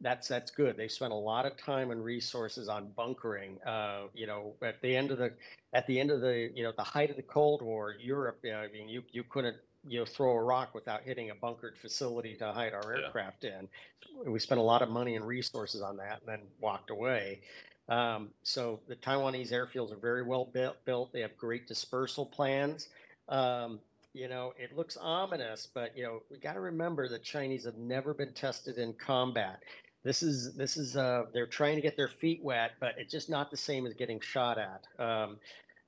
that's 0.00 0.28
that's 0.28 0.50
good. 0.50 0.76
They 0.76 0.88
spent 0.88 1.12
a 1.12 1.16
lot 1.16 1.44
of 1.44 1.56
time 1.56 1.90
and 1.90 2.02
resources 2.02 2.68
on 2.68 2.92
bunkering. 2.96 3.58
Uh, 3.66 4.04
you 4.14 4.26
know, 4.26 4.54
at 4.62 4.80
the 4.80 4.96
end 4.96 5.10
of 5.10 5.18
the 5.18 5.32
at 5.74 5.86
the 5.86 6.00
end 6.00 6.10
of 6.10 6.22
the 6.22 6.50
you 6.54 6.62
know 6.62 6.72
the 6.76 6.82
height 6.82 7.10
of 7.10 7.16
the 7.16 7.22
Cold 7.22 7.60
War, 7.60 7.94
Europe. 8.00 8.38
You 8.42 8.52
know, 8.52 8.58
I 8.58 8.68
mean, 8.72 8.88
you 8.88 9.02
you 9.12 9.22
couldn't 9.22 9.56
you 9.88 10.00
know 10.00 10.04
throw 10.04 10.32
a 10.32 10.42
rock 10.42 10.74
without 10.74 11.02
hitting 11.02 11.30
a 11.30 11.34
bunkered 11.34 11.76
facility 11.78 12.34
to 12.34 12.52
hide 12.52 12.72
our 12.72 12.96
aircraft 12.96 13.44
yeah. 13.44 13.60
in. 13.60 14.32
We 14.32 14.38
spent 14.38 14.60
a 14.60 14.64
lot 14.64 14.82
of 14.82 14.88
money 14.88 15.16
and 15.16 15.26
resources 15.26 15.82
on 15.82 15.96
that, 15.98 16.20
and 16.20 16.28
then 16.28 16.40
walked 16.60 16.90
away. 16.90 17.40
Um, 17.88 18.30
so 18.42 18.80
the 18.88 18.96
Taiwanese 18.96 19.52
airfields 19.52 19.92
are 19.92 19.96
very 19.96 20.22
well 20.22 20.44
built. 20.44 20.84
Built. 20.84 21.12
They 21.12 21.20
have 21.20 21.36
great 21.36 21.66
dispersal 21.68 22.26
plans. 22.26 22.88
Um, 23.28 23.80
you 24.16 24.28
know, 24.28 24.54
it 24.58 24.74
looks 24.74 24.96
ominous, 24.96 25.68
but 25.72 25.96
you 25.96 26.02
know, 26.02 26.22
we 26.30 26.38
got 26.38 26.54
to 26.54 26.60
remember 26.60 27.06
the 27.06 27.18
Chinese 27.18 27.64
have 27.64 27.76
never 27.76 28.14
been 28.14 28.32
tested 28.32 28.78
in 28.78 28.94
combat. 28.94 29.62
This 30.04 30.22
is 30.22 30.54
this 30.54 30.76
is 30.76 30.96
uh, 30.96 31.24
they're 31.34 31.46
trying 31.46 31.76
to 31.76 31.82
get 31.82 31.96
their 31.96 32.08
feet 32.08 32.42
wet, 32.42 32.72
but 32.80 32.94
it's 32.96 33.12
just 33.12 33.28
not 33.28 33.50
the 33.50 33.56
same 33.56 33.86
as 33.86 33.92
getting 33.92 34.20
shot 34.20 34.56
at. 34.58 34.86
Um, 35.04 35.36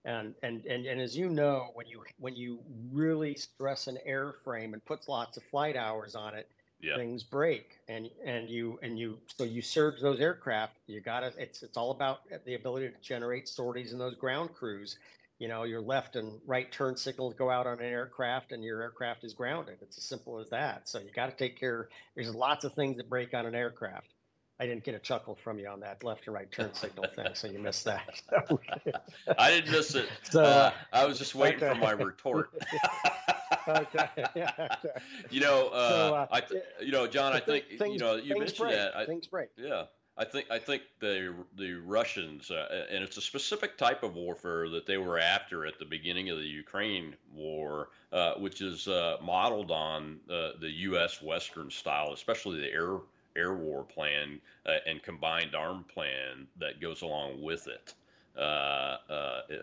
and, 0.05 0.35
and 0.43 0.65
and 0.67 0.87
and 0.87 1.01
as 1.01 1.17
you 1.17 1.29
know, 1.29 1.71
when 1.75 1.87
you 1.87 2.03
when 2.19 2.37
you 2.37 2.61
really 2.93 3.35
stress 3.35 3.87
an 3.87 3.99
airframe 4.09 4.73
and 4.73 4.85
puts 4.85 5.09
lots 5.09 5.37
of 5.37 5.43
flight 5.45 5.77
hours 5.77 6.15
on 6.15 6.35
it, 6.35 6.49
yeah. 6.81 6.97
things 6.97 7.23
break. 7.23 7.79
And 7.89 8.09
and 8.25 8.49
you 8.49 8.79
and 8.83 8.99
you 8.99 9.19
so 9.37 9.45
you 9.45 9.63
surge 9.63 10.01
those 10.01 10.21
aircraft. 10.21 10.75
You 10.87 11.01
gotta. 11.01 11.33
It's 11.37 11.63
it's 11.63 11.77
all 11.77 11.91
about 11.91 12.21
the 12.45 12.55
ability 12.55 12.89
to 12.89 12.95
generate 13.03 13.49
sorties 13.49 13.93
in 13.93 13.99
those 13.99 14.15
ground 14.15 14.55
crews 14.55 14.97
you 15.39 15.47
know, 15.47 15.63
your 15.63 15.81
left 15.81 16.17
and 16.17 16.41
right 16.47 16.71
turn 16.71 16.97
signals 16.97 17.35
go 17.35 17.49
out 17.49 17.67
on 17.67 17.79
an 17.79 17.85
aircraft 17.85 18.53
and 18.53 18.63
your 18.65 18.83
aircraft 18.83 19.23
is 19.25 19.35
grounded. 19.35 19.79
It's 19.81 19.97
as 19.97 20.05
simple 20.05 20.39
as 20.41 20.51
that. 20.51 20.89
So 20.89 20.99
you 20.99 21.11
got 21.15 21.27
to 21.27 21.37
take 21.37 21.59
care. 21.59 21.89
There's 22.17 22.35
lots 22.35 22.65
of 22.65 22.75
things 22.75 22.97
that 22.97 23.09
break 23.09 23.35
on 23.35 23.47
an 23.47 23.55
aircraft. 23.55 24.09
I 24.61 24.67
didn't 24.67 24.83
get 24.83 24.95
a 24.95 24.99
chuckle 24.99 25.37
from 25.37 25.59
you 25.59 25.69
on 25.69 25.81
that 25.81 26.03
left 26.03 26.27
and 26.27 26.35
right 26.35 26.51
turn 26.51 26.75
signal 26.75 27.07
thing, 27.15 27.29
so 27.35 27.47
you 27.47 27.61
missed 27.61 27.85
that. 27.85 28.21
I 29.39 29.51
didn't 29.51 29.71
miss 29.71 29.95
it. 29.95 30.09
So, 30.31 30.43
uh, 30.43 30.73
I 30.93 31.07
was 31.07 31.19
just 31.19 31.35
waiting 31.35 31.63
okay. 31.63 31.75
for 31.75 31.81
my 31.81 31.93
retort. 31.93 32.51
okay. 33.69 34.09
Yeah, 34.35 34.51
okay. 34.59 35.01
You 35.31 35.41
know, 35.41 35.69
uh, 35.69 35.89
so, 35.89 36.15
uh, 36.15 36.27
I, 36.31 36.41
th- 36.41 36.63
you 36.81 36.91
know, 36.91 37.07
John, 37.07 37.33
I 37.33 37.41
think 37.41 37.67
things, 37.79 37.95
you 37.95 37.99
know 38.01 38.17
you 38.17 38.37
mentioned 38.37 38.59
break. 38.59 38.75
that. 38.75 38.97
I, 38.97 39.07
things 39.07 39.29
break. 39.29 39.51
Yeah, 39.57 39.85
I 40.17 40.25
think 40.25 40.51
I 40.51 40.59
think 40.59 40.83
the 40.99 41.33
the 41.57 41.75
Russians, 41.75 42.51
uh, 42.51 42.87
and 42.91 43.05
it's 43.05 43.17
a 43.17 43.23
specific 43.23 43.79
type 43.79 44.03
of 44.03 44.17
warfare 44.17 44.69
that 44.71 44.87
they 44.87 44.99
were 44.99 45.21
after 45.21 45.67
at 45.67 45.79
the 45.79 45.85
beginning 45.85 46.31
of 46.31 46.39
the 46.39 46.45
Ukraine 46.45 47.15
war, 47.33 47.91
uh, 48.13 48.35
which 48.35 48.61
is 48.61 48.89
uh, 48.89 49.19
modeled 49.23 49.71
on 49.71 50.19
uh, 50.29 50.51
the 50.61 50.71
U.S. 50.71 51.23
Western 51.23 51.71
style, 51.71 52.13
especially 52.13 52.61
the 52.61 52.73
air 52.73 52.97
air 53.39 53.55
war 53.55 53.85
plan 53.85 54.41
uh, 54.67 54.73
and 54.87 55.03
combined 55.03 55.55
arm 55.55 55.85
plan 55.93 56.47
that 56.59 56.81
goes 56.81 57.03
along 57.03 57.43
with 57.43 57.69
it. 57.69 57.95
Uh, 58.39 58.97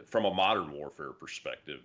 from 0.05 0.25
a 0.25 0.33
modern 0.33 0.71
warfare 0.71 1.11
perspective, 1.11 1.81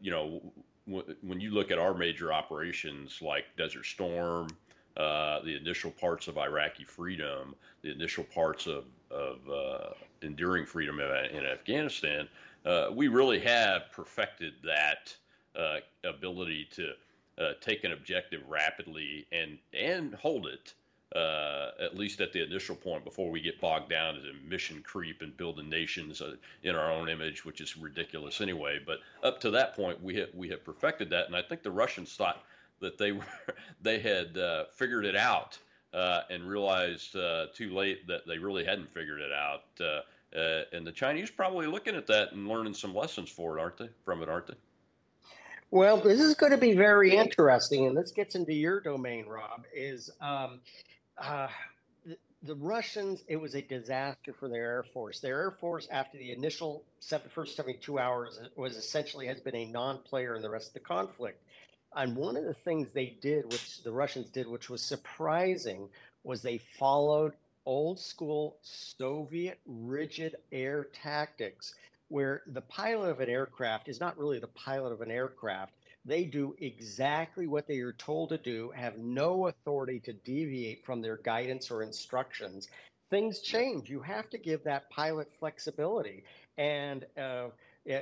you 0.00 0.10
know, 0.10 0.40
w- 0.88 1.14
when 1.22 1.40
you 1.40 1.50
look 1.50 1.70
at 1.70 1.78
our 1.78 1.94
major 1.94 2.32
operations 2.32 3.20
like 3.20 3.44
Desert 3.56 3.86
Storm. 3.86 4.48
Uh, 4.94 5.40
the 5.42 5.56
initial 5.56 5.90
parts 5.90 6.28
of 6.28 6.36
Iraqi 6.36 6.84
freedom, 6.84 7.54
the 7.80 7.90
initial 7.90 8.24
parts 8.24 8.66
of, 8.66 8.84
of 9.10 9.38
uh, 9.48 9.94
enduring 10.20 10.66
freedom 10.66 11.00
in, 11.00 11.06
in 11.34 11.46
Afghanistan, 11.46 12.28
uh, 12.66 12.88
we 12.92 13.08
really 13.08 13.40
have 13.40 13.90
perfected 13.90 14.52
that 14.62 15.16
uh, 15.58 15.78
ability 16.04 16.68
to 16.72 16.92
uh, 17.38 17.52
take 17.60 17.84
an 17.84 17.92
objective 17.92 18.42
rapidly 18.48 19.26
and 19.32 19.58
and 19.72 20.14
hold 20.14 20.46
it. 20.46 20.74
at 21.80 21.96
least 21.96 22.20
at 22.20 22.32
the 22.32 22.42
initial 22.42 22.76
point, 22.76 23.04
before 23.04 23.30
we 23.30 23.40
get 23.40 23.60
bogged 23.60 23.90
down 23.90 24.16
in 24.16 24.48
mission 24.48 24.82
creep 24.82 25.20
and 25.22 25.36
building 25.36 25.68
nations 25.68 26.22
in 26.62 26.74
our 26.74 26.90
own 26.90 27.08
image, 27.08 27.44
which 27.44 27.60
is 27.60 27.76
ridiculous 27.76 28.40
anyway. 28.40 28.78
But 28.84 29.00
up 29.22 29.40
to 29.40 29.50
that 29.50 29.74
point, 29.74 30.02
we 30.02 30.16
have, 30.16 30.28
we 30.34 30.48
have 30.48 30.64
perfected 30.64 31.10
that, 31.10 31.26
and 31.26 31.36
I 31.36 31.42
think 31.42 31.62
the 31.62 31.70
Russians 31.70 32.14
thought 32.14 32.42
that 32.82 32.98
they 32.98 33.12
were 33.18 33.24
they 33.80 33.98
had 33.98 34.36
uh, 34.36 34.64
figured 34.74 35.06
it 35.06 35.16
out 35.16 35.58
uh, 35.94 36.22
and 36.30 36.46
realized 36.46 37.16
uh, 37.16 37.46
too 37.54 37.74
late 37.74 38.06
that 38.06 38.26
they 38.26 38.38
really 38.38 38.64
hadn't 38.64 38.92
figured 38.92 39.20
it 39.20 39.32
out. 39.32 39.64
Uh, 39.80 40.00
uh, 40.36 40.64
and 40.72 40.86
the 40.86 40.92
Chinese 40.92 41.30
probably 41.30 41.66
looking 41.66 41.94
at 41.94 42.06
that 42.06 42.32
and 42.32 42.48
learning 42.48 42.74
some 42.74 42.94
lessons 42.94 43.28
for 43.30 43.58
it, 43.58 43.60
aren't 43.60 43.76
they? 43.76 43.88
From 44.04 44.22
it, 44.22 44.28
aren't 44.28 44.46
they? 44.46 44.54
Well, 45.72 45.96
this 45.96 46.20
is 46.20 46.34
going 46.34 46.52
to 46.52 46.58
be 46.58 46.74
very 46.74 47.16
interesting, 47.16 47.86
and 47.86 47.96
this 47.96 48.10
gets 48.10 48.34
into 48.34 48.52
your 48.52 48.78
domain, 48.78 49.24
Rob. 49.24 49.64
Is 49.74 50.10
um, 50.20 50.60
uh, 51.16 51.48
the, 52.04 52.18
the 52.42 52.54
Russians? 52.56 53.24
It 53.26 53.36
was 53.36 53.54
a 53.54 53.62
disaster 53.62 54.34
for 54.38 54.50
their 54.50 54.64
air 54.64 54.84
force. 54.92 55.20
Their 55.20 55.40
air 55.40 55.50
force, 55.50 55.88
after 55.90 56.18
the 56.18 56.30
initial 56.30 56.84
seven, 57.00 57.30
first 57.34 57.56
seventy-two 57.56 57.98
hours, 57.98 58.38
was 58.54 58.76
essentially 58.76 59.28
has 59.28 59.40
been 59.40 59.56
a 59.56 59.64
non-player 59.64 60.36
in 60.36 60.42
the 60.42 60.50
rest 60.50 60.68
of 60.68 60.74
the 60.74 60.80
conflict. 60.80 61.42
And 61.96 62.16
one 62.16 62.36
of 62.36 62.44
the 62.44 62.52
things 62.52 62.88
they 62.92 63.16
did, 63.22 63.46
which 63.46 63.82
the 63.82 63.92
Russians 63.92 64.28
did, 64.28 64.46
which 64.46 64.68
was 64.68 64.82
surprising, 64.82 65.88
was 66.22 66.42
they 66.42 66.58
followed 66.78 67.32
old 67.64 67.98
school 67.98 68.58
Soviet 68.60 69.58
rigid 69.64 70.36
air 70.52 70.88
tactics, 70.92 71.74
where 72.12 72.42
the 72.48 72.60
pilot 72.60 73.08
of 73.08 73.20
an 73.20 73.30
aircraft 73.30 73.88
is 73.88 73.98
not 73.98 74.18
really 74.18 74.38
the 74.38 74.46
pilot 74.48 74.92
of 74.92 75.00
an 75.00 75.10
aircraft. 75.10 75.72
They 76.04 76.24
do 76.24 76.54
exactly 76.58 77.46
what 77.46 77.66
they 77.66 77.78
are 77.78 77.94
told 77.94 78.28
to 78.28 78.38
do, 78.38 78.70
have 78.76 78.98
no 78.98 79.46
authority 79.46 79.98
to 80.00 80.12
deviate 80.12 80.84
from 80.84 81.00
their 81.00 81.16
guidance 81.16 81.70
or 81.70 81.82
instructions. 81.82 82.68
Things 83.08 83.40
change. 83.40 83.88
You 83.88 84.00
have 84.00 84.28
to 84.30 84.38
give 84.38 84.62
that 84.64 84.90
pilot 84.90 85.28
flexibility. 85.38 86.24
And 86.58 87.06
uh, 87.16 87.48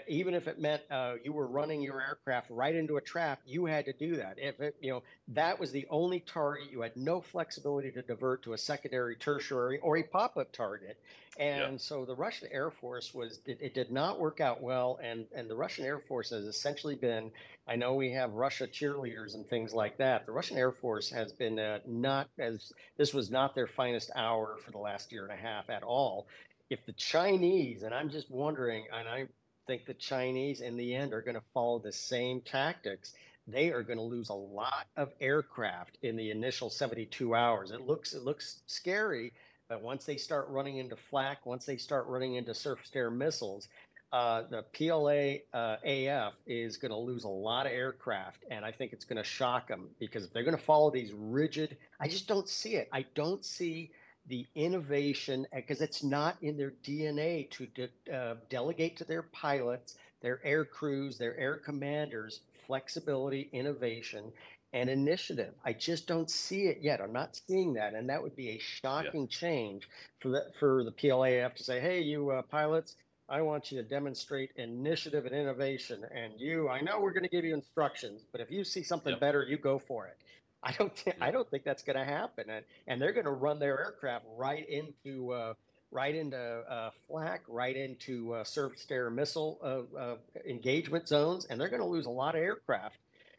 even 0.09 0.35
if 0.35 0.47
it 0.47 0.59
meant 0.59 0.83
uh, 0.91 1.15
you 1.25 1.33
were 1.33 1.47
running 1.47 1.81
your 1.81 2.01
aircraft 2.03 2.51
right 2.51 2.75
into 2.75 2.99
a 2.99 3.01
trap, 3.01 3.41
you 3.47 3.65
had 3.65 3.87
to 3.87 3.93
do 3.95 4.17
that. 4.17 4.35
If 4.37 4.61
it, 4.61 4.77
you 4.81 4.93
know, 4.93 5.03
that 5.29 5.59
was 5.59 5.73
the 5.73 5.87
only 5.89 6.21
target, 6.21 6.71
you 6.71 6.83
had 6.83 6.97
no 6.97 7.23
flexibility 7.23 7.91
to 7.93 8.03
divert 8.03 8.43
to 8.43 8.53
a 8.53 8.59
secondary, 8.59 9.17
tertiary, 9.17 9.79
or 9.79 9.97
a 9.97 10.03
pop-up 10.03 10.53
target. 10.53 10.99
And 11.39 11.73
yeah. 11.73 11.79
so 11.79 12.05
the 12.05 12.15
Russian 12.15 12.49
Air 12.53 12.71
Force 12.71 13.15
was, 13.15 13.41
it, 13.47 13.59
it, 13.63 13.75
did 13.75 13.91
not 13.91 14.21
work 14.21 14.41
out 14.41 14.61
well. 14.61 14.99
And, 15.03 15.25
and 15.35 15.49
the 15.49 15.57
Russian 15.57 15.87
Air 15.87 15.99
Force 15.99 16.29
has 16.31 16.45
essentially 16.45 16.97
been, 16.97 17.31
I 17.67 17.77
know 17.77 17.95
we 17.95 18.13
have 18.13 18.33
Russia 18.33 18.67
cheerleaders 18.67 19.35
and 19.35 19.47
things 19.49 19.73
like 19.73 19.97
that. 19.99 20.27
The 20.27 20.33
Russian 20.33 20.59
Air 20.59 20.73
Force 20.73 21.09
has 21.11 21.33
been 21.33 21.59
uh, 21.59 21.79
not 21.87 22.29
as, 22.39 22.73
this 22.99 23.15
was 23.15 23.31
not 23.31 23.55
their 23.55 23.69
finest 23.69 24.11
hour 24.15 24.59
for 24.63 24.73
the 24.73 24.79
last 24.79 25.11
year 25.11 25.23
and 25.23 25.33
a 25.33 25.43
half 25.43 25.71
at 25.71 25.83
all 25.83 26.27
if 26.69 26.87
the 26.87 26.93
Chinese, 26.93 27.83
and 27.83 27.93
I'm 27.93 28.11
just 28.11 28.31
wondering, 28.31 28.85
and 28.97 29.09
I 29.09 29.27
think 29.71 29.87
the 29.87 29.95
Chinese 29.95 30.63
in 30.63 30.77
the 30.77 30.97
end 30.97 31.13
are 31.13 31.23
going 31.23 31.37
to 31.37 31.43
follow 31.55 31.79
the 31.79 31.93
same 31.93 32.41
tactics. 32.41 33.13
They 33.47 33.71
are 33.71 33.85
going 33.85 33.99
to 33.99 34.05
lose 34.05 34.29
a 34.29 34.35
lot 34.35 34.89
of 34.97 35.13
aircraft 35.21 35.97
in 36.03 36.17
the 36.17 36.33
initial 36.33 36.69
72 36.71 37.37
hours. 37.37 37.71
It 37.71 37.83
looks 37.83 38.13
it 38.13 38.25
looks 38.25 38.63
scary, 38.67 39.33
but 39.69 39.81
once 39.81 40.05
they 40.05 40.17
start 40.17 40.49
running 40.49 40.79
into 40.79 40.97
flak, 40.97 41.47
once 41.47 41.67
they 41.67 41.77
start 41.77 42.09
running 42.09 42.35
into 42.35 42.53
surface-to-air 42.53 43.13
missiles, 43.13 43.69
uh, 44.13 44.43
the 44.51 44.65
PLA 44.73 45.57
uh, 45.57 45.77
AF 45.85 46.33
is 46.49 46.77
going 46.77 46.91
to 46.91 46.99
lose 46.99 47.23
a 47.23 47.29
lot 47.29 47.67
of 47.67 47.73
aircraft, 47.73 48.43
and 48.51 48.65
I 48.65 48.73
think 48.73 48.93
it's 48.93 49.05
going 49.05 49.19
to 49.19 49.29
shock 49.29 49.69
them 49.69 49.87
because 50.01 50.25
if 50.25 50.33
they're 50.33 50.43
going 50.43 50.57
to 50.57 50.63
follow 50.65 50.91
these 50.91 51.13
rigid, 51.13 51.77
I 52.01 52.09
just 52.09 52.27
don't 52.27 52.49
see 52.49 52.75
it. 52.75 52.89
I 52.93 53.07
don't 53.15 53.45
see 53.45 53.93
the 54.27 54.47
innovation 54.55 55.47
because 55.55 55.81
it's 55.81 56.03
not 56.03 56.37
in 56.43 56.57
their 56.57 56.73
DNA 56.85 57.51
to 57.51 57.67
de- 57.67 58.15
uh, 58.15 58.37
delegate 58.49 58.97
to 58.99 59.05
their 59.05 59.23
pilots 59.23 59.97
their 60.21 60.41
air 60.45 60.65
crews, 60.65 61.17
their 61.17 61.37
air 61.39 61.57
commanders 61.57 62.41
flexibility, 62.67 63.51
innovation, 63.53 64.31
and 64.73 64.89
initiative. 64.89 65.53
I 65.65 65.73
just 65.73 66.07
don't 66.07 66.31
see 66.31 66.67
it 66.67 66.79
yet. 66.81 67.01
I'm 67.01 67.13
not 67.13 67.41
seeing 67.49 67.73
that, 67.75 67.95
and 67.95 68.09
that 68.09 68.23
would 68.23 68.37
be 68.37 68.51
a 68.51 68.59
shocking 68.59 69.23
yeah. 69.23 69.37
change 69.39 69.89
for 70.21 70.29
the 70.29 70.47
for 70.61 70.85
the 70.85 70.93
PLAF 70.93 71.57
to 71.57 71.65
say, 71.65 71.81
"Hey, 71.81 72.01
you 72.03 72.31
uh, 72.31 72.43
pilots, 72.43 72.95
I 73.29 73.43
want 73.43 73.73
you 73.73 73.83
to 73.83 73.89
demonstrate 73.89 74.53
initiative 74.55 75.27
and 75.27 75.35
innovation, 75.35 76.05
and 76.15 76.35
you, 76.39 76.69
I 76.69 76.81
know 76.81 77.01
we're 77.01 77.13
going 77.13 77.25
to 77.25 77.29
give 77.29 77.45
you 77.45 77.55
instructions, 77.55 78.23
but 78.31 78.41
if 78.41 78.53
you 78.53 78.63
see 78.63 78.85
something 78.85 79.15
yep. 79.15 79.21
better, 79.21 79.43
you 79.43 79.59
go 79.59 79.81
for 79.81 80.07
it." 80.07 80.17
I 80.63 80.73
don't 80.73 80.95
think 80.95 81.17
I 81.21 81.31
don't 81.31 81.49
think 81.51 81.65
that's 81.65 81.83
going 81.83 81.99
to 81.99 82.05
happen, 82.05 82.51
and 82.51 82.65
and 82.87 83.01
they're 83.01 83.13
going 83.13 83.25
to 83.25 83.33
run 83.33 83.59
their 83.59 83.79
aircraft 83.79 84.25
right 84.37 84.69
into. 84.69 85.33
Uh, 85.33 85.55
right 85.93 86.15
into 86.15 86.39
uh, 86.39 86.91
flak, 87.09 87.43
right 87.49 87.77
into 87.77 88.33
uh, 88.33 88.45
surface 88.45 88.87
air 88.93 89.11
missile 89.11 89.59
uh, 89.61 89.99
uh, 89.99 90.17
engagement 90.49 91.09
zones, 91.09 91.47
and 91.47 91.61
they're 91.61 91.69
going 91.69 91.83
to 91.83 91.89
lose 91.89 92.07
a 92.07 92.11
lot 92.11 92.37
of 92.37 92.41
aircraft 92.41 92.97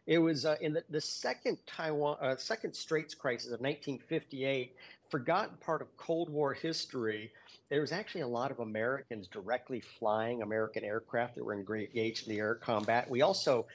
it 0.08 0.18
was 0.18 0.46
uh, 0.46 0.56
in 0.62 0.74
the, 0.74 0.84
the 0.90 1.02
second 1.02 1.58
Taiwan, 1.68 2.18
uh, 2.22 2.36
second 2.36 2.76
Straits 2.76 3.14
crisis 3.14 3.48
of 3.48 3.62
1958, 3.62 4.76
forgotten 5.10 5.58
part 5.58 5.82
of 5.82 5.96
Cold 5.98 6.30
War 6.30 6.54
history. 6.54 7.32
There 7.70 7.82
was 7.82 7.92
actually 7.92 8.22
a 8.22 8.28
lot 8.28 8.52
of 8.52 8.60
Americans 8.60 9.28
directly 9.28 9.82
flying 10.00 10.42
American 10.42 10.84
aircraft 10.84 11.36
that 11.36 11.46
were 11.46 11.54
engaged 11.54 12.28
in 12.28 12.34
the 12.34 12.40
air 12.40 12.56
combat. 12.56 13.10
We 13.10 13.22
also, 13.22 13.68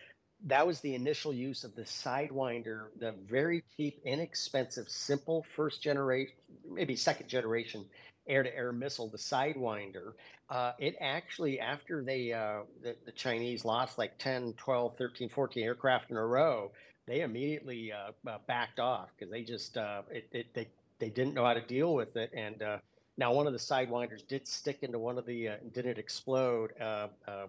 that 0.47 0.67
was 0.67 0.81
the 0.81 0.95
initial 0.95 1.33
use 1.35 1.65
of 1.65 1.75
the 1.75 1.83
Sidewinder, 1.83 2.87
the 2.99 3.13
very 3.29 3.65
cheap, 3.77 4.01
inexpensive, 4.05 4.89
simple 4.89 5.45
first 5.57 5.83
generation, 5.83 6.35
maybe 6.71 6.97
second 6.97 7.29
generation 7.29 7.85
air-to-air 8.29 8.73
missile, 8.73 9.09
the 9.09 9.19
Sidewinder. 9.19 10.13
Uh, 10.49 10.73
it 10.79 10.97
actually, 11.01 11.61
after 11.61 12.03
they 12.03 12.33
uh, 12.33 12.61
the, 12.83 12.97
the, 13.05 13.13
Chinese 13.13 13.65
lost 13.65 13.99
like 13.99 14.19
10, 14.19 14.55
12, 14.57 14.97
13, 14.97 15.29
14 15.29 15.65
aircraft 15.65 16.11
in 16.11 16.17
a 16.17 16.25
row, 16.25 16.71
they 17.07 17.21
immediately 17.21 17.93
uh, 17.93 18.11
uh 18.29 18.39
backed 18.47 18.81
off 18.81 19.09
because 19.17 19.31
they 19.31 19.43
just 19.43 19.77
uh, 19.77 20.03
it, 20.11 20.29
it, 20.33 20.47
they 20.55 20.69
they 20.99 21.09
didn't 21.09 21.35
know 21.35 21.45
how 21.45 21.55
to 21.55 21.61
deal 21.61 21.95
with 21.95 22.17
it. 22.17 22.31
And 22.35 22.63
uh, 22.63 22.79
now 23.19 23.33
one 23.33 23.47
of 23.47 23.53
the 23.53 23.59
Sidewinders 23.59 24.27
did 24.27 24.47
stick 24.47 24.79
into 24.83 24.99
one 24.99 25.19
of 25.19 25.27
the 25.27 25.51
didn't 25.73 25.99
explode 25.99 26.73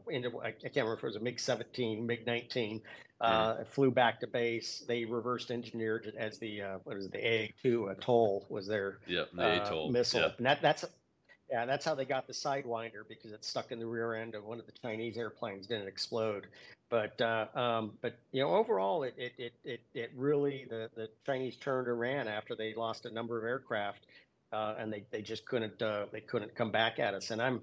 into 0.10 0.40
I, 0.40 0.52
can't 0.52 0.76
remember 0.76 0.94
if 0.94 1.04
it 1.04 1.08
was 1.08 1.16
a 1.16 1.20
MiG 1.20 1.40
17, 1.40 2.06
MiG 2.06 2.26
19. 2.26 2.82
Mm-hmm. 3.20 3.64
flew 3.72 3.90
back 3.90 4.20
to 4.20 4.28
base. 4.28 4.84
They 4.88 5.04
reversed 5.04 5.50
engineered 5.50 6.06
it 6.06 6.14
as 6.16 6.38
the 6.38 6.62
what 6.84 6.98
is 6.98 7.08
it, 7.08 7.14
the 7.14 7.68
A2 7.68 7.92
Atoll 7.92 8.46
was 8.48 8.68
their 8.68 9.00
yeah, 9.08 9.24
the 9.34 9.64
Atoll. 9.64 9.92
missile. 9.92 10.22
Yep. 10.22 10.38
And 10.38 10.46
that, 10.46 10.62
that's 10.62 10.86
yeah, 11.50 11.66
that's 11.66 11.86
how 11.86 11.96
they 11.96 12.06
got 12.06 12.28
the 12.28 12.34
Sidewinder 12.34 13.08
because 13.08 13.32
it 13.32 13.46
stuck 13.46 13.72
in 13.72 13.80
the 13.80 13.86
rear 13.86 14.16
end 14.16 14.36
of 14.36 14.44
one 14.44 14.60
of 14.60 14.66
the 14.66 14.74
Chinese 14.74 15.18
airplanes, 15.18 15.68
didn't 15.68 15.88
explode. 15.88 16.48
But 16.90 17.20
uh, 17.22 17.48
um, 17.54 17.94
but 18.02 18.18
you 18.32 18.42
know 18.42 18.56
overall, 18.56 19.04
it 19.04 19.14
it, 19.18 19.34
it 19.38 19.54
it 19.64 19.82
it 19.94 20.12
really 20.16 20.66
the 20.70 20.90
the 20.96 21.10
Chinese 21.26 21.56
turned 21.56 21.88
and 21.88 22.00
ran 22.00 22.28
after 22.28 22.56
they 22.56 22.74
lost 22.74 23.06
a 23.06 23.12
number 23.12 23.38
of 23.38 23.44
aircraft, 23.44 24.08
uh, 24.52 24.76
and 24.78 24.92
they 24.92 25.04
they 25.12 25.22
just 25.22 25.46
couldn't 25.46 25.82
uh, 25.82 26.06
they 26.12 26.22
couldn't 26.22 26.56
come 26.56 26.72
back 26.72 27.00
at 27.00 27.14
us. 27.14 27.32
And 27.32 27.42
I'm 27.42 27.62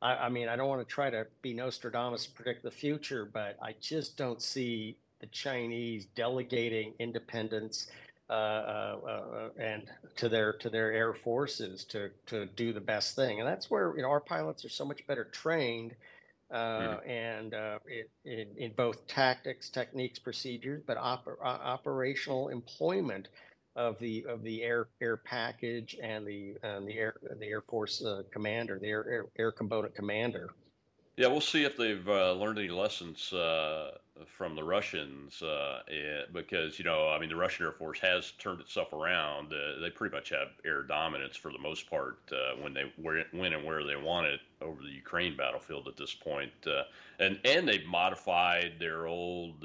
I, 0.00 0.14
I 0.14 0.28
mean 0.28 0.48
I 0.48 0.56
don't 0.56 0.68
want 0.68 0.86
to 0.86 0.92
try 0.92 1.10
to 1.10 1.26
be 1.42 1.54
Nostradamus 1.54 2.26
and 2.26 2.34
predict 2.34 2.62
the 2.62 2.70
future, 2.70 3.28
but 3.30 3.56
I 3.62 3.74
just 3.80 4.16
don't 4.16 4.40
see 4.40 4.96
the 5.20 5.26
Chinese 5.26 6.06
delegating 6.14 6.94
independence 6.98 7.88
uh, 8.28 8.32
uh, 8.32 8.96
uh, 9.08 9.48
and 9.58 9.90
to 10.16 10.28
their 10.28 10.52
to 10.52 10.70
their 10.70 10.92
air 10.92 11.12
forces 11.12 11.84
to 11.86 12.10
to 12.26 12.46
do 12.46 12.72
the 12.72 12.80
best 12.80 13.16
thing. 13.16 13.40
And 13.40 13.48
that's 13.48 13.68
where 13.68 13.92
you 13.96 14.02
know 14.02 14.10
our 14.10 14.20
pilots 14.20 14.64
are 14.64 14.68
so 14.68 14.84
much 14.84 15.06
better 15.06 15.24
trained. 15.24 15.94
Uh, 16.52 16.56
mm-hmm. 16.98 17.10
and 17.10 17.54
uh, 17.54 17.78
it, 17.86 18.10
in, 18.24 18.48
in, 18.56 18.72
both 18.72 19.06
tactics, 19.06 19.70
techniques, 19.70 20.18
procedures, 20.18 20.82
but 20.84 20.96
oper- 20.96 21.40
operational 21.44 22.48
employment 22.48 23.28
of 23.76 23.98
the 23.98 24.24
of 24.28 24.42
the 24.42 24.62
air 24.62 24.88
air 25.00 25.16
package 25.16 25.96
and 26.02 26.26
the 26.26 26.56
um, 26.62 26.86
the 26.86 26.94
air 26.94 27.14
the 27.38 27.46
Air 27.46 27.62
Force 27.62 28.02
uh, 28.04 28.22
commander, 28.32 28.78
the 28.78 28.88
air, 28.88 29.06
air, 29.08 29.26
air 29.38 29.52
component 29.52 29.94
commander. 29.94 30.50
Yeah, 31.16 31.26
we'll 31.26 31.42
see 31.42 31.64
if 31.64 31.76
they've 31.76 32.08
uh, 32.08 32.32
learned 32.32 32.58
any 32.58 32.68
lessons 32.68 33.30
uh, 33.32 33.90
from 34.38 34.54
the 34.54 34.64
Russians, 34.64 35.42
uh, 35.42 35.80
because 36.32 36.78
you 36.78 36.84
know, 36.86 37.10
I 37.10 37.18
mean, 37.18 37.28
the 37.28 37.36
Russian 37.36 37.66
Air 37.66 37.72
Force 37.72 37.98
has 38.00 38.30
turned 38.38 38.60
itself 38.60 38.94
around. 38.94 39.52
Uh, 39.52 39.80
they 39.82 39.90
pretty 39.90 40.16
much 40.16 40.30
have 40.30 40.48
air 40.64 40.82
dominance 40.82 41.36
for 41.36 41.52
the 41.52 41.58
most 41.58 41.90
part 41.90 42.20
uh, 42.32 42.56
when 42.62 42.72
they 42.72 42.90
when 42.96 43.52
and 43.52 43.64
where 43.64 43.84
they 43.84 43.96
want 43.96 44.28
it 44.28 44.40
over 44.62 44.80
the 44.80 44.88
Ukraine 44.88 45.36
battlefield 45.36 45.88
at 45.88 45.96
this 45.96 46.14
point, 46.14 46.52
and 47.18 47.38
and 47.44 47.68
they've 47.68 47.86
modified 47.86 48.76
their 48.78 49.06
old 49.06 49.62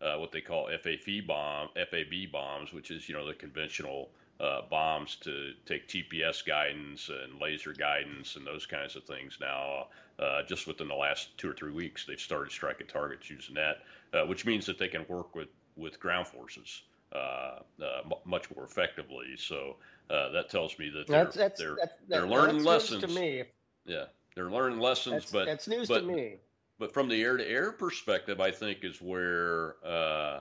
what 0.00 0.32
they 0.32 0.40
call 0.40 0.68
FAB 0.68 1.26
bomb 1.26 1.68
FAB 1.74 2.30
bombs, 2.32 2.72
which 2.72 2.90
is 2.90 3.08
you 3.08 3.14
know 3.14 3.26
the 3.26 3.34
conventional 3.34 4.10
uh, 4.40 4.62
bombs 4.70 5.16
to 5.16 5.52
take 5.64 5.88
GPS 5.88 6.44
guidance 6.44 7.08
and 7.08 7.40
laser 7.40 7.72
guidance 7.72 8.36
and 8.36 8.46
those 8.46 8.66
kinds 8.66 8.96
of 8.96 9.04
things. 9.04 9.38
Now, 9.40 9.88
uh, 10.18 10.42
just 10.42 10.66
within 10.66 10.88
the 10.88 10.94
last 10.94 11.36
two 11.38 11.50
or 11.50 11.54
three 11.54 11.72
weeks, 11.72 12.04
they've 12.04 12.20
started 12.20 12.52
striking 12.52 12.86
targets 12.86 13.30
using 13.30 13.54
that, 13.54 13.82
uh, 14.12 14.26
which 14.26 14.44
means 14.44 14.66
that 14.66 14.78
they 14.78 14.88
can 14.88 15.04
work 15.08 15.34
with, 15.34 15.48
with 15.76 15.98
ground 16.00 16.26
forces 16.26 16.82
uh, 17.14 17.16
uh, 17.16 17.60
m- 18.04 18.12
much 18.24 18.54
more 18.54 18.64
effectively. 18.64 19.36
So 19.36 19.76
uh, 20.10 20.30
that 20.30 20.50
tells 20.50 20.78
me 20.78 20.90
that 20.90 21.06
they're 21.06 21.24
that's, 21.24 21.36
that's, 21.36 21.60
they're, 21.60 21.76
that's, 21.78 21.94
they're 22.08 22.28
learning 22.28 22.64
lessons. 22.64 23.02
to 23.02 23.08
me. 23.08 23.44
Yeah, 23.86 24.04
they're 24.34 24.50
learning 24.50 24.80
lessons, 24.80 25.22
that's, 25.22 25.32
but 25.32 25.46
that's 25.46 25.68
news 25.68 25.88
but, 25.88 26.00
to 26.00 26.06
me. 26.06 26.36
But 26.78 26.92
from 26.92 27.08
the 27.08 27.22
air-to-air 27.22 27.72
perspective, 27.72 28.40
I 28.40 28.50
think 28.50 28.84
is 28.84 29.00
where 29.00 29.76
uh, 29.84 30.40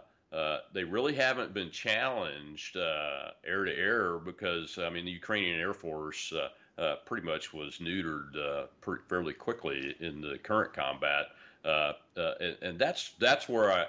they 0.74 0.84
really 0.84 1.16
haven't 1.16 1.54
been 1.54 1.72
challenged 1.72 2.76
uh, 2.76 3.32
air 3.46 3.64
to 3.64 3.74
air 3.74 4.18
because 4.18 4.78
I 4.78 4.90
mean 4.90 5.06
the 5.06 5.12
Ukrainian 5.12 5.60
Air 5.60 5.74
Force 5.74 6.34
uh, 6.34 6.50
uh 6.82 6.98
pretty 7.06 7.26
much 7.26 7.54
was 7.54 7.78
neutered 7.78 8.36
uh, 8.38 8.66
fairly 9.08 9.34
quickly 9.34 9.96
in 10.02 10.20
the 10.20 10.38
current 10.40 10.74
combat, 10.74 11.28
and, 11.64 12.58
and, 12.62 12.78
that's 12.78 13.12
that's 13.18 13.48
where 13.48 13.72
I 13.72 13.86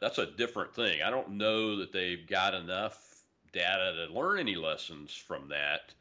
that's 0.00 0.16
a 0.16 0.26
different 0.26 0.74
thing. 0.74 1.02
I 1.02 1.10
don't 1.10 1.32
know 1.32 1.76
that 1.76 1.92
they've 1.92 2.26
got 2.26 2.54
enough 2.54 2.98
data 3.52 4.06
to 4.06 4.14
learn 4.14 4.38
any 4.38 4.56
lessons 4.56 5.12
from 5.12 5.48
that. 5.48 5.92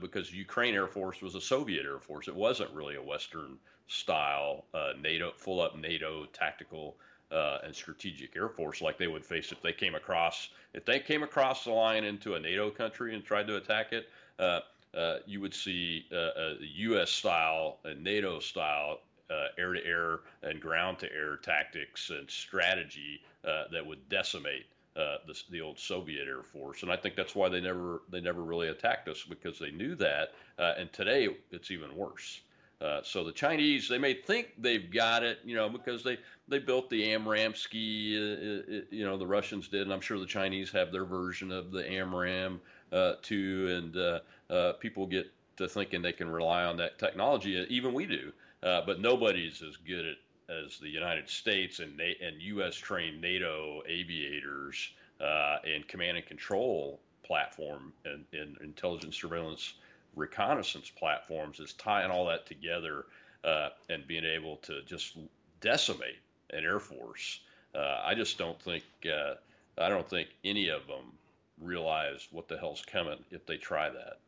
Because 0.00 0.32
Ukraine 0.32 0.74
Air 0.74 0.86
Force 0.86 1.20
was 1.20 1.34
a 1.34 1.40
Soviet 1.40 1.84
Air 1.84 1.98
Force, 1.98 2.28
it 2.28 2.34
wasn't 2.34 2.70
really 2.72 2.96
a 2.96 3.02
Western 3.02 3.58
style 3.86 4.64
NATO 5.00 5.32
full 5.36 5.60
up 5.60 5.76
NATO 5.76 6.26
tactical 6.32 6.96
uh, 7.32 7.58
and 7.64 7.74
strategic 7.74 8.36
air 8.36 8.48
force 8.48 8.82
like 8.82 8.98
they 8.98 9.06
would 9.06 9.24
face 9.24 9.52
if 9.52 9.62
they 9.62 9.72
came 9.72 9.94
across 9.94 10.50
if 10.74 10.84
they 10.84 11.00
came 11.00 11.22
across 11.22 11.64
the 11.64 11.70
line 11.70 12.04
into 12.04 12.34
a 12.34 12.40
NATO 12.40 12.70
country 12.70 13.14
and 13.14 13.24
tried 13.24 13.46
to 13.46 13.56
attack 13.56 13.92
it. 13.92 14.08
Uh, 14.38 14.60
uh, 14.94 15.16
you 15.26 15.40
would 15.40 15.54
see 15.54 16.04
uh, 16.12 16.16
a 16.16 16.56
U.S. 16.60 17.10
style 17.10 17.78
and 17.84 18.04
NATO 18.04 18.38
style 18.40 19.00
air 19.56 19.72
to 19.72 19.86
air 19.86 20.20
and 20.42 20.60
ground 20.60 20.98
to 20.98 21.10
air 21.10 21.36
tactics 21.36 22.10
and 22.10 22.30
strategy 22.30 23.22
uh, 23.46 23.64
that 23.72 23.86
would 23.86 24.06
decimate 24.10 24.66
uh, 24.96 25.16
the, 25.26 25.40
the, 25.50 25.60
old 25.60 25.78
Soviet 25.78 26.28
Air 26.28 26.42
Force, 26.42 26.82
and 26.82 26.92
I 26.92 26.96
think 26.96 27.16
that's 27.16 27.34
why 27.34 27.48
they 27.48 27.60
never 27.60 28.02
they 28.10 28.20
never 28.20 28.42
really 28.42 28.68
attacked 28.68 29.08
us 29.08 29.24
because 29.26 29.58
they 29.58 29.70
knew 29.70 29.94
that. 29.96 30.34
Uh, 30.58 30.74
and 30.76 30.92
today 30.92 31.28
it's 31.50 31.70
even 31.70 31.96
worse. 31.96 32.42
Uh, 32.82 33.00
so 33.04 33.22
the 33.22 33.32
Chinese, 33.32 33.88
they 33.88 33.98
may 33.98 34.12
think 34.12 34.48
they've 34.58 34.90
got 34.90 35.22
it, 35.22 35.38
you 35.44 35.54
know, 35.54 35.68
because 35.68 36.02
they, 36.02 36.18
they 36.48 36.58
built 36.58 36.90
the 36.90 37.00
AMRAAM 37.12 37.56
ski, 37.56 38.16
uh, 38.18 38.74
uh, 38.74 38.80
you 38.90 39.04
know, 39.04 39.16
the 39.16 39.26
Russians 39.26 39.68
did, 39.68 39.82
and 39.82 39.92
I'm 39.92 40.00
sure 40.00 40.18
the 40.18 40.26
Chinese 40.26 40.72
have 40.72 40.90
their 40.90 41.04
version 41.04 41.52
of 41.52 41.70
the 41.70 41.84
AMRAAM 41.84 42.58
uh, 42.92 43.14
too, 43.22 43.68
and 43.70 43.96
uh, 43.96 44.18
uh, 44.50 44.72
people 44.74 45.06
get 45.06 45.30
to 45.58 45.68
thinking 45.68 46.02
they 46.02 46.12
can 46.12 46.28
rely 46.28 46.64
on 46.64 46.76
that 46.78 46.98
technology, 46.98 47.64
even 47.70 47.94
we 47.94 48.04
do, 48.04 48.32
but 48.60 49.00
nobody's 49.00 49.62
as 49.62 49.76
good 49.76 50.04
at 50.04 50.16
as 50.64 50.78
the 50.78 50.88
United 50.88 51.28
States 51.28 51.78
and 51.80 52.00
and 52.00 52.40
U.S. 52.42 52.76
trained 52.76 53.20
NATO 53.20 53.82
aviators 53.86 54.90
and 55.64 55.86
command 55.86 56.16
and 56.16 56.26
control 56.26 57.00
platform 57.22 57.92
and, 58.04 58.24
and 58.32 58.56
intelligence 58.60 59.16
surveillance 59.16 59.74
reconnaissance 60.14 60.90
platforms 60.90 61.60
is 61.60 61.72
tying 61.74 62.10
all 62.10 62.26
that 62.26 62.46
together 62.46 63.06
uh, 63.44 63.70
and 63.88 64.06
being 64.06 64.24
able 64.24 64.56
to 64.56 64.82
just 64.82 65.16
decimate 65.60 66.18
an 66.50 66.64
air 66.64 66.78
force. 66.78 67.40
Uh, 67.74 68.00
I 68.04 68.14
just 68.14 68.38
don't 68.38 68.60
think 68.60 68.84
uh, 69.06 69.34
I 69.78 69.88
don't 69.88 70.08
think 70.08 70.28
any 70.44 70.68
of 70.68 70.86
them 70.86 71.12
realize 71.60 72.28
what 72.30 72.48
the 72.48 72.58
hell's 72.58 72.84
coming 72.84 73.18
if 73.30 73.46
they 73.46 73.56
try 73.56 73.88
that. 73.88 74.18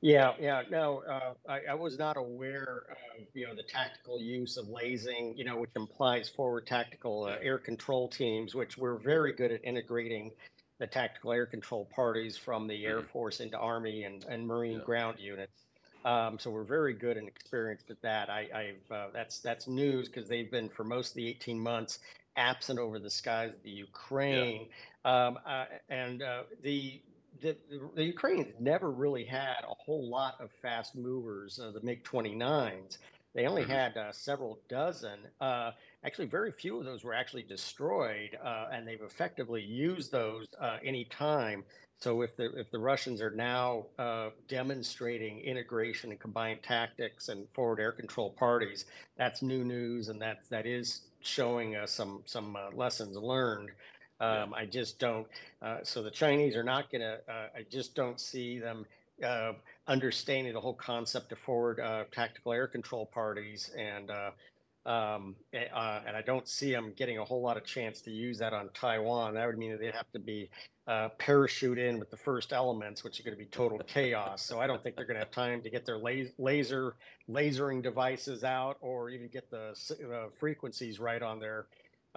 Yeah, 0.00 0.34
yeah. 0.40 0.62
No, 0.70 1.02
uh, 1.08 1.34
I, 1.48 1.60
I, 1.70 1.74
was 1.74 1.98
not 1.98 2.16
aware 2.16 2.84
of 3.18 3.26
you 3.34 3.46
know 3.46 3.54
the 3.54 3.64
tactical 3.64 4.20
use 4.20 4.56
of 4.56 4.68
lasing, 4.68 5.34
you 5.36 5.44
know, 5.44 5.56
which 5.56 5.70
implies 5.74 6.28
forward 6.28 6.66
tactical 6.68 7.24
uh, 7.24 7.36
air 7.42 7.58
control 7.58 8.08
teams, 8.08 8.54
which 8.54 8.78
we're 8.78 8.98
very 8.98 9.32
good 9.32 9.50
at 9.50 9.64
integrating 9.64 10.30
the 10.78 10.86
tactical 10.86 11.32
air 11.32 11.46
control 11.46 11.88
parties 11.94 12.36
from 12.36 12.68
the 12.68 12.86
Air 12.86 12.98
mm-hmm. 12.98 13.08
Force 13.08 13.40
into 13.40 13.58
Army 13.58 14.04
and, 14.04 14.24
and 14.28 14.46
Marine 14.46 14.78
yeah. 14.78 14.84
ground 14.84 15.18
units. 15.18 15.64
Um, 16.04 16.38
so 16.38 16.50
we're 16.50 16.62
very 16.62 16.94
good 16.94 17.16
and 17.16 17.26
experienced 17.26 17.90
at 17.90 18.00
that. 18.02 18.30
I, 18.30 18.46
I've 18.54 18.96
uh, 18.96 19.06
that's 19.12 19.40
that's 19.40 19.66
news 19.66 20.08
because 20.08 20.28
they've 20.28 20.50
been 20.50 20.68
for 20.68 20.84
most 20.84 21.10
of 21.10 21.14
the 21.16 21.28
18 21.28 21.58
months 21.58 21.98
absent 22.36 22.78
over 22.78 23.00
the 23.00 23.10
skies 23.10 23.50
of 23.50 23.62
the 23.64 23.70
Ukraine, 23.70 24.68
yeah. 25.04 25.26
um, 25.26 25.38
uh, 25.44 25.64
and 25.88 26.22
uh, 26.22 26.42
the, 26.62 27.02
the 27.40 27.56
the 27.94 28.04
Ukrainians 28.04 28.54
never 28.58 28.90
really 28.90 29.24
had 29.24 29.64
a 29.64 29.74
whole 29.74 30.08
lot 30.08 30.40
of 30.40 30.50
fast 30.62 30.94
movers, 30.94 31.58
uh, 31.58 31.70
the 31.70 31.80
MiG 31.80 32.04
29s. 32.04 32.98
They 33.34 33.46
only 33.46 33.62
mm-hmm. 33.62 33.70
had 33.70 33.96
uh, 33.96 34.12
several 34.12 34.58
dozen. 34.68 35.18
Uh, 35.40 35.72
actually, 36.04 36.26
very 36.26 36.50
few 36.50 36.78
of 36.78 36.84
those 36.84 37.04
were 37.04 37.14
actually 37.14 37.42
destroyed, 37.42 38.36
uh, 38.42 38.66
and 38.72 38.86
they've 38.86 39.02
effectively 39.02 39.62
used 39.62 40.10
those 40.10 40.46
uh, 40.60 40.78
any 40.82 41.04
time. 41.04 41.64
So 42.00 42.22
if 42.22 42.36
the 42.36 42.56
if 42.58 42.70
the 42.70 42.78
Russians 42.78 43.20
are 43.20 43.30
now 43.30 43.86
uh, 43.98 44.30
demonstrating 44.48 45.40
integration 45.40 46.10
and 46.10 46.20
combined 46.20 46.62
tactics 46.62 47.28
and 47.28 47.48
forward 47.54 47.80
air 47.80 47.92
control 47.92 48.30
parties, 48.30 48.84
that's 49.16 49.42
new 49.42 49.64
news, 49.64 50.08
and 50.08 50.22
that 50.22 50.38
that 50.50 50.66
is 50.66 51.00
showing 51.20 51.76
us 51.76 51.92
some 51.92 52.22
some 52.24 52.56
uh, 52.56 52.70
lessons 52.72 53.16
learned. 53.16 53.70
Um, 54.20 54.52
I 54.54 54.66
just 54.66 54.98
don't. 54.98 55.26
so 55.82 56.02
the 56.02 56.10
Chinese 56.10 56.56
are 56.56 56.64
not 56.64 56.90
going 56.90 57.02
to. 57.02 57.20
I 57.28 57.64
just 57.70 57.94
don't 57.94 58.20
see 58.20 58.58
them 58.58 58.84
uh, 59.24 59.52
understanding 59.86 60.52
the 60.52 60.60
whole 60.60 60.74
concept 60.74 61.32
of 61.32 61.38
forward 61.38 61.80
uh, 61.80 62.04
tactical 62.12 62.52
air 62.52 62.66
control 62.66 63.06
parties, 63.06 63.70
and 63.76 64.10
uh, 64.10 64.30
um, 64.88 65.34
uh, 65.54 66.00
and 66.06 66.16
I 66.16 66.22
don't 66.24 66.48
see 66.48 66.72
them 66.72 66.92
getting 66.96 67.18
a 67.18 67.24
whole 67.24 67.42
lot 67.42 67.56
of 67.56 67.64
chance 67.64 68.00
to 68.02 68.10
use 68.10 68.38
that 68.38 68.52
on 68.52 68.70
Taiwan. 68.74 69.34
That 69.34 69.46
would 69.46 69.58
mean 69.58 69.72
that 69.72 69.80
they'd 69.80 69.94
have 69.94 70.10
to 70.12 70.18
be 70.18 70.50
uh, 70.86 71.10
parachute 71.18 71.78
in 71.78 71.98
with 71.98 72.10
the 72.10 72.16
first 72.16 72.52
elements, 72.52 73.04
which 73.04 73.18
is 73.18 73.24
going 73.24 73.36
to 73.36 73.38
be 73.38 73.50
total 73.50 73.78
chaos. 73.78 74.42
So 74.42 74.60
I 74.60 74.66
don't 74.66 74.82
think 74.82 74.96
they're 74.96 75.04
going 75.04 75.16
to 75.16 75.24
have 75.24 75.30
time 75.30 75.62
to 75.62 75.70
get 75.70 75.84
their 75.84 75.98
laser 75.98 76.94
lasering 77.28 77.82
devices 77.82 78.44
out, 78.44 78.78
or 78.80 79.10
even 79.10 79.28
get 79.28 79.50
the 79.50 79.74
uh, 80.14 80.28
frequencies 80.38 80.98
right 80.98 81.22
on 81.22 81.40
their 81.40 81.66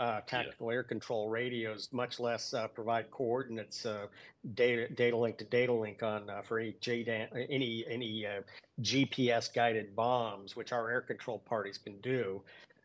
uh, 0.02 0.20
tactical 0.26 0.68
yeah. 0.72 0.78
air 0.78 0.84
control 0.84 1.30
radios, 1.30 1.90
much 1.92 2.20
less 2.20 2.56
uh, 2.56 2.68
provide 2.68 3.12
coordinates, 3.12 3.86
uh, 3.86 4.08
data 4.56 4.92
data 4.96 5.16
link 5.16 5.38
to 5.38 5.46
data 5.46 5.72
link 5.72 6.02
on 6.02 6.28
uh, 6.28 6.42
for 6.42 6.58
any 6.58 6.74
JDAM, 6.82 7.28
any 7.52 7.86
any 7.88 8.26
uh, 8.26 8.42
GPS 8.82 9.54
guided 9.54 9.96
bombs, 9.96 10.56
which 10.56 10.72
our 10.72 10.90
air 10.90 11.02
control 11.02 11.38
parties 11.38 11.78
can 11.78 12.02
do. 12.02 12.42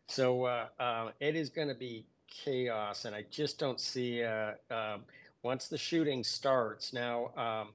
So 0.07 0.45
uh, 0.45 1.11
it 1.19 1.35
is 1.35 1.49
going 1.49 1.69
to 1.69 1.75
be 1.75 2.05
chaos, 2.29 3.05
and 3.05 3.15
I 3.15 3.25
just 3.31 3.57
don't 3.57 3.79
see 3.79 4.23
um, 4.23 5.01
once 5.41 5.69
the 5.69 5.77
shooting 5.77 6.23
starts 6.23 6.93
now. 6.93 7.31
Um, 7.35 7.69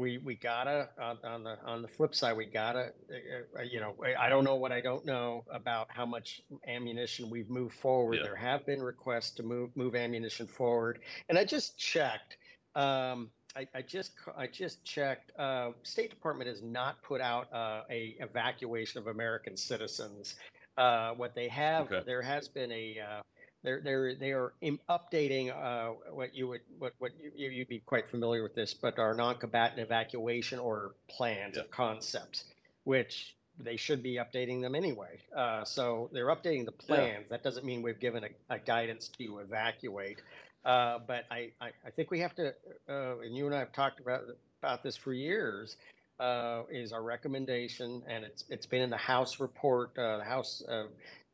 we 0.00 0.18
we 0.18 0.34
gotta 0.34 0.88
on, 1.00 1.18
on, 1.22 1.44
the 1.44 1.58
on 1.64 1.82
the 1.82 1.88
flip 1.88 2.14
side 2.14 2.36
we 2.36 2.46
gotta 2.46 2.92
uh, 3.10 3.60
uh, 3.60 3.62
you 3.62 3.78
know 3.78 3.94
I 4.18 4.28
don't 4.28 4.44
know 4.44 4.56
what 4.56 4.72
I 4.72 4.80
don't 4.80 5.04
know 5.04 5.44
about 5.52 5.88
how 5.90 6.06
much 6.06 6.40
ammunition 6.66 7.30
we've 7.30 7.50
moved 7.50 7.74
forward. 7.74 8.16
Yeah. 8.16 8.22
There 8.24 8.36
have 8.36 8.66
been 8.66 8.82
requests 8.82 9.32
to 9.32 9.42
move 9.42 9.70
move 9.76 9.94
ammunition 9.94 10.46
forward, 10.46 11.00
and 11.28 11.38
I 11.38 11.44
just 11.44 11.78
checked. 11.78 12.38
Um, 12.74 13.30
I, 13.56 13.66
I, 13.74 13.82
just 13.82 14.12
I 14.36 14.46
just 14.46 14.84
checked. 14.84 15.32
Uh, 15.38 15.70
State 15.82 16.10
Department 16.10 16.48
has 16.48 16.62
not 16.62 17.02
put 17.02 17.20
out 17.20 17.52
uh, 17.52 17.82
a 17.90 18.16
evacuation 18.20 19.00
of 19.00 19.08
American 19.08 19.56
citizens. 19.56 20.36
Uh, 20.78 21.12
what 21.14 21.34
they 21.34 21.48
have, 21.48 21.92
okay. 21.92 22.02
there 22.06 22.22
has 22.22 22.48
been 22.48 22.70
a 22.72 22.98
uh, 23.00 23.22
they're 23.62 23.80
they're 23.82 24.14
they 24.14 24.32
are 24.32 24.52
updating 24.88 25.50
uh, 25.50 25.92
what 26.12 26.34
you 26.34 26.48
would 26.48 26.60
what 26.78 26.94
what 26.98 27.12
you, 27.34 27.50
you'd 27.50 27.68
be 27.68 27.80
quite 27.80 28.10
familiar 28.10 28.42
with 28.42 28.54
this, 28.54 28.74
but 28.74 28.98
our 28.98 29.14
non-combatant 29.14 29.80
evacuation 29.80 30.58
or 30.58 30.94
plans 31.08 31.56
yeah. 31.56 31.62
of 31.62 31.70
concepts, 31.70 32.44
which 32.84 33.36
they 33.58 33.76
should 33.76 34.02
be 34.02 34.14
updating 34.14 34.62
them 34.62 34.74
anyway. 34.74 35.18
Uh, 35.36 35.64
so 35.64 36.08
they're 36.12 36.28
updating 36.28 36.64
the 36.64 36.72
plans. 36.72 37.24
Yeah. 37.26 37.30
That 37.30 37.42
doesn't 37.42 37.64
mean 37.64 37.82
we've 37.82 38.00
given 38.00 38.24
a, 38.24 38.54
a 38.54 38.58
guidance 38.58 39.08
to 39.18 39.38
evacuate. 39.38 40.22
Uh, 40.64 40.98
but 41.06 41.24
I, 41.30 41.50
I, 41.60 41.70
I, 41.86 41.90
think 41.90 42.10
we 42.10 42.20
have 42.20 42.34
to, 42.34 42.54
uh, 42.88 43.18
and 43.20 43.34
you 43.34 43.46
and 43.46 43.54
I 43.54 43.60
have 43.60 43.72
talked 43.72 43.98
about 44.00 44.24
about 44.60 44.82
this 44.82 44.96
for 44.96 45.12
years. 45.12 45.76
Uh, 46.18 46.64
is 46.70 46.92
our 46.92 47.02
recommendation, 47.02 48.02
and 48.06 48.24
it's 48.24 48.44
it's 48.50 48.66
been 48.66 48.82
in 48.82 48.90
the 48.90 48.96
House 48.98 49.40
report, 49.40 49.96
uh, 49.96 50.18
the 50.18 50.24
House 50.24 50.62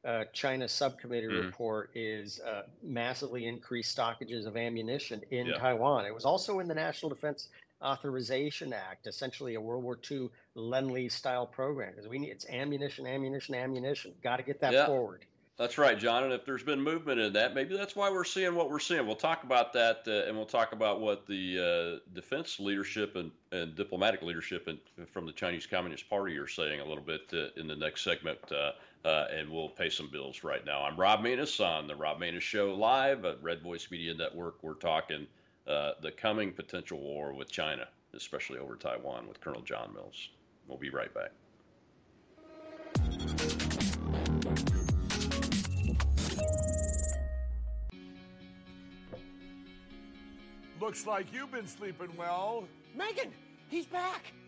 uh, 0.07 0.25
China 0.33 0.69
subcommittee 0.69 1.27
mm. 1.27 1.45
report 1.45 1.91
is 1.95 2.41
uh, 2.41 2.63
massively 2.83 3.47
increased 3.47 3.97
stockages 3.97 4.47
of 4.47 4.57
ammunition 4.57 5.23
in 5.31 5.47
yeah. 5.47 5.59
Taiwan. 5.59 6.07
It 6.07 6.15
was 6.15 6.25
also 6.25 6.61
in 6.61 6.69
the 6.69 6.75
National 6.75 7.11
Defense 7.11 7.49
Authorization 7.83 8.73
Act, 8.73 9.07
essentially 9.07 9.55
a 9.57 9.61
World 9.61 9.83
War 9.83 9.99
II 10.11 10.31
Lend-Lease 10.55 11.15
style 11.15 11.47
program 11.47 11.91
because 11.91 12.09
we 12.09 12.19
need 12.19 12.31
it's 12.31 12.49
ammunition, 12.49 13.07
ammunition, 13.07 13.55
ammunition. 13.55 14.13
Got 14.23 14.37
to 14.37 14.43
get 14.45 14.61
that 14.61 14.73
yeah. 14.73 14.87
forward. 14.87 15.25
That's 15.59 15.79
right, 15.79 15.99
John. 15.99 16.25
And 16.25 16.35
if 16.35 16.45
there's 16.45 16.63
been 16.63 16.83
movement 16.83 17.19
in 17.19 17.33
that, 17.33 17.55
maybe 17.55 17.77
that's 17.77 17.97
why 17.97 18.11
we're 18.11 18.25
seeing 18.25 18.55
what 18.55 18.71
we're 18.71 18.79
seeing. 18.79 19.07
We'll 19.07 19.17
talk 19.17 19.43
about 19.43 19.73
that, 19.73 20.03
uh, 20.07 20.29
and 20.29 20.37
we'll 20.37 20.45
talk 20.45 20.73
about 20.73 21.01
what 21.01 21.27
the 21.27 21.99
uh, 22.05 22.15
defense 22.15 22.61
leadership 22.61 23.17
and, 23.17 23.31
and 23.53 23.75
diplomatic 23.75 24.21
leadership 24.21 24.69
and, 24.69 24.79
from 25.09 25.25
the 25.25 25.33
Chinese 25.33 25.65
Communist 25.65 26.11
Party 26.11 26.37
are 26.37 26.47
saying 26.47 26.81
a 26.81 26.85
little 26.85 27.03
bit 27.03 27.23
uh, 27.33 27.59
in 27.59 27.67
the 27.67 27.77
next 27.77 28.05
segment. 28.05 28.39
Uh, 29.05 29.27
and 29.33 29.49
we'll 29.49 29.69
pay 29.69 29.89
some 29.89 30.09
bills 30.11 30.43
right 30.43 30.67
now. 30.67 30.83
I'm 30.83 30.99
Rob 30.99 31.21
Maness 31.21 31.65
on 31.65 31.87
the 31.87 31.95
Rob 31.95 32.21
Maness 32.21 32.41
Show 32.41 32.75
live 32.75 33.25
at 33.25 33.41
Red 33.41 33.63
Voice 33.63 33.89
Media 33.91 34.15
Network. 34.15 34.57
We're 34.63 34.75
talking 34.75 35.27
uh, 35.69 35.93
the 36.03 36.11
coming 36.11 36.53
potential 36.53 36.99
war 36.99 37.33
with 37.33 37.51
China, 37.51 37.87
especially 38.15 38.59
over 38.59 38.75
Taiwan, 38.75 39.29
with 39.29 39.41
Colonel 39.41 39.63
John 39.63 39.93
Mills. 39.95 40.31
We'll 40.67 40.79
be 40.79 40.91
right 40.91 41.13
back. 41.15 41.31
Looks 50.81 51.07
like 51.07 51.33
you've 51.33 51.51
been 51.51 51.67
sleeping 51.67 52.11
well. 52.17 52.65
Megan, 52.95 53.33
he's 53.69 53.87
back. 53.87 54.33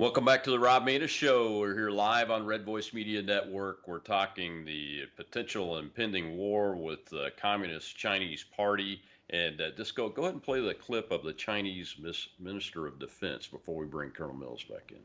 Welcome 0.00 0.24
back 0.24 0.44
to 0.44 0.50
the 0.50 0.58
Rob 0.58 0.86
Maness 0.86 1.10
Show. 1.10 1.58
We're 1.58 1.74
here 1.74 1.90
live 1.90 2.30
on 2.30 2.46
Red 2.46 2.64
Voice 2.64 2.94
Media 2.94 3.20
Network. 3.20 3.86
We're 3.86 3.98
talking 3.98 4.64
the 4.64 5.02
potential 5.14 5.76
impending 5.76 6.38
war 6.38 6.74
with 6.74 7.04
the 7.04 7.28
Communist 7.38 7.98
Chinese 7.98 8.42
Party. 8.56 9.02
And 9.28 9.60
uh, 9.60 9.72
just 9.76 9.94
go, 9.94 10.08
go 10.08 10.22
ahead 10.22 10.32
and 10.32 10.42
play 10.42 10.62
the 10.62 10.72
clip 10.72 11.10
of 11.10 11.22
the 11.22 11.34
Chinese 11.34 11.96
Minister 12.38 12.86
of 12.86 12.98
Defense 12.98 13.46
before 13.46 13.76
we 13.76 13.84
bring 13.84 14.08
Colonel 14.08 14.34
Mills 14.34 14.64
back 14.64 14.90
in. 14.90 15.02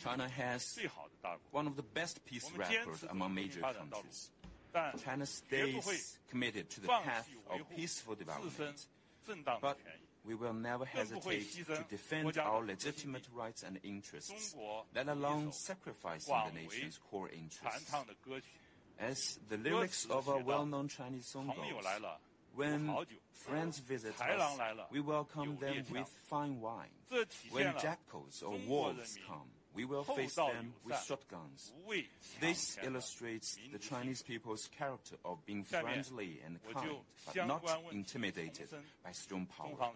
China 0.00 0.28
has 0.28 0.78
one 1.50 1.66
of 1.66 1.74
the 1.74 1.82
best 1.82 2.24
peace 2.24 2.48
records 2.56 3.04
among 3.10 3.34
major 3.34 3.62
countries. 3.62 4.30
China 5.04 5.26
stays 5.26 6.20
committed 6.30 6.70
to 6.70 6.82
the 6.82 6.86
path 6.86 7.28
of 7.50 7.68
peaceful 7.74 8.14
development. 8.14 8.86
But 9.60 9.76
we 10.28 10.34
will 10.34 10.52
never 10.52 10.84
hesitate 10.98 11.50
to 11.66 11.84
defend 11.88 12.36
our 12.38 12.64
legitimate 12.64 13.26
rights 13.34 13.62
and 13.62 13.80
interests, 13.82 14.54
let 14.94 15.08
alone 15.08 15.52
sacrificing 15.52 16.34
the 16.52 16.60
nation's 16.60 16.98
core 17.10 17.30
interests. 17.30 17.92
As 19.00 19.38
the 19.48 19.56
lyrics 19.56 20.06
of 20.10 20.28
a 20.28 20.38
well-known 20.38 20.88
Chinese 20.88 21.26
song 21.26 21.46
goes, 21.56 21.84
when 22.54 22.92
friends 23.32 23.78
visit 23.78 24.14
us, 24.20 24.58
we 24.90 25.00
welcome 25.00 25.56
them 25.60 25.84
with 25.90 26.08
fine 26.28 26.60
wine. 26.60 26.88
When 27.50 27.72
jackals 27.80 28.42
or 28.42 28.56
wolves 28.66 29.16
come, 29.26 29.48
we 29.78 29.84
will 29.84 30.02
face 30.02 30.34
them 30.34 30.74
with 30.84 31.00
shotguns. 31.06 31.72
This 32.40 32.76
illustrates 32.82 33.56
the 33.72 33.78
Chinese 33.78 34.22
people's 34.22 34.68
character 34.76 35.14
of 35.24 35.46
being 35.46 35.62
friendly 35.62 36.40
and 36.44 36.58
kind, 36.74 36.96
but 37.26 37.46
not 37.46 37.62
intimidated 37.92 38.68
by 39.04 39.12
strong 39.12 39.46
power. 39.46 39.92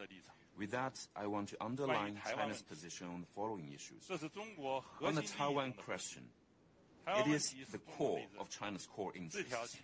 With 0.56 0.70
that, 0.70 1.04
I 1.16 1.26
want 1.26 1.48
to 1.48 1.56
underline 1.60 2.20
China's 2.32 2.62
position 2.62 3.08
on 3.08 3.22
the 3.22 3.26
following 3.34 3.72
issues. 3.74 4.08
On 5.02 5.14
the 5.16 5.22
Taiwan 5.22 5.72
question, 5.72 6.22
it 7.08 7.26
is 7.26 7.52
the 7.72 7.78
core 7.78 8.20
of 8.38 8.48
China's 8.50 8.86
core 8.86 9.12
interests. 9.16 9.76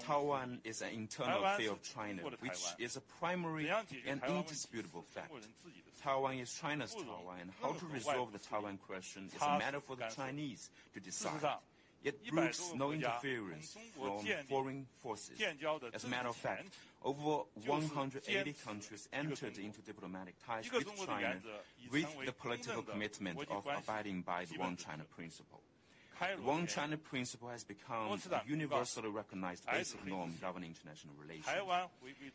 Taiwan 0.00 0.60
is 0.64 0.82
an 0.82 0.90
internal 0.90 1.44
affair 1.44 1.70
of 1.72 1.82
China, 1.82 2.22
which 2.40 2.58
is 2.78 2.96
a 2.96 3.00
primary 3.20 3.68
and 4.06 4.22
indisputable 4.28 5.02
fact. 5.02 5.32
Taiwan 6.02 6.34
is 6.34 6.52
China's 6.54 6.94
Taiwan, 6.94 7.38
and 7.40 7.50
how 7.62 7.72
to 7.72 7.86
resolve 7.86 8.32
the 8.32 8.38
Taiwan 8.38 8.78
question 8.78 9.30
is 9.34 9.42
a 9.42 9.58
matter 9.58 9.80
for 9.80 9.96
the 9.96 10.06
Chinese 10.14 10.70
to 10.92 11.00
decide. 11.00 11.58
It 12.02 12.22
brooks 12.30 12.72
no 12.74 12.92
interference 12.92 13.78
from 13.98 14.26
foreign 14.46 14.86
forces. 14.98 15.40
As 15.94 16.04
a 16.04 16.08
matter 16.08 16.28
of 16.28 16.36
fact, 16.36 16.68
over 17.02 17.44
180 17.64 18.52
countries 18.64 19.08
entered 19.10 19.56
into 19.56 19.80
diplomatic 19.80 20.34
ties 20.46 20.70
with 20.70 20.86
China 21.06 21.36
with 21.90 22.06
the 22.26 22.32
political 22.32 22.82
commitment 22.82 23.38
of 23.50 23.66
abiding 23.66 24.20
by 24.20 24.44
the 24.44 24.58
One 24.58 24.76
China 24.76 25.04
principle. 25.16 25.62
The 26.20 26.42
One 26.42 26.66
China 26.66 26.96
principle 26.96 27.48
has 27.48 27.64
become 27.64 28.12
a 28.12 28.42
universally 28.46 29.08
recognized 29.08 29.66
basic 29.66 30.06
norm 30.06 30.34
governing 30.40 30.70
international 30.70 31.14
relations. 31.20 31.46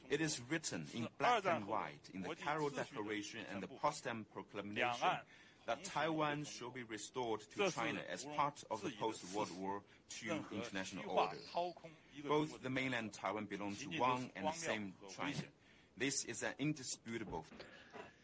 It 0.09 0.21
is 0.21 0.41
written 0.49 0.85
in 0.93 1.07
black 1.17 1.45
and 1.45 1.65
white 1.65 2.09
in 2.13 2.21
the 2.21 2.35
Cairo 2.35 2.69
Declaration 2.69 3.39
and 3.51 3.63
the 3.63 3.67
Potsdam 3.67 4.25
Proclamation 4.33 5.09
that 5.65 5.83
Taiwan 5.83 6.45
shall 6.45 6.71
be 6.71 6.83
restored 6.83 7.41
to 7.55 7.71
China 7.71 7.99
as 8.11 8.25
part 8.35 8.63
of 8.71 8.81
the 8.81 8.91
post-World 8.99 9.49
War 9.59 9.81
II 10.23 10.41
international 10.51 11.03
order. 11.07 11.37
Both 12.27 12.61
the 12.63 12.69
mainland 12.69 13.13
Taiwan 13.13 13.45
belong 13.45 13.75
to 13.75 13.85
one 13.99 14.29
and 14.35 14.47
the 14.47 14.51
same 14.53 14.93
China. 15.15 15.35
This 15.97 16.25
is 16.25 16.43
an 16.43 16.53
indisputable 16.59 17.45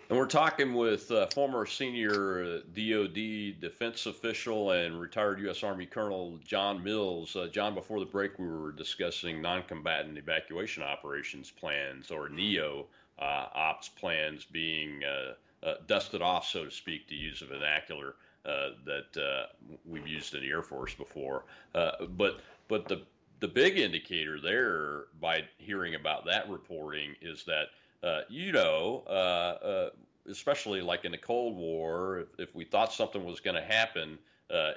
and 0.10 0.18
we're 0.18 0.28
talking 0.28 0.74
with 0.74 1.10
uh, 1.12 1.26
former 1.28 1.66
senior 1.66 2.60
DoD 2.76 3.60
defense 3.60 4.06
official 4.06 4.72
and 4.72 5.00
retired 5.00 5.40
U.S. 5.42 5.64
Army 5.64 5.86
Colonel 5.86 6.38
John 6.46 6.84
Mills. 6.84 7.36
Uh, 7.36 7.48
John, 7.52 7.74
before 7.74 8.00
the 8.00 8.06
break, 8.06 8.38
we 8.38 8.48
were 8.48 8.72
discussing 8.72 9.42
non-combatant 9.42 10.18
evacuation 10.18 10.84
operations 10.84 11.50
plans, 11.50 12.12
or 12.12 12.30
NEO 12.30 12.86
uh, 13.20 13.48
ops 13.56 13.90
plans, 13.90 14.46
being 14.46 15.02
uh, 15.04 15.66
uh, 15.66 15.76
dusted 15.88 16.22
off, 16.22 16.48
so 16.48 16.66
to 16.66 16.72
speak, 16.72 17.08
to 17.08 17.16
use 17.16 17.42
a 17.42 17.46
vernacular 17.46 18.16
uh, 18.46 18.70
that 18.86 19.48
we've 19.86 20.08
used 20.08 20.36
in 20.36 20.42
the 20.42 20.50
Air 20.50 20.62
Force 20.62 20.94
before. 20.94 21.46
but 21.74 22.42
but 22.68 22.88
the 22.88 23.02
the 23.40 23.48
big 23.48 23.78
indicator 23.78 24.40
there, 24.40 25.06
by 25.20 25.44
hearing 25.58 25.96
about 25.96 26.26
that 26.26 26.50
reporting, 26.50 27.16
is 27.22 27.44
that 27.46 27.68
uh, 28.06 28.22
you 28.30 28.52
know, 28.52 29.04
uh, 29.08 29.10
uh, 29.10 29.90
especially 30.30 30.80
like 30.80 31.06
in 31.06 31.12
the 31.12 31.18
Cold 31.18 31.58
War, 31.58 32.20
if, 32.20 32.50
if 32.50 32.56
we 32.56 32.64
thought 32.64 32.94
something 32.94 33.26
was 33.26 33.40
going 33.40 33.56
to 33.56 33.64
happen 33.64 34.20
uh, 34.52 34.74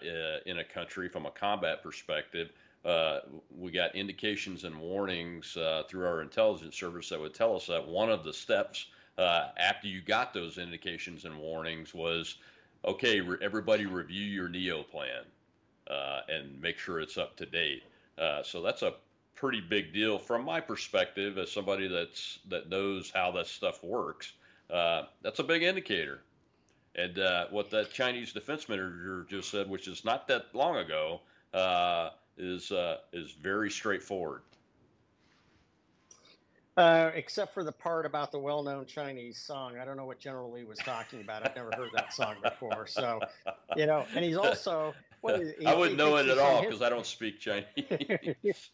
in 0.46 0.60
a 0.60 0.64
country 0.64 1.10
from 1.10 1.26
a 1.26 1.30
combat 1.30 1.82
perspective, 1.82 2.50
uh, 2.86 3.20
we 3.54 3.70
got 3.70 3.94
indications 3.94 4.64
and 4.64 4.74
warnings 4.80 5.58
uh, 5.58 5.82
through 5.88 6.06
our 6.06 6.22
intelligence 6.22 6.74
service 6.74 7.10
that 7.10 7.20
would 7.20 7.34
tell 7.34 7.54
us 7.54 7.66
that 7.66 7.86
one 7.86 8.10
of 8.10 8.24
the 8.24 8.32
steps 8.32 8.86
after 9.18 9.88
you 9.88 10.00
got 10.00 10.32
those 10.32 10.56
indications 10.56 11.26
and 11.26 11.36
warnings 11.36 11.92
was, 11.92 12.36
okay, 12.86 13.20
re- 13.20 13.36
everybody 13.42 13.84
review 13.84 14.24
your 14.24 14.48
NEO 14.48 14.82
plan 14.84 15.24
and 16.28 16.58
make 16.62 16.78
sure 16.78 17.00
it's 17.00 17.18
up 17.18 17.36
to 17.36 17.44
date. 17.44 17.82
so 18.42 18.62
that's 18.62 18.80
a 18.82 18.94
pretty 19.38 19.60
big 19.60 19.92
deal 19.92 20.18
from 20.18 20.44
my 20.44 20.60
perspective 20.60 21.38
as 21.38 21.50
somebody 21.50 21.86
that's 21.86 22.40
that 22.48 22.68
knows 22.68 23.10
how 23.14 23.30
that 23.30 23.46
stuff 23.46 23.82
works. 23.84 24.32
Uh, 24.68 25.04
that's 25.22 25.38
a 25.38 25.44
big 25.44 25.62
indicator. 25.62 26.20
And 26.96 27.18
uh, 27.18 27.46
what 27.50 27.70
that 27.70 27.92
Chinese 27.92 28.32
defense 28.32 28.68
minister 28.68 29.24
just 29.30 29.50
said, 29.50 29.70
which 29.70 29.86
is 29.86 30.04
not 30.04 30.26
that 30.28 30.46
long 30.54 30.76
ago, 30.76 31.20
uh, 31.54 32.10
is 32.36 32.72
uh, 32.72 32.98
is 33.12 33.32
very 33.32 33.70
straightforward. 33.70 34.42
Uh, 36.76 37.10
except 37.14 37.54
for 37.54 37.64
the 37.64 37.72
part 37.72 38.06
about 38.06 38.30
the 38.30 38.38
well-known 38.38 38.86
Chinese 38.86 39.36
song, 39.36 39.78
I 39.78 39.84
don't 39.84 39.96
know 39.96 40.04
what 40.04 40.20
General 40.20 40.52
Li 40.52 40.62
was 40.62 40.78
talking 40.78 41.20
about. 41.20 41.44
I've 41.44 41.56
never 41.56 41.72
heard 41.76 41.90
that 41.94 42.12
song 42.12 42.36
before. 42.40 42.86
So, 42.86 43.18
you 43.76 43.86
know, 43.86 44.06
and 44.14 44.24
he's 44.24 44.36
also. 44.36 44.94
I 45.66 45.74
wouldn't 45.74 45.96
know 45.96 46.16
it 46.16 46.28
at 46.28 46.38
all 46.38 46.62
because 46.62 46.80
I 46.80 46.88
don't 46.88 47.06
speak 47.06 47.40
Chinese. 47.40 47.64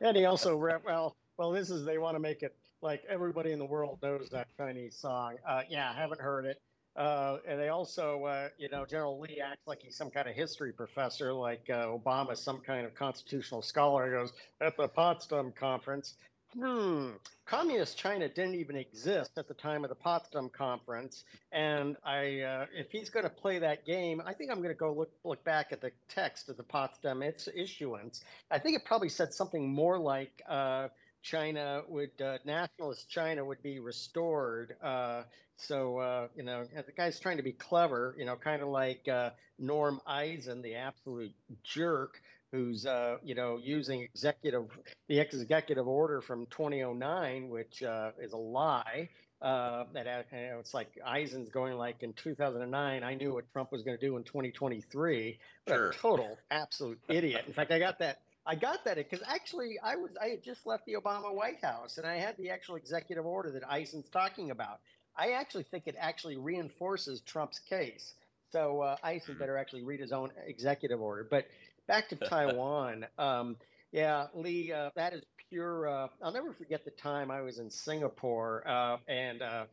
and 0.00 0.16
he 0.16 0.24
also 0.24 0.56
well, 0.56 1.16
well, 1.36 1.50
this 1.50 1.70
is 1.70 1.84
they 1.84 1.98
want 1.98 2.14
to 2.14 2.20
make 2.20 2.42
it 2.42 2.54
like 2.82 3.02
everybody 3.08 3.52
in 3.52 3.58
the 3.58 3.64
world 3.64 3.98
knows 4.02 4.28
that 4.30 4.48
Chinese 4.56 4.96
song. 4.96 5.36
Uh, 5.46 5.62
yeah, 5.68 5.90
I 5.90 6.00
haven't 6.00 6.20
heard 6.20 6.46
it. 6.46 6.60
Uh, 6.96 7.38
and 7.46 7.60
they 7.60 7.68
also, 7.68 8.24
uh, 8.24 8.48
you 8.56 8.70
know, 8.70 8.86
General 8.86 9.20
Li 9.20 9.38
acts 9.44 9.66
like 9.66 9.82
he's 9.82 9.96
some 9.96 10.10
kind 10.10 10.28
of 10.28 10.34
history 10.34 10.72
professor, 10.72 11.30
like 11.32 11.68
uh, 11.68 11.86
Obama, 11.86 12.34
some 12.34 12.60
kind 12.60 12.86
of 12.86 12.94
constitutional 12.94 13.60
scholar. 13.60 14.06
He 14.06 14.12
goes 14.12 14.32
at 14.62 14.78
the 14.78 14.88
Potsdam 14.88 15.52
conference 15.52 16.14
hmm, 16.58 17.10
communist 17.44 17.98
China 17.98 18.28
didn't 18.28 18.54
even 18.54 18.76
exist 18.76 19.32
at 19.36 19.48
the 19.48 19.54
time 19.54 19.84
of 19.84 19.90
the 19.90 19.96
Potsdam 19.96 20.48
conference. 20.48 21.24
And 21.52 21.96
I, 22.04 22.40
uh, 22.40 22.66
if 22.74 22.90
he's 22.90 23.10
going 23.10 23.24
to 23.24 23.30
play 23.30 23.58
that 23.60 23.84
game, 23.84 24.22
I 24.24 24.32
think 24.34 24.50
I'm 24.50 24.58
going 24.58 24.74
to 24.74 24.78
go 24.78 24.92
look 24.92 25.10
look 25.24 25.44
back 25.44 25.72
at 25.72 25.80
the 25.80 25.92
text 26.08 26.48
of 26.48 26.56
the 26.56 26.62
Potsdam 26.62 27.22
its 27.22 27.48
issuance. 27.54 28.22
I 28.50 28.58
think 28.58 28.76
it 28.76 28.84
probably 28.84 29.08
said 29.08 29.34
something 29.34 29.68
more 29.68 29.98
like. 29.98 30.42
Uh, 30.48 30.88
China 31.22 31.82
would 31.88 32.22
uh, 32.22 32.38
nationalist 32.44 33.10
China 33.10 33.44
would 33.44 33.60
be 33.60 33.80
restored. 33.80 34.76
Uh, 34.80 35.24
so 35.56 35.98
uh, 35.98 36.28
you 36.36 36.44
know 36.44 36.64
the 36.64 36.92
guy's 36.92 37.18
trying 37.18 37.38
to 37.38 37.42
be 37.42 37.52
clever. 37.52 38.14
You 38.16 38.26
know, 38.26 38.36
kind 38.36 38.62
of 38.62 38.68
like 38.68 39.08
uh, 39.08 39.30
Norm 39.58 40.00
Eisen, 40.06 40.62
the 40.62 40.76
absolute 40.76 41.34
jerk 41.64 42.20
who's 42.52 42.86
uh, 42.86 43.16
you 43.22 43.34
know 43.34 43.58
using 43.62 44.02
executive 44.02 44.66
the 45.08 45.18
executive 45.18 45.86
order 45.86 46.20
from 46.20 46.46
2009, 46.46 47.48
which 47.48 47.82
uh, 47.82 48.10
is 48.20 48.32
a 48.32 48.38
lie. 48.38 49.08
Uh, 49.42 49.84
that 49.92 50.06
you 50.32 50.38
know, 50.38 50.58
it's 50.58 50.72
like 50.72 50.88
Eisen's 51.04 51.50
going 51.50 51.74
like 51.76 52.02
in 52.02 52.14
2009. 52.14 53.02
I 53.02 53.14
knew 53.14 53.34
what 53.34 53.44
Trump 53.52 53.70
was 53.70 53.82
going 53.82 53.98
to 53.98 54.04
do 54.04 54.16
in 54.16 54.24
2023. 54.24 55.38
Sure. 55.68 55.90
A 55.90 55.94
total 55.94 56.38
absolute 56.50 56.98
idiot. 57.08 57.44
In 57.46 57.52
fact, 57.52 57.70
I 57.70 57.78
got 57.78 57.98
that. 57.98 58.20
I 58.46 58.54
got 58.54 58.84
that 58.84 58.96
because 58.96 59.20
actually 59.26 59.78
I 59.82 59.96
was 59.96 60.10
I 60.20 60.28
had 60.28 60.42
just 60.42 60.66
left 60.66 60.86
the 60.86 60.94
Obama 60.94 61.34
White 61.34 61.62
House 61.62 61.98
and 61.98 62.06
I 62.06 62.16
had 62.16 62.36
the 62.38 62.50
actual 62.50 62.76
executive 62.76 63.26
order 63.26 63.50
that 63.50 63.68
Eisen's 63.68 64.08
talking 64.08 64.50
about. 64.50 64.80
I 65.18 65.32
actually 65.32 65.64
think 65.64 65.86
it 65.86 65.96
actually 65.98 66.36
reinforces 66.36 67.20
Trump's 67.22 67.58
case. 67.58 68.14
So 68.52 68.80
uh, 68.80 68.96
Eisen 69.02 69.34
hmm. 69.34 69.40
better 69.40 69.58
actually 69.58 69.82
read 69.82 70.00
his 70.00 70.12
own 70.12 70.30
executive 70.46 71.00
order. 71.00 71.26
But 71.28 71.46
back 71.86 72.08
to 72.10 72.16
Taiwan. 72.28 73.06
Um, 73.18 73.56
yeah, 73.92 74.26
Li, 74.34 74.72
uh, 74.72 74.90
that 74.96 75.12
is 75.12 75.22
pure. 75.50 75.88
Uh, 75.88 76.08
I'll 76.22 76.32
never 76.32 76.52
forget 76.52 76.84
the 76.84 76.90
time 76.90 77.30
I 77.30 77.40
was 77.40 77.58
in 77.58 77.70
Singapore 77.70 78.66
uh, 78.66 78.96
and 79.08 79.42
uh, 79.42 79.64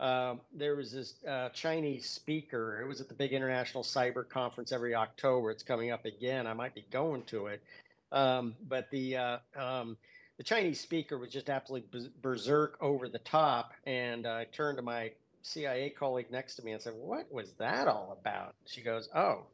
um, 0.00 0.40
there 0.54 0.76
was 0.76 0.92
this 0.92 1.14
uh, 1.28 1.50
Chinese 1.50 2.08
speaker. 2.08 2.80
It 2.82 2.88
was 2.88 3.02
at 3.02 3.08
the 3.08 3.14
big 3.14 3.32
international 3.32 3.84
cyber 3.84 4.26
conference 4.26 4.72
every 4.72 4.94
October. 4.94 5.50
It's 5.50 5.62
coming 5.62 5.90
up 5.90 6.06
again. 6.06 6.46
I 6.46 6.54
might 6.54 6.74
be 6.74 6.86
going 6.90 7.22
to 7.24 7.48
it. 7.48 7.62
Um, 8.10 8.54
but 8.66 8.90
the 8.90 9.16
uh, 9.16 9.38
um, 9.56 9.98
the 10.38 10.42
Chinese 10.42 10.80
speaker 10.80 11.18
was 11.18 11.30
just 11.30 11.50
absolutely 11.50 12.08
berserk 12.22 12.78
over 12.80 13.08
the 13.08 13.18
top. 13.18 13.72
And 13.84 14.26
I 14.26 14.46
turned 14.46 14.78
to 14.78 14.82
my 14.82 15.12
CIA 15.42 15.90
colleague 15.90 16.30
next 16.30 16.56
to 16.56 16.64
me 16.64 16.72
and 16.72 16.80
said, 16.80 16.94
"What 16.94 17.30
was 17.30 17.52
that 17.58 17.86
all 17.86 18.16
about?" 18.18 18.54
She 18.64 18.80
goes, 18.80 19.10
"Oh, 19.14 19.44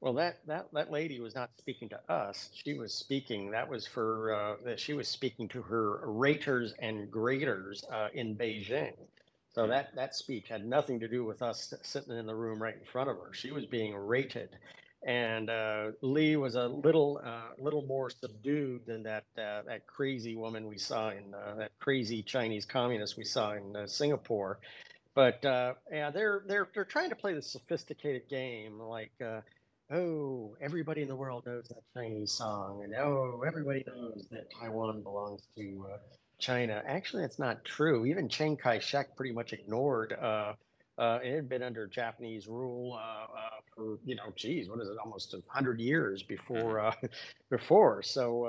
well, 0.00 0.14
that 0.14 0.38
that 0.46 0.68
that 0.74 0.92
lady 0.92 1.20
was 1.20 1.34
not 1.34 1.50
speaking 1.58 1.90
to 1.90 2.00
us. 2.12 2.50
She 2.54 2.74
was 2.74 2.94
speaking. 2.94 3.52
That 3.52 3.68
was 3.70 3.86
for 3.86 4.34
uh, 4.34 4.56
that 4.64 4.80
she 4.80 4.94
was 4.94 5.08
speaking 5.08 5.48
to 5.50 5.62
her 5.62 6.00
raters 6.10 6.74
and 6.80 7.10
graders 7.10 7.84
uh, 7.92 8.08
in 8.14 8.36
Beijing. 8.36 8.94
So 9.54 9.68
that 9.68 9.94
that 9.96 10.14
speech 10.14 10.48
had 10.48 10.66
nothing 10.66 11.00
to 11.00 11.08
do 11.08 11.24
with 11.24 11.42
us 11.42 11.74
sitting 11.82 12.16
in 12.18 12.26
the 12.26 12.34
room 12.36 12.62
right 12.62 12.76
in 12.76 12.84
front 12.84 13.10
of 13.10 13.16
her. 13.18 13.32
She 13.34 13.52
was 13.52 13.66
being 13.66 13.96
rated." 13.96 14.50
and 15.06 15.50
uh, 15.50 15.92
Li 16.02 16.36
was 16.36 16.56
a 16.56 16.66
little 16.66 17.20
uh, 17.24 17.52
little 17.58 17.82
more 17.82 18.10
subdued 18.10 18.86
than 18.86 19.04
that 19.04 19.24
uh, 19.38 19.62
that 19.66 19.86
crazy 19.86 20.36
woman 20.36 20.66
we 20.66 20.78
saw 20.78 21.10
in 21.10 21.34
uh, 21.34 21.54
that 21.56 21.72
crazy 21.80 22.22
Chinese 22.22 22.66
communist 22.66 23.16
we 23.16 23.24
saw 23.24 23.52
in 23.54 23.76
uh, 23.76 23.86
Singapore. 23.86 24.58
But 25.14 25.44
uh, 25.44 25.74
yeah, 25.90 26.10
they're 26.10 26.42
they're 26.46 26.68
they're 26.74 26.84
trying 26.84 27.10
to 27.10 27.16
play 27.16 27.34
the 27.34 27.42
sophisticated 27.42 28.28
game, 28.28 28.80
like 28.80 29.12
oh, 29.90 30.56
everybody 30.60 31.02
in 31.02 31.08
the 31.08 31.16
world 31.16 31.44
knows 31.46 31.68
that 31.68 31.82
Chinese 31.94 32.32
song, 32.32 32.82
and 32.84 32.94
oh, 32.94 33.42
everybody 33.46 33.84
knows 33.86 34.26
that 34.30 34.50
Taiwan 34.60 35.02
belongs 35.02 35.42
to 35.56 35.86
China. 36.38 36.82
Actually, 36.86 37.22
that's 37.22 37.38
not 37.38 37.64
true. 37.64 38.06
Even 38.06 38.28
Chiang 38.28 38.56
Kai-shek 38.56 39.16
pretty 39.16 39.32
much 39.32 39.52
ignored 39.52 40.16
uh, 40.98 41.18
it 41.22 41.34
had 41.34 41.48
been 41.48 41.62
under 41.62 41.86
Japanese 41.86 42.48
rule 42.48 42.94
uh, 42.94 43.24
uh, 43.24 43.50
for 43.74 43.98
you 44.04 44.16
know, 44.16 44.32
geez, 44.34 44.68
what 44.68 44.80
is 44.80 44.88
it, 44.88 44.96
almost 45.02 45.34
hundred 45.46 45.78
years 45.78 46.22
before 46.22 46.76
mm-hmm. 46.76 47.06
uh, 47.06 47.08
before. 47.50 48.02
So 48.02 48.44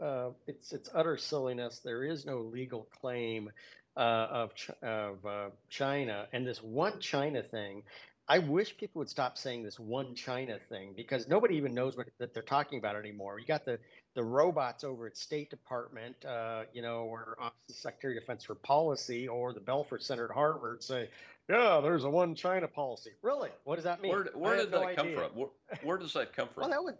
uh, 0.00 0.04
uh, 0.04 0.30
it's 0.46 0.72
it's 0.72 0.90
utter 0.94 1.16
silliness. 1.16 1.80
There 1.84 2.04
is 2.04 2.26
no 2.26 2.40
legal 2.40 2.88
claim 3.00 3.50
of 3.94 4.50
of 4.82 5.52
China, 5.68 6.26
and 6.32 6.46
this 6.46 6.62
one 6.62 6.98
China 6.98 7.42
thing. 7.42 7.84
I 8.28 8.38
wish 8.38 8.76
people 8.76 9.00
would 9.00 9.10
stop 9.10 9.36
saying 9.36 9.64
this 9.64 9.80
one 9.80 10.14
China 10.14 10.58
thing 10.68 10.94
because 10.96 11.26
nobody 11.28 11.56
even 11.56 11.74
knows 11.74 11.96
what 11.96 12.06
that 12.18 12.32
they're 12.32 12.42
talking 12.42 12.78
about 12.78 12.96
anymore. 12.96 13.38
You 13.38 13.46
got 13.46 13.64
the 13.64 13.78
the 14.14 14.22
robots 14.22 14.84
over 14.84 15.06
at 15.06 15.16
State 15.16 15.50
Department, 15.50 16.24
uh, 16.24 16.64
you 16.72 16.82
know, 16.82 17.00
or 17.00 17.36
Office 17.40 17.58
of 17.70 17.76
Secretary 17.76 18.16
of 18.16 18.22
Defense 18.22 18.44
for 18.44 18.54
Policy, 18.54 19.26
or 19.26 19.52
the 19.52 19.60
Belfer 19.60 20.00
Center 20.00 20.26
at 20.26 20.30
Harvard 20.30 20.82
say, 20.82 21.08
yeah, 21.48 21.80
there's 21.82 22.04
a 22.04 22.10
one 22.10 22.34
China 22.34 22.68
policy. 22.68 23.10
Really? 23.22 23.50
What 23.64 23.76
does 23.76 23.84
that 23.84 24.00
mean? 24.00 24.12
Where, 24.12 24.24
where 24.34 24.56
did 24.56 24.70
no 24.70 24.80
that 24.80 24.86
idea. 24.86 24.96
come 24.96 25.14
from? 25.14 25.38
Where, 25.38 25.48
where, 25.82 25.98
does 25.98 26.12
that 26.12 26.34
come 26.34 26.48
from? 26.54 26.62
well, 26.62 26.70
that 26.70 26.82
would, 26.82 26.96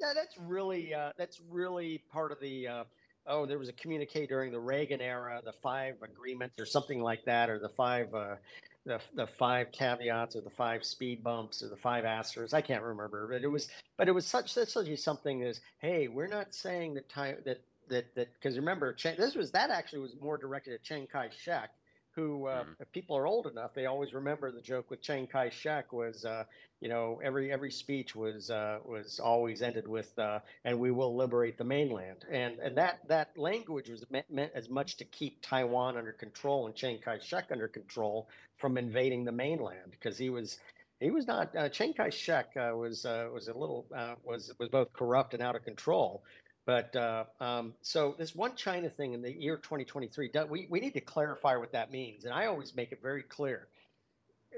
yeah, 0.00 0.12
that's 0.14 0.36
really 0.38 0.92
uh, 0.92 1.12
that's 1.16 1.40
really 1.48 2.02
part 2.12 2.32
of 2.32 2.40
the. 2.40 2.66
Uh, 2.66 2.84
oh, 3.26 3.46
there 3.46 3.58
was 3.58 3.68
a 3.68 3.72
communique 3.72 4.26
during 4.26 4.50
the 4.50 4.58
Reagan 4.58 5.00
era, 5.00 5.40
the 5.44 5.52
five 5.62 5.94
agreements 6.02 6.58
or 6.58 6.66
something 6.66 7.00
like 7.00 7.24
that, 7.26 7.48
or 7.48 7.58
the 7.58 7.68
five. 7.68 8.12
Uh, 8.12 8.36
the, 8.84 9.00
the 9.14 9.26
five 9.26 9.72
caveats 9.72 10.36
or 10.36 10.42
the 10.42 10.50
five 10.50 10.84
speed 10.84 11.22
bumps 11.22 11.62
or 11.62 11.68
the 11.68 11.76
five 11.76 12.04
asterisks. 12.04 12.54
I 12.54 12.60
can't 12.60 12.82
remember, 12.82 13.28
but 13.30 13.42
it 13.42 13.48
was 13.48 13.68
but 13.96 14.08
it 14.08 14.12
was 14.12 14.26
such 14.26 14.52
such 14.52 14.98
something 14.98 15.42
as 15.42 15.60
hey, 15.78 16.08
we're 16.08 16.26
not 16.26 16.54
saying 16.54 16.94
that 16.94 17.08
time 17.08 17.36
that 17.44 17.60
that 17.88 18.14
that 18.14 18.28
because 18.34 18.56
remember 18.56 18.94
this 19.16 19.34
was 19.34 19.50
that 19.52 19.70
actually 19.70 20.00
was 20.00 20.14
more 20.20 20.38
directed 20.38 20.74
at 20.74 20.82
Chiang 20.82 21.06
Kai-shek 21.10 21.70
who, 22.14 22.46
uh, 22.46 22.62
mm-hmm. 22.62 22.72
if 22.80 22.90
people 22.92 23.16
are 23.16 23.26
old 23.26 23.46
enough, 23.46 23.74
they 23.74 23.86
always 23.86 24.14
remember 24.14 24.50
the 24.50 24.60
joke 24.60 24.90
with 24.90 25.02
Chiang 25.02 25.26
Kai-shek 25.26 25.92
was, 25.92 26.24
uh, 26.24 26.44
you 26.80 26.88
know, 26.88 27.20
every 27.24 27.52
every 27.52 27.70
speech 27.70 28.14
was 28.14 28.50
uh, 28.50 28.78
was 28.84 29.18
always 29.18 29.62
ended 29.62 29.88
with, 29.88 30.16
uh, 30.18 30.38
"and 30.64 30.78
we 30.78 30.90
will 30.90 31.16
liberate 31.16 31.58
the 31.58 31.64
mainland," 31.64 32.24
and 32.30 32.58
and 32.60 32.76
that 32.76 33.00
that 33.08 33.36
language 33.36 33.88
was 33.88 34.04
meant, 34.10 34.30
meant 34.30 34.52
as 34.54 34.68
much 34.68 34.96
to 34.98 35.04
keep 35.04 35.40
Taiwan 35.42 35.96
under 35.96 36.12
control 36.12 36.66
and 36.66 36.74
Chiang 36.74 36.98
Kai-shek 36.98 37.46
under 37.50 37.68
control 37.68 38.28
from 38.58 38.78
invading 38.78 39.24
the 39.24 39.32
mainland 39.32 39.90
because 39.90 40.16
he 40.18 40.30
was. 40.30 40.58
He 41.00 41.10
was 41.10 41.26
not. 41.26 41.54
Uh, 41.56 41.68
Chiang 41.68 41.92
Kai-shek 41.92 42.56
uh, 42.56 42.76
was 42.76 43.04
was 43.04 43.48
a 43.48 43.52
little 43.52 43.86
was 44.22 44.52
was 44.58 44.68
both 44.68 44.92
corrupt 44.92 45.34
and 45.34 45.42
out 45.42 45.56
of 45.56 45.64
control, 45.64 46.22
but 46.66 46.96
uh, 46.96 47.24
um, 47.40 47.74
so 47.82 48.14
this 48.18 48.34
one 48.34 48.56
China 48.56 48.88
thing 48.88 49.12
in 49.12 49.22
the 49.22 49.30
year 49.30 49.56
2023, 49.56 50.30
we, 50.48 50.66
we 50.70 50.80
need 50.80 50.94
to 50.94 51.00
clarify 51.00 51.56
what 51.56 51.72
that 51.72 51.92
means. 51.92 52.24
And 52.24 52.32
I 52.32 52.46
always 52.46 52.74
make 52.74 52.92
it 52.92 53.02
very 53.02 53.22
clear. 53.22 53.68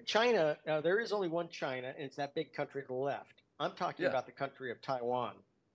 China, 0.05 0.57
uh, 0.69 0.81
there 0.81 1.01
is 1.01 1.13
only 1.13 1.29
one 1.29 1.49
China, 1.49 1.89
and 1.89 2.05
it's 2.05 2.17
that 2.17 2.35
big 2.35 2.53
country 2.53 2.83
to 2.83 2.89
the 2.89 2.95
left. 2.95 3.43
I'm 3.59 3.73
talking 3.73 4.05
yeah. 4.05 4.11
about 4.11 4.27
the 4.27 4.33
country 4.33 4.71
of 4.71 4.81
Taiwan. 4.83 5.33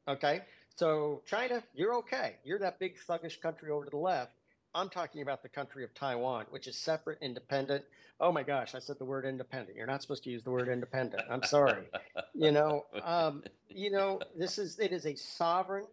Okay? 0.08 0.42
So, 0.76 1.22
China, 1.26 1.64
you're 1.74 1.96
okay. 1.96 2.36
You're 2.46 2.60
that 2.60 2.80
big 2.80 2.96
thuggish 3.08 3.42
country 3.42 3.72
over 3.72 3.86
to 3.86 3.92
the 3.92 3.98
left. 3.98 4.32
I'm 4.74 4.90
talking 4.90 5.22
about 5.22 5.44
the 5.44 5.50
country 5.50 5.84
of 5.84 5.94
Taiwan, 5.94 6.46
which 6.50 6.68
is 6.68 6.78
separate, 6.78 7.18
independent. 7.22 7.84
Oh 8.22 8.32
my 8.32 8.44
gosh, 8.44 8.74
I 8.74 8.80
said 8.80 9.00
the 9.00 9.06
word 9.06 9.26
independent. 9.26 9.76
You're 9.76 9.88
not 9.88 10.02
supposed 10.02 10.24
to 10.24 10.30
use 10.30 10.44
the 10.44 10.52
word 10.52 10.70
independent. 10.70 11.24
I'm 11.30 11.44
sorry. 11.44 11.90
you 12.34 12.52
know, 12.52 12.86
um, 13.04 13.44
you 13.68 13.92
know, 13.92 14.22
this 14.38 14.58
is 14.58 14.80
it 14.80 14.94
is 14.94 15.06
a 15.06 15.16
sovereign 15.16 15.88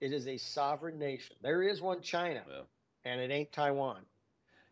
it 0.00 0.12
is 0.12 0.26
a 0.28 0.36
sovereign 0.36 0.98
nation. 0.98 1.36
There 1.42 1.62
is 1.62 1.80
one 1.80 2.00
China, 2.00 2.42
yeah. 2.48 2.60
and 3.04 3.20
it 3.20 3.30
ain't 3.30 3.52
Taiwan. 3.52 4.00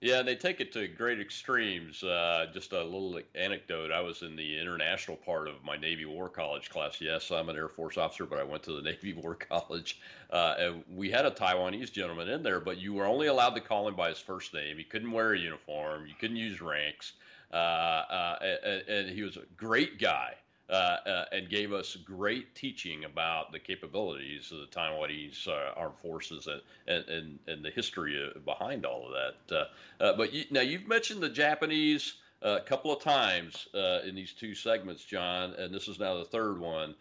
Yeah, 0.02 0.18
and 0.18 0.28
they 0.28 0.36
take 0.36 0.60
it 0.60 0.72
to 0.72 0.86
great 0.86 1.20
extremes. 1.20 2.02
Uh, 2.02 2.46
just 2.52 2.72
a 2.72 2.84
little 2.84 3.18
anecdote. 3.34 3.90
I 3.90 4.00
was 4.00 4.20
in 4.20 4.36
the 4.36 4.60
international 4.60 5.16
part 5.16 5.48
of 5.48 5.64
my 5.64 5.78
Navy 5.78 6.04
War 6.04 6.28
College 6.28 6.68
class. 6.68 7.00
Yes, 7.00 7.30
I'm 7.30 7.48
an 7.48 7.56
Air 7.56 7.68
Force 7.68 7.96
officer, 7.96 8.26
but 8.26 8.38
I 8.38 8.44
went 8.44 8.62
to 8.64 8.72
the 8.72 8.82
Navy 8.90 9.14
War 9.14 9.34
College. 9.34 10.00
Uh, 10.30 10.54
and 10.58 10.84
we 10.94 11.10
had 11.10 11.24
a 11.24 11.30
Taiwanese 11.30 11.92
gentleman 11.92 12.28
in 12.28 12.42
there, 12.42 12.60
but 12.60 12.76
you 12.76 12.92
were 12.92 13.06
only 13.06 13.28
allowed 13.28 13.54
to 13.54 13.60
call 13.62 13.88
him 13.88 13.96
by 13.96 14.10
his 14.10 14.18
first 14.18 14.52
name. 14.52 14.76
He 14.76 14.84
couldn't 14.84 15.12
wear 15.12 15.32
a 15.32 15.38
uniform. 15.38 16.06
You 16.06 16.14
couldn't 16.20 16.36
use 16.36 16.60
ranks. 16.60 17.14
Uh, 17.52 17.56
uh 17.56 18.38
and, 18.42 18.88
and 18.88 19.10
he 19.10 19.22
was 19.22 19.38
a 19.38 19.44
great 19.56 19.98
guy. 19.98 20.34
Uh, 20.68 20.96
uh, 21.06 21.24
and 21.30 21.48
gave 21.48 21.72
us 21.72 21.94
great 21.94 22.52
teaching 22.56 23.04
about 23.04 23.52
the 23.52 23.58
capabilities 23.58 24.50
of 24.50 24.58
the 24.58 24.66
Taiwanese 24.66 25.46
uh, 25.46 25.72
armed 25.76 25.96
forces 26.02 26.48
and, 26.88 27.08
and, 27.08 27.38
and 27.46 27.64
the 27.64 27.70
history 27.70 28.20
uh, 28.20 28.36
behind 28.40 28.84
all 28.84 29.06
of 29.06 29.12
that. 29.12 29.56
Uh, 29.56 29.64
uh, 30.02 30.16
but 30.16 30.32
you, 30.32 30.44
now 30.50 30.62
you've 30.62 30.88
mentioned 30.88 31.20
the 31.20 31.28
Japanese 31.28 32.14
a 32.42 32.58
couple 32.58 32.92
of 32.92 33.00
times 33.00 33.68
in 34.04 34.16
these 34.16 34.32
two 34.32 34.56
segments, 34.56 35.04
John, 35.04 35.52
and 35.52 35.72
this 35.72 35.86
is 35.86 36.00
now 36.00 36.16
the 36.16 36.24
third 36.24 36.58
one. 36.58 36.96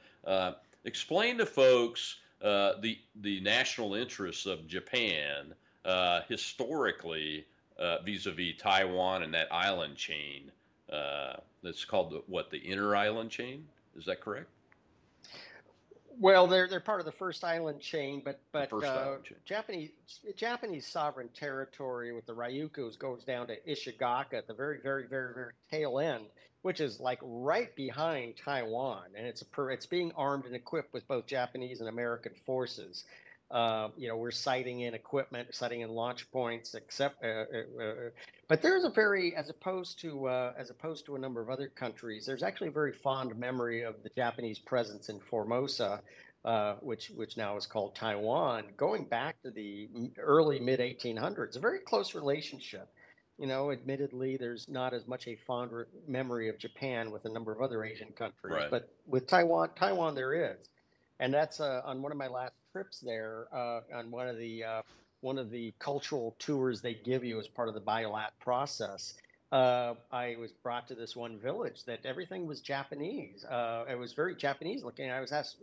explain 0.84 1.40
to 1.40 1.48
folks 1.48 2.18
the 2.42 3.00
the 3.16 3.40
national 3.42 3.96
interests 3.96 4.46
of 4.46 4.68
Japan 4.68 5.56
historically 6.30 7.46
vis-a-vis 8.06 8.54
Taiwan 8.60 9.24
and 9.24 9.34
that 9.34 9.52
island 9.52 9.96
chain. 9.96 10.52
Uh, 10.96 11.38
that's 11.64 11.84
called 11.84 12.12
the, 12.12 12.22
what 12.28 12.50
the 12.52 12.58
inner 12.58 12.96
island 12.96 13.30
chain. 13.30 13.66
Is 13.98 14.06
that 14.06 14.22
correct? 14.22 14.48
Well, 16.20 16.48
they're 16.48 16.68
they're 16.68 16.80
part 16.80 17.00
of 17.02 17.06
the 17.06 17.12
first 17.12 17.44
island 17.44 17.82
chain, 17.82 18.22
but 18.24 18.40
but 18.52 18.72
uh, 18.72 19.18
chain. 19.24 19.38
Japanese 19.46 19.90
Japanese 20.38 20.88
sovereign 20.88 21.30
territory 21.34 22.14
with 22.14 22.26
the 22.26 22.34
Ryukyus 22.34 22.98
goes 22.98 23.24
down 23.24 23.48
to 23.48 23.60
Ishigaki 23.68 24.34
at 24.34 24.48
the 24.48 24.54
very 24.54 24.80
very 24.82 25.08
very 25.08 25.34
very 25.34 25.52
tail 25.70 26.00
end, 26.00 26.26
which 26.62 26.80
is 26.80 27.00
like 27.00 27.20
right 27.22 27.76
behind 27.76 28.38
Taiwan, 28.38 29.08
and 29.18 29.28
it's 29.28 29.42
a 29.42 29.46
per, 29.46 29.72
it's 29.72 29.86
being 29.86 30.12
armed 30.16 30.46
and 30.46 30.56
equipped 30.56 30.94
with 30.94 31.06
both 31.08 31.26
Japanese 31.26 31.82
and 31.82 31.90
American 31.90 32.32
forces. 32.46 33.04
Uh, 33.52 33.90
you 33.96 34.08
know, 34.08 34.18
we're 34.18 34.32
sighting 34.32 34.82
in 34.82 34.96
equipment, 34.96 35.54
sighting 35.54 35.82
in 35.82 35.90
launch 35.90 36.30
points, 36.32 36.74
except, 36.74 37.24
uh, 37.24 37.28
uh, 37.28 37.84
uh, 37.84 37.94
but 38.48 38.62
there's 38.62 38.84
a 38.84 38.90
very, 38.90 39.36
as 39.36 39.50
opposed 39.50 40.00
to 40.00 40.28
uh, 40.28 40.54
as 40.58 40.72
opposed 40.72 41.06
to 41.06 41.16
a 41.16 41.20
number 41.20 41.42
of 41.42 41.50
other 41.50 41.68
countries, 41.68 42.26
there's 42.26 42.42
actually 42.42 42.70
a 42.70 42.72
very 42.72 42.92
fond 42.92 43.38
memory 43.38 43.84
of 43.84 44.02
the 44.02 44.10
Japanese 44.10 44.58
presence 44.58 45.10
in 45.10 45.20
Formosa, 45.20 46.02
which 46.82 47.12
which 47.12 47.38
now 47.38 47.56
is 47.56 47.68
called 47.68 47.96
Taiwan, 47.96 48.66
going 48.78 49.06
back 49.06 49.40
to 49.44 49.52
the 49.52 49.90
early 50.18 50.60
mid 50.60 50.80
1800s. 50.80 51.56
A 51.56 51.60
very 51.60 51.80
close 51.80 52.16
relationship. 52.16 52.90
You 53.38 53.48
know, 53.48 53.72
admittedly, 53.72 54.38
there's 54.38 54.68
not 54.70 54.94
as 54.94 55.06
much 55.08 55.28
a 55.28 55.36
fond 55.46 55.72
re- 55.72 55.86
memory 56.08 56.48
of 56.50 56.58
Japan 56.58 57.12
with 57.12 57.26
a 57.26 57.30
number 57.30 57.52
of 57.52 57.62
other 57.62 57.84
Asian 57.84 58.14
countries, 58.14 58.54
right. 58.54 58.72
but 58.72 58.90
with 59.06 59.28
Taiwan, 59.28 59.70
Taiwan 59.76 60.16
there 60.16 60.52
is 60.52 60.58
and 61.20 61.34
that's 61.34 61.60
uh, 61.60 61.82
on 61.86 62.02
one 62.02 62.12
of 62.12 62.18
my 62.18 62.28
last 62.28 62.54
trips 62.76 63.00
there 63.00 63.48
uh, 63.54 63.80
on 63.96 64.12
one 64.12 64.28
of 64.28 64.38
the 64.38 64.62
uh, 64.62 64.82
one 65.22 65.38
of 65.38 65.50
the 65.50 65.74
cultural 65.80 66.36
tours 66.40 66.82
they 66.82 66.94
give 66.94 67.24
you 67.24 67.40
as 67.40 67.48
part 67.48 67.70
of 67.70 67.74
the 67.74 67.80
biolat 67.80 68.32
process. 68.42 69.14
Uh, 69.50 69.94
I 70.12 70.36
was 70.38 70.52
brought 70.52 70.86
to 70.90 70.94
this 70.94 71.16
one 71.16 71.40
village 71.40 71.86
that 71.86 72.06
everything 72.06 72.46
was 72.46 72.60
Japanese. 72.60 73.46
Uh, 73.46 73.86
it 73.90 73.98
was 73.98 74.12
very 74.12 74.36
Japanese 74.36 74.84
looking. 74.84 75.10
I 75.10 75.22
was 75.22 75.32
asked, 75.32 75.56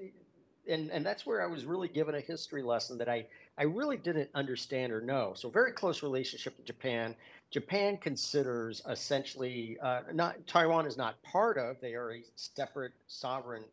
and 0.66 0.90
and 0.90 1.04
that's 1.04 1.26
where 1.26 1.42
I 1.42 1.46
was 1.46 1.66
really 1.66 1.88
given 1.88 2.14
a 2.14 2.20
history 2.20 2.62
lesson 2.62 2.96
that 2.96 3.10
I 3.10 3.26
I 3.58 3.64
really 3.64 3.98
didn't 3.98 4.30
understand 4.34 4.90
or 4.90 5.02
know. 5.02 5.34
So 5.36 5.50
very 5.50 5.72
close 5.72 6.02
relationship 6.02 6.56
with 6.56 6.64
Japan. 6.64 7.14
Japan 7.50 7.98
considers 7.98 8.80
essentially 8.88 9.76
uh, 9.82 10.00
not 10.14 10.46
Taiwan 10.46 10.86
is 10.86 10.96
not 10.96 11.22
part 11.22 11.58
of. 11.58 11.78
They 11.82 11.92
are 11.92 12.12
a 12.12 12.22
separate 12.36 12.92
sovereign 13.06 13.64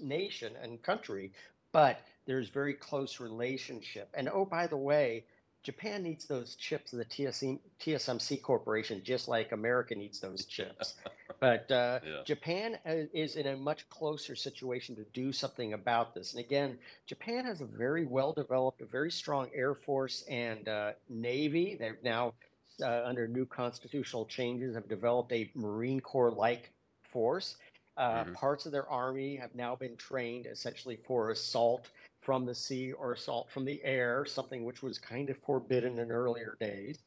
nation 0.00 0.54
and 0.62 0.82
country, 0.82 1.32
but 1.72 2.00
there's 2.26 2.48
very 2.48 2.74
close 2.74 3.20
relationship. 3.20 4.08
And 4.14 4.28
oh, 4.28 4.44
by 4.44 4.66
the 4.66 4.76
way, 4.76 5.24
Japan 5.66 6.04
needs 6.04 6.26
those 6.26 6.54
chips 6.54 6.92
of 6.92 7.00
the 7.00 7.04
TSC, 7.04 7.58
TSMC 7.80 8.40
Corporation, 8.40 9.02
just 9.02 9.26
like 9.26 9.50
America 9.50 9.96
needs 9.96 10.20
those 10.20 10.44
chips. 10.44 10.94
but 11.40 11.68
uh, 11.72 11.98
yeah. 12.06 12.22
Japan 12.24 12.78
uh, 12.86 12.94
is 13.12 13.34
in 13.34 13.48
a 13.48 13.56
much 13.56 13.88
closer 13.88 14.36
situation 14.36 14.94
to 14.94 15.04
do 15.12 15.32
something 15.32 15.72
about 15.72 16.14
this. 16.14 16.34
And 16.34 16.44
again, 16.44 16.78
Japan 17.06 17.46
has 17.46 17.62
a 17.62 17.64
very 17.64 18.06
well 18.06 18.32
developed, 18.32 18.80
a 18.80 18.86
very 18.86 19.10
strong 19.10 19.50
Air 19.52 19.74
Force 19.74 20.22
and 20.28 20.68
uh, 20.68 20.92
Navy. 21.08 21.76
They've 21.78 22.00
now, 22.00 22.34
uh, 22.80 23.02
under 23.04 23.26
new 23.26 23.44
constitutional 23.44 24.24
changes, 24.26 24.76
have 24.76 24.88
developed 24.88 25.32
a 25.32 25.50
Marine 25.56 25.98
Corps 25.98 26.30
like 26.30 26.70
force. 27.10 27.56
Uh, 27.96 28.22
mm-hmm. 28.22 28.34
Parts 28.34 28.66
of 28.66 28.72
their 28.72 28.88
army 28.88 29.34
have 29.34 29.52
now 29.56 29.74
been 29.74 29.96
trained 29.96 30.46
essentially 30.46 30.98
for 31.08 31.30
assault 31.30 31.88
from 32.26 32.44
the 32.44 32.54
sea 32.54 32.90
or 32.90 33.14
salt 33.14 33.48
from 33.48 33.64
the 33.64 33.80
air, 33.84 34.26
something 34.26 34.64
which 34.64 34.82
was 34.82 34.98
kind 34.98 35.30
of 35.30 35.36
forbidden 35.46 36.00
in 36.00 36.10
earlier 36.10 36.56
days. 36.58 36.98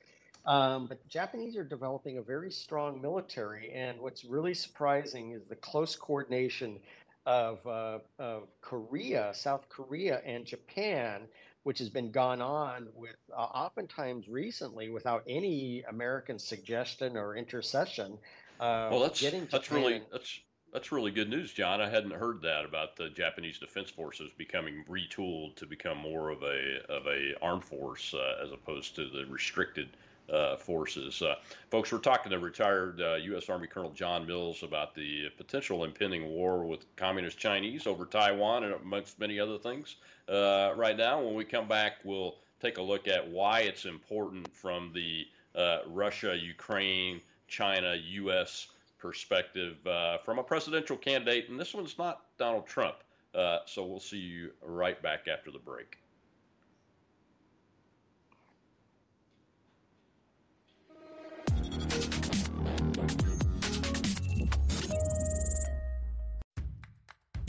Um, 0.45 0.87
but 0.87 1.03
the 1.03 1.09
Japanese 1.09 1.57
are 1.57 1.65
developing 1.65 2.17
a 2.17 2.21
very 2.21 2.49
strong 2.49 3.01
military, 3.01 3.69
and 3.73 3.99
what's 3.99 4.23
really 4.23 4.53
surprising 4.53 5.33
is 5.33 5.41
the 5.49 5.57
close 5.57 5.97
coordination 5.97 6.79
of, 7.25 7.67
uh, 7.67 7.99
of 8.17 8.47
Korea, 8.61 9.33
South 9.35 9.67
Korea, 9.67 10.21
and 10.25 10.45
Japan, 10.45 11.23
which 11.63 11.79
has 11.79 11.89
been 11.89 12.11
gone 12.11 12.41
on 12.41 12.87
with 12.95 13.17
uh, 13.35 13.41
oftentimes 13.41 14.29
recently 14.29 14.89
without 14.89 15.23
any 15.27 15.83
American 15.89 16.39
suggestion 16.39 17.17
or 17.17 17.35
intercession. 17.35 18.17
Uh, 18.61 18.87
well, 18.89 19.01
that's 19.01 19.19
that's 19.51 19.69
really 19.69 20.01
that's 20.13 20.39
that's 20.71 20.91
really 20.91 21.11
good 21.11 21.29
news, 21.29 21.51
John. 21.51 21.81
I 21.81 21.89
hadn't 21.89 22.13
heard 22.13 22.41
that 22.41 22.65
about 22.65 22.95
the 22.95 23.09
Japanese 23.09 23.57
Defense 23.57 23.89
Forces 23.89 24.31
becoming 24.37 24.83
retooled 24.89 25.55
to 25.55 25.65
become 25.65 25.97
more 25.97 26.29
of 26.29 26.43
a 26.43 26.81
of 26.89 27.07
a 27.07 27.33
armed 27.41 27.65
force 27.65 28.13
uh, 28.13 28.43
as 28.43 28.51
opposed 28.51 28.95
to 28.95 29.09
the 29.09 29.25
restricted 29.27 29.89
uh, 30.31 30.55
forces. 30.57 31.21
Uh, 31.21 31.35
folks, 31.71 31.91
we're 31.91 31.97
talking 31.97 32.31
to 32.31 32.37
retired 32.37 32.99
U.S. 32.99 33.49
Uh, 33.49 33.53
Army 33.53 33.67
Colonel 33.67 33.91
John 33.91 34.27
Mills 34.27 34.61
about 34.61 34.93
the 34.93 35.29
potential 35.37 35.83
impending 35.83 36.27
war 36.27 36.65
with 36.65 36.85
Communist 36.95 37.39
Chinese 37.39 37.87
over 37.87 38.05
Taiwan 38.05 38.63
and 38.63 38.73
amongst 38.75 39.19
many 39.19 39.39
other 39.39 39.57
things. 39.57 39.95
Uh, 40.27 40.73
right 40.75 40.97
now, 40.97 41.19
when 41.19 41.33
we 41.33 41.45
come 41.45 41.67
back, 41.67 41.93
we'll 42.03 42.35
take 42.61 42.77
a 42.77 42.81
look 42.81 43.07
at 43.07 43.27
why 43.27 43.61
it's 43.61 43.85
important 43.85 44.53
from 44.53 44.91
the 44.93 45.25
uh, 45.55 45.79
Russia, 45.87 46.37
Ukraine, 46.37 47.21
China, 47.47 47.95
U.S 47.95 48.67
perspective 48.99 49.85
uh, 49.87 50.17
from 50.19 50.39
a 50.39 50.43
presidential 50.43 50.97
candidate, 50.97 51.49
and 51.49 51.59
this 51.59 51.73
one's 51.73 51.97
not 51.97 52.23
Donald 52.37 52.67
Trump. 52.67 52.97
Uh, 53.33 53.59
so 53.65 53.85
we'll 53.85 53.99
see 53.99 54.17
you 54.17 54.51
right 54.61 55.01
back 55.01 55.27
after 55.27 55.51
the 55.51 55.59
break. 55.59 55.98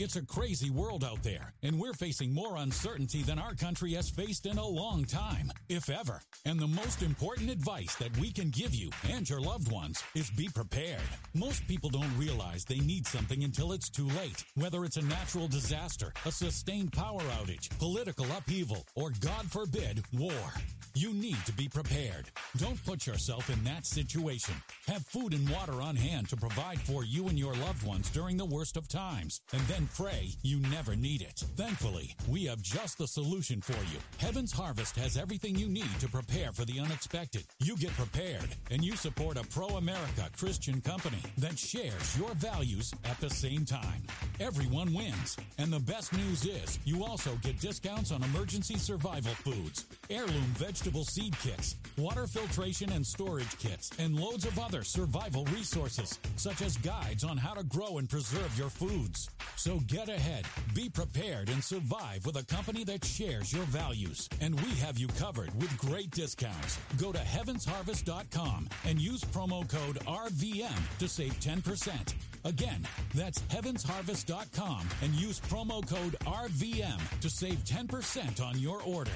It's 0.03 0.15
a 0.15 0.25
crazy 0.25 0.71
world 0.71 1.03
out 1.03 1.21
there, 1.21 1.53
and 1.61 1.79
we're 1.79 1.93
facing 1.93 2.33
more 2.33 2.57
uncertainty 2.57 3.21
than 3.21 3.37
our 3.37 3.53
country 3.53 3.93
has 3.93 4.09
faced 4.09 4.47
in 4.47 4.57
a 4.57 4.65
long 4.65 5.05
time, 5.05 5.51
if 5.69 5.91
ever. 5.91 6.19
And 6.43 6.59
the 6.59 6.67
most 6.67 7.03
important 7.03 7.51
advice 7.51 7.93
that 7.97 8.17
we 8.17 8.31
can 8.31 8.49
give 8.49 8.73
you 8.73 8.89
and 9.11 9.29
your 9.29 9.39
loved 9.39 9.71
ones 9.71 10.01
is 10.15 10.31
be 10.31 10.49
prepared. 10.49 11.07
Most 11.35 11.67
people 11.67 11.91
don't 11.91 12.17
realize 12.17 12.65
they 12.65 12.79
need 12.79 13.05
something 13.05 13.43
until 13.43 13.73
it's 13.73 13.91
too 13.91 14.07
late, 14.17 14.43
whether 14.55 14.85
it's 14.85 14.97
a 14.97 15.03
natural 15.03 15.47
disaster, 15.47 16.11
a 16.25 16.31
sustained 16.31 16.93
power 16.93 17.21
outage, 17.37 17.69
political 17.77 18.25
upheaval, 18.35 18.83
or 18.95 19.11
God 19.19 19.51
forbid, 19.51 20.03
war. 20.13 20.51
You 20.93 21.13
need 21.13 21.37
to 21.45 21.53
be 21.53 21.69
prepared. 21.69 22.29
Don't 22.57 22.83
put 22.85 23.07
yourself 23.07 23.49
in 23.49 23.63
that 23.63 23.85
situation. 23.85 24.55
Have 24.87 25.05
food 25.05 25.33
and 25.33 25.47
water 25.49 25.81
on 25.81 25.95
hand 25.95 26.27
to 26.29 26.35
provide 26.35 26.81
for 26.81 27.05
you 27.05 27.29
and 27.29 27.39
your 27.39 27.53
loved 27.53 27.83
ones 27.83 28.09
during 28.09 28.35
the 28.35 28.45
worst 28.45 28.75
of 28.75 28.89
times, 28.89 29.39
and 29.53 29.61
then 29.67 29.87
pray 29.95 30.29
you 30.43 30.59
never 30.69 30.95
need 30.95 31.21
it. 31.21 31.43
Thankfully, 31.55 32.15
we 32.27 32.45
have 32.45 32.61
just 32.61 32.97
the 32.97 33.07
solution 33.07 33.61
for 33.61 33.73
you. 33.91 33.99
Heaven's 34.17 34.51
Harvest 34.51 34.95
has 34.95 35.17
everything 35.17 35.55
you 35.55 35.67
need 35.67 35.99
to 35.99 36.07
prepare 36.07 36.51
for 36.51 36.65
the 36.65 36.79
unexpected. 36.79 37.43
You 37.59 37.75
get 37.75 37.91
prepared, 37.91 38.55
and 38.69 38.83
you 38.83 38.95
support 38.95 39.37
a 39.37 39.43
pro-America 39.47 40.29
Christian 40.37 40.81
company 40.81 41.21
that 41.37 41.59
shares 41.59 42.17
your 42.17 42.33
values 42.35 42.93
at 43.05 43.19
the 43.19 43.29
same 43.29 43.65
time. 43.65 44.01
Everyone 44.39 44.93
wins. 44.93 45.37
And 45.57 45.71
the 45.71 45.79
best 45.79 46.13
news 46.13 46.45
is 46.45 46.79
you 46.85 47.03
also 47.03 47.31
get 47.41 47.59
discounts 47.59 48.11
on 48.11 48.23
emergency 48.23 48.77
survival 48.77 49.33
foods, 49.33 49.85
heirloom 50.09 50.53
vegetable 50.57 51.03
seed 51.03 51.37
kits, 51.39 51.75
water 51.97 52.27
filtration 52.27 52.91
and 52.91 53.05
storage 53.05 53.57
kits, 53.57 53.91
and 53.99 54.15
loads 54.15 54.45
of 54.45 54.57
other 54.57 54.83
survival 54.83 55.45
resources, 55.45 56.19
such 56.37 56.61
as 56.61 56.77
guides 56.77 57.23
on 57.23 57.37
how 57.37 57.53
to 57.53 57.63
grow 57.63 57.97
and 57.97 58.09
preserve 58.09 58.57
your 58.57 58.69
foods. 58.69 59.29
So 59.55 59.80
get 59.87 60.09
ahead, 60.09 60.45
be 60.73 60.89
prepared, 60.89 61.49
and 61.49 61.63
survive 61.63 62.25
with 62.25 62.37
a 62.37 62.45
company 62.45 62.83
that 62.85 63.03
shares 63.03 63.51
your 63.53 63.63
values. 63.65 64.29
And 64.39 64.59
we 64.61 64.69
have 64.75 64.97
you 64.97 65.07
covered 65.07 65.53
with 65.55 65.77
great 65.77 66.11
discounts. 66.11 66.77
Go 66.97 67.11
to 67.11 67.19
heavensharvest.com 67.19 68.69
and 68.85 68.99
use 68.99 69.21
promo 69.21 69.67
code 69.67 69.99
RVM 70.05 70.97
to 70.99 71.07
save 71.07 71.39
10%. 71.39 72.13
Again, 72.43 72.87
that's 73.13 73.39
heavensharvest.com 73.43 74.87
and 75.01 75.13
use 75.13 75.39
promo 75.39 75.87
code 75.87 76.15
RVM 76.25 77.19
to 77.21 77.29
save 77.29 77.63
10% 77.65 78.45
on 78.45 78.59
your 78.59 78.81
order. 78.83 79.11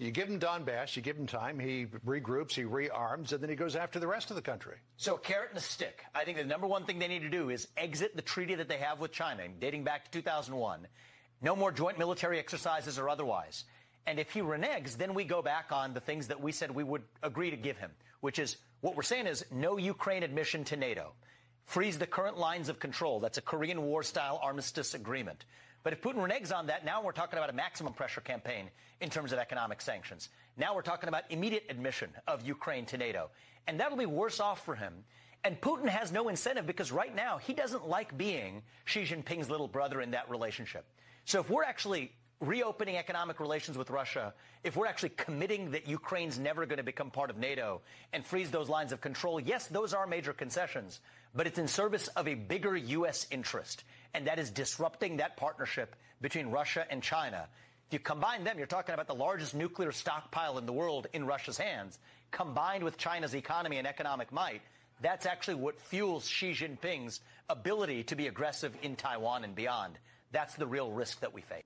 You 0.00 0.10
give 0.10 0.28
him 0.28 0.40
Donbass, 0.40 0.96
you 0.96 1.02
give 1.02 1.18
him 1.18 1.26
time, 1.26 1.58
he 1.58 1.84
regroups, 2.06 2.52
he 2.52 2.62
rearms, 2.62 3.34
and 3.34 3.42
then 3.42 3.50
he 3.50 3.54
goes 3.54 3.76
after 3.76 4.00
the 4.00 4.06
rest 4.06 4.30
of 4.30 4.36
the 4.36 4.40
country. 4.40 4.76
So, 4.96 5.18
carrot 5.18 5.50
and 5.50 5.58
a 5.58 5.60
stick. 5.60 6.06
I 6.14 6.24
think 6.24 6.38
the 6.38 6.44
number 6.44 6.66
one 6.66 6.86
thing 6.86 6.98
they 6.98 7.06
need 7.06 7.20
to 7.20 7.28
do 7.28 7.50
is 7.50 7.68
exit 7.76 8.16
the 8.16 8.22
treaty 8.22 8.54
that 8.54 8.66
they 8.66 8.78
have 8.78 8.98
with 8.98 9.12
China, 9.12 9.42
dating 9.60 9.84
back 9.84 10.06
to 10.06 10.10
2001. 10.10 10.86
No 11.42 11.54
more 11.54 11.70
joint 11.70 11.98
military 11.98 12.38
exercises 12.38 12.98
or 12.98 13.10
otherwise. 13.10 13.64
And 14.06 14.18
if 14.18 14.30
he 14.30 14.40
reneges, 14.40 14.96
then 14.96 15.12
we 15.12 15.24
go 15.24 15.42
back 15.42 15.70
on 15.70 15.92
the 15.92 16.00
things 16.00 16.28
that 16.28 16.40
we 16.40 16.50
said 16.50 16.70
we 16.70 16.82
would 16.82 17.02
agree 17.22 17.50
to 17.50 17.56
give 17.58 17.76
him, 17.76 17.90
which 18.22 18.38
is 18.38 18.56
what 18.80 18.96
we're 18.96 19.02
saying 19.02 19.26
is 19.26 19.44
no 19.50 19.76
Ukraine 19.76 20.22
admission 20.22 20.64
to 20.64 20.76
NATO. 20.76 21.12
Freeze 21.66 21.98
the 21.98 22.06
current 22.06 22.38
lines 22.38 22.70
of 22.70 22.80
control. 22.80 23.20
That's 23.20 23.36
a 23.36 23.42
Korean 23.42 23.82
War 23.82 24.02
style 24.02 24.40
armistice 24.42 24.94
agreement. 24.94 25.44
But 25.82 25.92
if 25.92 26.02
Putin 26.02 26.16
reneges 26.16 26.54
on 26.54 26.66
that, 26.66 26.84
now 26.84 27.02
we're 27.02 27.12
talking 27.12 27.38
about 27.38 27.50
a 27.50 27.54
maximum 27.54 27.92
pressure 27.92 28.20
campaign 28.20 28.70
in 29.00 29.08
terms 29.08 29.32
of 29.32 29.38
economic 29.38 29.80
sanctions. 29.80 30.28
Now 30.56 30.74
we're 30.74 30.82
talking 30.82 31.08
about 31.08 31.24
immediate 31.30 31.64
admission 31.70 32.10
of 32.26 32.46
Ukraine 32.46 32.84
to 32.86 32.98
NATO. 32.98 33.30
And 33.66 33.80
that'll 33.80 33.96
be 33.96 34.06
worse 34.06 34.40
off 34.40 34.64
for 34.64 34.74
him. 34.74 34.92
And 35.44 35.58
Putin 35.60 35.88
has 35.88 36.12
no 36.12 36.28
incentive 36.28 36.66
because 36.66 36.92
right 36.92 37.14
now 37.14 37.38
he 37.38 37.54
doesn't 37.54 37.88
like 37.88 38.16
being 38.18 38.62
Xi 38.84 39.04
Jinping's 39.04 39.48
little 39.48 39.68
brother 39.68 40.02
in 40.02 40.10
that 40.10 40.28
relationship. 40.28 40.84
So 41.24 41.40
if 41.40 41.48
we're 41.48 41.64
actually 41.64 42.12
reopening 42.40 42.96
economic 42.96 43.38
relations 43.38 43.76
with 43.76 43.90
Russia, 43.90 44.34
if 44.64 44.76
we're 44.76 44.86
actually 44.86 45.10
committing 45.10 45.72
that 45.72 45.86
Ukraine's 45.86 46.38
never 46.38 46.66
going 46.66 46.78
to 46.78 46.82
become 46.82 47.10
part 47.10 47.30
of 47.30 47.36
NATO 47.36 47.82
and 48.12 48.24
freeze 48.24 48.50
those 48.50 48.68
lines 48.68 48.92
of 48.92 49.00
control, 49.00 49.38
yes, 49.38 49.66
those 49.66 49.94
are 49.94 50.06
major 50.06 50.32
concessions, 50.32 51.00
but 51.34 51.46
it's 51.46 51.58
in 51.58 51.68
service 51.68 52.08
of 52.08 52.26
a 52.26 52.34
bigger 52.34 52.76
U.S. 52.76 53.26
interest 53.30 53.84
and 54.14 54.26
that 54.26 54.38
is 54.38 54.50
disrupting 54.50 55.18
that 55.18 55.36
partnership 55.36 55.96
between 56.20 56.48
Russia 56.48 56.86
and 56.90 57.02
China. 57.02 57.46
If 57.88 57.94
you 57.94 57.98
combine 57.98 58.44
them, 58.44 58.58
you're 58.58 58.66
talking 58.66 58.94
about 58.94 59.06
the 59.06 59.14
largest 59.14 59.54
nuclear 59.54 59.92
stockpile 59.92 60.58
in 60.58 60.66
the 60.66 60.72
world 60.72 61.06
in 61.12 61.26
Russia's 61.26 61.58
hands, 61.58 61.98
combined 62.30 62.84
with 62.84 62.96
China's 62.96 63.34
economy 63.34 63.78
and 63.78 63.86
economic 63.86 64.32
might. 64.32 64.62
That's 65.00 65.26
actually 65.26 65.56
what 65.56 65.80
fuels 65.80 66.26
Xi 66.26 66.52
Jinping's 66.52 67.20
ability 67.48 68.04
to 68.04 68.16
be 68.16 68.26
aggressive 68.26 68.76
in 68.82 68.96
Taiwan 68.96 69.44
and 69.44 69.54
beyond. 69.54 69.98
That's 70.30 70.54
the 70.54 70.66
real 70.66 70.90
risk 70.90 71.20
that 71.20 71.32
we 71.32 71.40
face. 71.40 71.62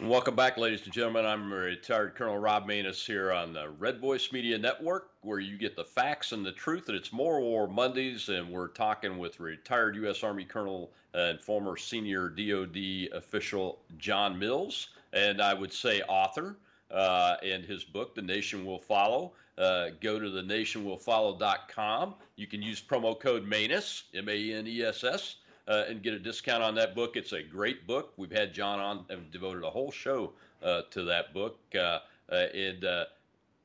Welcome 0.00 0.34
back, 0.34 0.56
ladies 0.56 0.82
and 0.84 0.92
gentlemen. 0.92 1.26
I'm 1.26 1.52
retired 1.52 2.16
Colonel 2.16 2.38
Rob 2.38 2.66
Maness 2.66 3.06
here 3.06 3.30
on 3.30 3.52
the 3.52 3.68
Red 3.68 4.00
Voice 4.00 4.32
Media 4.32 4.58
Network, 4.58 5.10
where 5.20 5.38
you 5.38 5.56
get 5.56 5.76
the 5.76 5.84
facts 5.84 6.32
and 6.32 6.44
the 6.44 6.50
truth. 6.50 6.88
And 6.88 6.96
it's 6.96 7.12
More 7.12 7.40
War 7.40 7.68
Mondays, 7.68 8.28
and 8.28 8.50
we're 8.50 8.68
talking 8.68 9.18
with 9.18 9.38
retired 9.38 9.94
U.S. 9.96 10.24
Army 10.24 10.44
Colonel 10.44 10.90
and 11.14 11.40
former 11.40 11.76
senior 11.76 12.28
DoD 12.28 13.10
official 13.12 13.78
John 13.98 14.36
Mills, 14.36 14.88
and 15.12 15.40
I 15.40 15.54
would 15.54 15.72
say 15.72 16.00
author. 16.02 16.56
Uh, 16.90 17.36
and 17.42 17.64
his 17.64 17.84
book, 17.84 18.14
The 18.14 18.22
Nation 18.22 18.66
Will 18.66 18.78
Follow. 18.78 19.32
Uh, 19.56 19.90
go 20.00 20.18
to 20.18 20.26
thenationwillfollow.com. 20.26 22.14
You 22.36 22.46
can 22.46 22.60
use 22.60 22.82
promo 22.82 23.18
code 23.18 23.46
MANESS, 23.46 24.04
M 24.14 24.28
A 24.28 24.52
N 24.52 24.66
E 24.66 24.82
S 24.82 25.04
S, 25.04 25.36
uh, 25.68 25.84
and 25.88 26.02
get 26.02 26.14
a 26.14 26.18
discount 26.18 26.62
on 26.62 26.74
that 26.74 26.94
book. 26.94 27.16
It's 27.16 27.32
a 27.32 27.42
great 27.42 27.86
book. 27.86 28.12
We've 28.16 28.32
had 28.32 28.52
John 28.52 28.80
on 28.80 29.04
and 29.08 29.30
devoted 29.30 29.64
a 29.64 29.70
whole 29.70 29.90
show 29.90 30.32
uh, 30.62 30.82
to 30.90 31.04
that 31.04 31.32
book, 31.32 31.58
uh, 31.78 31.98
and 32.30 32.84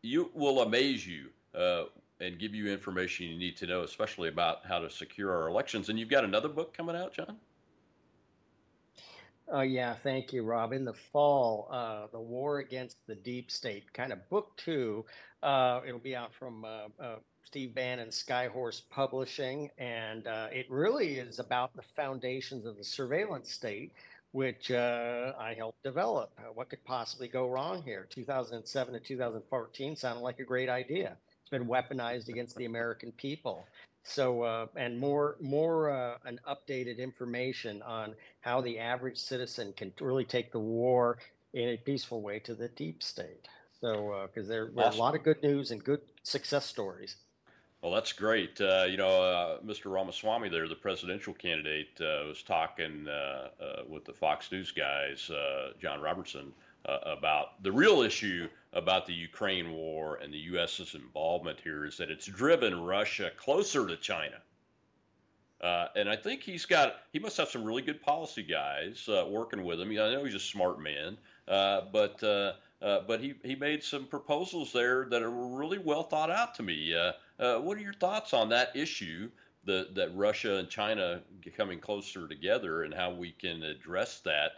you 0.01 0.31
will 0.33 0.61
amaze 0.61 1.05
you 1.07 1.27
and 2.19 2.39
give 2.39 2.55
you 2.55 2.71
information 2.71 3.27
you 3.27 3.37
need 3.37 3.55
to 3.57 3.67
know, 3.67 3.83
especially 3.83 4.29
about 4.29 4.65
how 4.65 4.79
to 4.79 4.89
secure 4.89 5.35
our 5.35 5.47
elections. 5.47 5.89
And 5.89 5.99
you've 5.99 6.09
got 6.09 6.23
another 6.23 6.49
book 6.49 6.75
coming 6.75 6.95
out, 6.95 7.13
John. 7.13 7.37
Oh, 9.49 9.61
yeah. 9.61 9.95
Thank 10.03 10.33
you, 10.33 10.43
Rob. 10.43 10.73
In 10.73 10.83
the 10.83 10.93
fall, 10.93 11.69
uh, 11.71 12.07
The 12.11 12.19
War 12.19 12.59
Against 12.59 12.97
the 13.07 13.15
Deep 13.15 13.49
State, 13.49 13.91
kind 13.93 14.11
of 14.11 14.27
book 14.29 14.51
two. 14.57 15.05
Uh, 15.41 15.81
it'll 15.87 15.99
be 15.99 16.15
out 16.15 16.33
from 16.33 16.65
uh, 16.65 16.87
uh 16.99 17.15
Steve 17.47 17.73
Bannon 17.73 18.09
Skyhorse 18.09 18.81
Publishing. 18.89 19.69
And 19.77 20.27
uh, 20.27 20.49
it 20.51 20.69
really 20.69 21.17
is 21.17 21.39
about 21.39 21.73
the 21.77 21.81
foundations 21.95 22.65
of 22.65 22.75
the 22.75 22.83
surveillance 22.83 23.49
state, 23.49 23.93
which 24.33 24.69
uh, 24.69 25.31
I 25.39 25.53
helped 25.53 25.81
develop. 25.81 26.29
what 26.55 26.69
could 26.69 26.83
possibly 26.83 27.29
go 27.29 27.49
wrong 27.49 27.81
here? 27.83 28.05
2007 28.09 28.93
to 28.93 28.99
2014 28.99 29.95
sounded 29.95 30.19
like 30.19 30.39
a 30.39 30.43
great 30.43 30.67
idea. 30.67 31.15
It's 31.39 31.49
been 31.49 31.67
weaponized 31.67 32.27
against 32.27 32.57
the 32.57 32.65
American 32.65 33.13
people. 33.13 33.65
So, 34.03 34.41
uh, 34.41 34.65
and 34.75 34.99
more, 34.99 35.37
more 35.39 35.89
uh, 35.89 36.17
an 36.25 36.41
updated 36.49 36.97
information 36.97 37.81
on 37.81 38.13
how 38.41 38.59
the 38.59 38.77
average 38.79 39.17
citizen 39.17 39.71
can 39.71 39.93
really 40.01 40.25
take 40.25 40.51
the 40.51 40.59
war 40.59 41.19
in 41.53 41.69
a 41.69 41.77
peaceful 41.77 42.21
way 42.21 42.39
to 42.39 42.55
the 42.55 42.67
deep 42.67 43.01
state. 43.01 43.47
So, 43.79 44.27
because 44.27 44.49
uh, 44.49 44.51
there, 44.51 44.71
there's 44.75 44.95
a 44.95 44.99
lot 44.99 45.15
of 45.15 45.23
good 45.23 45.41
news 45.41 45.71
and 45.71 45.81
good 45.81 46.01
success 46.23 46.65
stories. 46.65 47.15
Well, 47.81 47.91
that's 47.91 48.11
great. 48.11 48.59
Uh, 48.59 48.85
you 48.89 48.97
know, 48.97 49.21
uh, 49.21 49.59
Mr. 49.59 49.91
Ramaswamy 49.91 50.49
there, 50.49 50.67
the 50.67 50.75
presidential 50.75 51.33
candidate, 51.33 51.89
uh, 52.01 52.27
was 52.27 52.41
talking 52.41 53.07
uh, 53.07 53.49
uh, 53.61 53.83
with 53.87 54.03
the 54.03 54.13
Fox 54.13 54.51
News 54.51 54.71
guys, 54.71 55.29
uh, 55.29 55.73
John 55.79 56.01
Robertson, 56.01 56.53
about 56.85 57.61
the 57.63 57.71
real 57.71 58.01
issue 58.01 58.47
about 58.71 59.05
the 59.05 59.13
Ukraine 59.13 59.73
war 59.73 60.19
and 60.23 60.33
the 60.33 60.37
U.S.'s 60.37 60.95
involvement 60.95 61.59
here 61.61 61.85
is 61.85 61.97
that 61.97 62.09
it's 62.09 62.25
driven 62.27 62.79
Russia 62.79 63.29
closer 63.35 63.85
to 63.87 63.97
China. 63.97 64.37
And 65.61 66.09
I 66.09 66.15
think 66.15 66.43
he's 66.43 66.65
got, 66.65 66.95
he 67.11 67.19
must 67.19 67.35
have 67.37 67.49
some 67.49 67.65
really 67.65 67.81
good 67.81 68.01
policy 68.01 68.41
guys 68.41 69.09
working 69.27 69.65
with 69.65 69.81
him. 69.81 69.91
I 69.91 70.13
know 70.13 70.23
he's 70.23 70.35
a 70.35 70.39
smart 70.39 70.79
man, 70.81 71.17
but 71.45 72.21
but 72.21 73.19
he, 73.19 73.33
he 73.43 73.55
made 73.55 73.83
some 73.83 74.05
proposals 74.05 74.71
there 74.71 75.07
that 75.09 75.21
are 75.21 75.29
really 75.29 75.79
well 75.79 76.03
thought 76.03 76.31
out 76.31 76.55
to 76.55 76.63
me. 76.63 76.95
Uh, 77.39 77.59
what 77.59 77.77
are 77.77 77.81
your 77.81 77.93
thoughts 77.93 78.33
on 78.33 78.49
that 78.49 78.75
issue, 78.75 79.29
the, 79.65 79.89
that 79.93 80.09
Russia 80.15 80.57
and 80.57 80.69
China 80.69 81.21
coming 81.55 81.79
closer 81.79 82.27
together, 82.27 82.83
and 82.83 82.93
how 82.93 83.11
we 83.11 83.31
can 83.31 83.63
address 83.63 84.21
that 84.21 84.53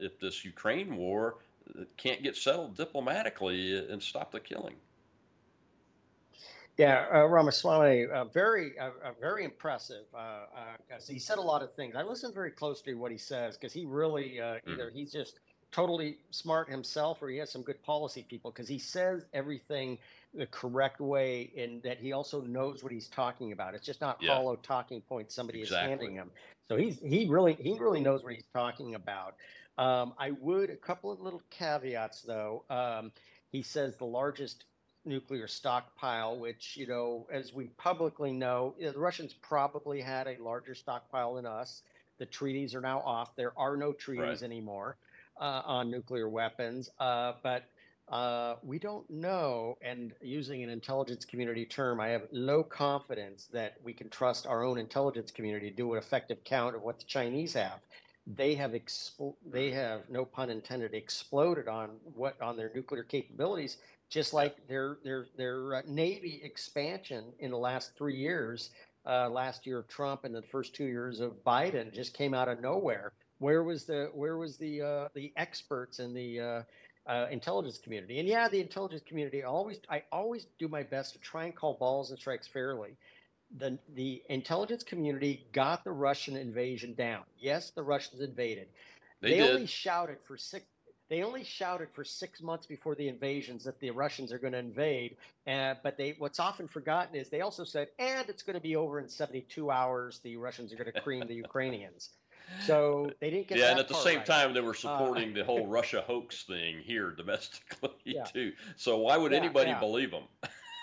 if 0.00 0.18
this 0.18 0.44
Ukraine 0.44 0.96
war 0.96 1.36
can't 1.96 2.22
get 2.22 2.36
settled 2.36 2.76
diplomatically 2.76 3.86
and 3.88 4.02
stop 4.02 4.32
the 4.32 4.40
killing. 4.40 4.74
Yeah, 6.78 7.06
uh, 7.12 7.26
Ramaswamy, 7.26 8.06
uh, 8.06 8.24
very, 8.24 8.78
uh, 8.78 8.90
uh 9.04 9.12
very 9.20 9.44
impressive. 9.44 10.04
Uh, 10.14 10.18
uh, 10.18 10.98
he 11.06 11.18
said 11.18 11.38
a 11.38 11.42
lot 11.42 11.62
of 11.62 11.74
things. 11.74 11.94
I 11.94 12.02
listened 12.02 12.34
very 12.34 12.50
closely 12.50 12.94
to 12.94 12.98
what 12.98 13.12
he 13.12 13.18
says 13.18 13.56
because 13.56 13.74
he 13.74 13.84
really 13.84 14.38
mm-hmm. 14.40 14.70
either 14.70 14.90
he's 14.90 15.12
just 15.12 15.40
totally 15.70 16.18
smart 16.30 16.70
himself 16.70 17.22
or 17.22 17.28
he 17.28 17.36
has 17.38 17.50
some 17.50 17.62
good 17.62 17.82
policy 17.82 18.24
people 18.28 18.50
because 18.50 18.68
he 18.68 18.78
says 18.78 19.24
everything 19.34 19.98
the 20.34 20.46
correct 20.46 21.00
way 21.00 21.52
and 21.56 21.82
that 21.82 21.98
he 21.98 22.12
also 22.12 22.40
knows 22.42 22.82
what 22.82 22.92
he's 22.92 23.08
talking 23.08 23.52
about. 23.52 23.74
It's 23.74 23.84
just 23.84 24.00
not 24.00 24.18
yeah. 24.20 24.34
hollow 24.34 24.56
talking 24.56 25.00
points 25.02 25.34
somebody 25.34 25.60
exactly. 25.60 25.92
is 25.92 25.98
handing 26.00 26.14
him. 26.14 26.30
So 26.68 26.76
he's 26.76 26.98
he 27.00 27.26
really 27.28 27.54
he 27.54 27.78
really 27.78 28.00
knows 28.00 28.22
what 28.22 28.32
he's 28.32 28.46
talking 28.54 28.94
about. 28.94 29.34
Um, 29.78 30.14
I 30.18 30.30
would 30.32 30.70
a 30.70 30.76
couple 30.76 31.10
of 31.10 31.20
little 31.20 31.42
caveats 31.50 32.22
though. 32.22 32.64
Um, 32.70 33.12
he 33.50 33.62
says 33.62 33.96
the 33.96 34.06
largest 34.06 34.64
nuclear 35.04 35.48
stockpile, 35.48 36.38
which 36.38 36.76
you 36.76 36.86
know, 36.86 37.26
as 37.30 37.52
we 37.52 37.66
publicly 37.76 38.32
know, 38.32 38.74
the 38.80 38.98
Russians 38.98 39.34
probably 39.34 40.00
had 40.00 40.26
a 40.26 40.36
larger 40.42 40.74
stockpile 40.74 41.34
than 41.34 41.46
us. 41.46 41.82
The 42.18 42.26
treaties 42.26 42.74
are 42.74 42.80
now 42.80 43.00
off. 43.00 43.34
There 43.36 43.52
are 43.58 43.76
no 43.76 43.92
treaties 43.92 44.40
right. 44.40 44.42
anymore 44.42 44.96
uh, 45.40 45.62
on 45.64 45.90
nuclear 45.90 46.28
weapons, 46.28 46.88
uh, 47.00 47.32
but 47.42 47.64
uh, 48.12 48.56
we 48.62 48.78
don't 48.78 49.08
know. 49.10 49.76
And 49.82 50.12
using 50.20 50.62
an 50.62 50.70
intelligence 50.70 51.24
community 51.24 51.64
term, 51.64 52.00
I 52.00 52.08
have 52.08 52.28
no 52.32 52.62
confidence 52.62 53.48
that 53.52 53.74
we 53.82 53.92
can 53.92 54.08
trust 54.10 54.46
our 54.46 54.62
own 54.62 54.78
intelligence 54.78 55.32
community 55.32 55.70
to 55.70 55.76
do 55.76 55.92
an 55.94 55.98
effective 55.98 56.44
count 56.44 56.76
of 56.76 56.82
what 56.82 56.98
the 56.98 57.04
Chinese 57.06 57.54
have 57.54 57.80
they 58.26 58.54
have 58.54 58.72
expl- 58.72 59.34
they 59.50 59.70
have 59.70 60.08
no 60.08 60.24
pun 60.24 60.48
intended 60.50 60.94
exploded 60.94 61.68
on 61.68 61.90
what 62.14 62.40
on 62.40 62.56
their 62.56 62.70
nuclear 62.74 63.02
capabilities 63.02 63.78
just 64.08 64.32
like 64.32 64.66
their 64.68 64.98
their 65.04 65.26
their 65.36 65.74
uh, 65.76 65.82
navy 65.88 66.40
expansion 66.44 67.24
in 67.40 67.50
the 67.50 67.58
last 67.58 67.96
3 67.96 68.14
years 68.14 68.70
uh, 69.06 69.28
last 69.28 69.66
year 69.66 69.80
of 69.80 69.88
Trump 69.88 70.24
and 70.24 70.34
the 70.34 70.42
first 70.42 70.74
2 70.74 70.84
years 70.84 71.18
of 71.18 71.32
Biden 71.44 71.92
just 71.92 72.14
came 72.14 72.32
out 72.32 72.48
of 72.48 72.60
nowhere 72.60 73.12
where 73.38 73.64
was 73.64 73.84
the 73.84 74.10
where 74.14 74.36
was 74.36 74.56
the 74.56 74.80
uh, 74.82 75.08
the 75.14 75.32
experts 75.36 75.98
in 75.98 76.14
the 76.14 76.64
uh, 77.06 77.26
intelligence 77.30 77.78
community 77.78 78.18
and 78.18 78.28
yeah 78.28 78.48
the 78.48 78.60
intelligence 78.60 79.02
community 79.06 79.42
always 79.42 79.80
I 79.88 80.02
always 80.12 80.46
do 80.58 80.68
my 80.68 80.82
best 80.82 81.14
to 81.14 81.18
try 81.18 81.44
and 81.44 81.54
call 81.54 81.74
balls 81.74 82.10
and 82.10 82.18
strikes 82.18 82.46
fairly 82.46 82.96
the 83.58 83.78
the 83.94 84.22
intelligence 84.28 84.82
community 84.82 85.46
got 85.52 85.84
the 85.84 85.92
Russian 85.92 86.36
invasion 86.36 86.94
down. 86.94 87.22
Yes, 87.38 87.70
the 87.70 87.82
Russians 87.82 88.20
invaded. 88.20 88.68
They, 89.20 89.32
they 89.32 89.40
only 89.42 89.66
shouted 89.66 90.18
for 90.26 90.36
six. 90.36 90.64
They 91.08 91.22
only 91.22 91.44
shouted 91.44 91.88
for 91.92 92.04
six 92.04 92.40
months 92.40 92.64
before 92.64 92.94
the 92.94 93.08
invasions 93.08 93.64
that 93.64 93.78
the 93.80 93.90
Russians 93.90 94.32
are 94.32 94.38
going 94.38 94.54
to 94.54 94.58
invade. 94.58 95.16
Uh, 95.46 95.74
but 95.82 95.98
they, 95.98 96.14
what's 96.16 96.40
often 96.40 96.68
forgotten 96.68 97.14
is 97.14 97.28
they 97.28 97.42
also 97.42 97.64
said, 97.64 97.88
and 97.98 98.30
it's 98.30 98.42
going 98.42 98.54
to 98.54 98.62
be 98.62 98.76
over 98.76 98.98
in 98.98 99.10
72 99.10 99.70
hours. 99.70 100.20
The 100.24 100.38
Russians 100.38 100.72
are 100.72 100.76
going 100.76 100.90
to 100.90 101.00
cream 101.02 101.26
the 101.26 101.34
Ukrainians. 101.34 102.08
So 102.66 103.10
they 103.20 103.30
didn't 103.30 103.48
get. 103.48 103.58
Yeah, 103.58 103.70
and 103.70 103.80
at 103.80 103.88
the 103.88 103.94
same 103.94 104.18
right. 104.18 104.26
time, 104.26 104.54
they 104.54 104.60
were 104.60 104.70
uh, 104.70 104.74
supporting 104.74 105.32
uh, 105.32 105.36
the 105.36 105.44
whole 105.44 105.66
Russia 105.78 106.02
hoax 106.06 106.44
thing 106.44 106.80
here 106.82 107.10
domestically 107.10 107.90
yeah. 108.04 108.24
too. 108.24 108.52
So 108.76 108.98
why 108.98 109.16
would 109.16 109.32
yeah, 109.32 109.38
anybody 109.38 109.70
yeah. 109.70 109.80
believe 109.80 110.10
them? 110.10 110.24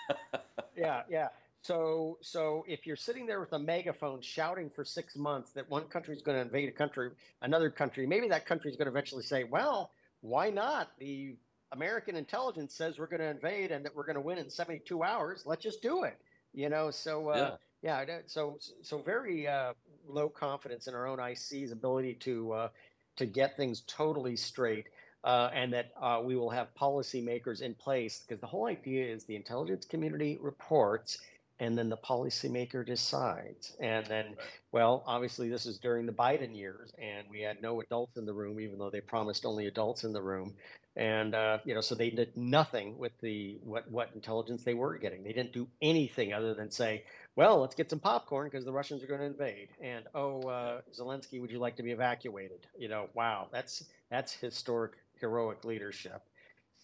yeah, 0.76 1.02
yeah. 1.08 1.28
So, 1.62 2.18
so 2.22 2.64
if 2.66 2.86
you're 2.86 2.96
sitting 2.96 3.26
there 3.26 3.40
with 3.40 3.52
a 3.52 3.58
megaphone 3.58 4.22
shouting 4.22 4.70
for 4.70 4.84
six 4.84 5.14
months 5.14 5.52
that 5.52 5.68
one 5.68 5.84
country 5.84 6.16
is 6.16 6.22
going 6.22 6.36
to 6.36 6.42
invade 6.42 6.68
a 6.70 6.72
country, 6.72 7.10
another 7.42 7.68
country, 7.68 8.06
maybe 8.06 8.28
that 8.28 8.46
country 8.46 8.70
is 8.70 8.76
going 8.76 8.86
to 8.86 8.90
eventually 8.90 9.22
say, 9.22 9.44
"Well, 9.44 9.90
why 10.22 10.50
not? 10.50 10.90
The 10.98 11.36
American 11.72 12.16
intelligence 12.16 12.74
says 12.74 12.98
we're 12.98 13.06
going 13.06 13.20
to 13.20 13.28
invade 13.28 13.72
and 13.72 13.84
that 13.84 13.94
we're 13.94 14.06
going 14.06 14.14
to 14.14 14.22
win 14.22 14.38
in 14.38 14.48
72 14.48 15.02
hours. 15.02 15.44
Let's 15.44 15.62
just 15.62 15.82
do 15.82 16.04
it." 16.04 16.18
You 16.54 16.68
know, 16.70 16.90
so 16.90 17.28
uh, 17.28 17.56
yeah. 17.82 18.04
yeah, 18.06 18.18
so 18.26 18.58
so 18.82 19.02
very 19.02 19.46
uh, 19.46 19.74
low 20.06 20.28
confidence 20.28 20.86
in 20.86 20.94
our 20.94 21.06
own 21.06 21.18
IC's 21.20 21.72
ability 21.72 22.14
to 22.14 22.52
uh, 22.52 22.68
to 23.16 23.26
get 23.26 23.56
things 23.56 23.82
totally 23.86 24.36
straight. 24.36 24.86
Uh, 25.22 25.50
and 25.52 25.74
that 25.74 25.92
uh, 26.00 26.18
we 26.24 26.34
will 26.34 26.48
have 26.48 26.68
policymakers 26.80 27.60
in 27.60 27.74
place 27.74 28.24
because 28.26 28.40
the 28.40 28.46
whole 28.46 28.66
idea 28.66 29.04
is 29.04 29.24
the 29.24 29.36
intelligence 29.36 29.84
community 29.84 30.38
reports 30.40 31.18
and 31.60 31.76
then 31.76 31.90
the 31.90 31.96
policymaker 31.96 32.84
decides. 32.84 33.76
And 33.78 34.06
then, 34.06 34.34
well, 34.72 35.04
obviously, 35.06 35.50
this 35.50 35.66
is 35.66 35.78
during 35.78 36.06
the 36.06 36.12
Biden 36.12 36.56
years, 36.56 36.90
and 36.98 37.28
we 37.30 37.42
had 37.42 37.62
no 37.62 37.80
adults 37.82 38.16
in 38.16 38.24
the 38.24 38.32
room, 38.32 38.58
even 38.60 38.78
though 38.78 38.90
they 38.90 39.02
promised 39.02 39.44
only 39.44 39.66
adults 39.66 40.02
in 40.02 40.12
the 40.12 40.22
room. 40.22 40.54
And 40.96 41.34
uh, 41.34 41.58
you 41.64 41.74
know, 41.74 41.82
so 41.82 41.94
they 41.94 42.10
did 42.10 42.36
nothing 42.36 42.98
with 42.98 43.12
the 43.20 43.58
what 43.62 43.88
what 43.90 44.10
intelligence 44.14 44.64
they 44.64 44.74
were 44.74 44.98
getting. 44.98 45.22
They 45.22 45.32
didn't 45.32 45.52
do 45.52 45.68
anything 45.80 46.32
other 46.32 46.54
than 46.54 46.70
say, 46.70 47.04
"Well, 47.36 47.60
let's 47.60 47.74
get 47.74 47.90
some 47.90 48.00
popcorn 48.00 48.48
because 48.48 48.64
the 48.64 48.72
Russians 48.72 49.02
are 49.02 49.06
going 49.06 49.20
to 49.20 49.26
invade." 49.26 49.68
And 49.80 50.04
oh, 50.14 50.40
uh, 50.42 50.80
Zelensky, 50.92 51.40
would 51.40 51.50
you 51.50 51.58
like 51.58 51.76
to 51.76 51.82
be 51.82 51.92
evacuated? 51.92 52.66
You 52.78 52.88
know, 52.88 53.08
wow, 53.14 53.48
that's 53.52 53.84
that's 54.10 54.32
historic, 54.32 54.92
heroic 55.20 55.64
leadership. 55.64 56.22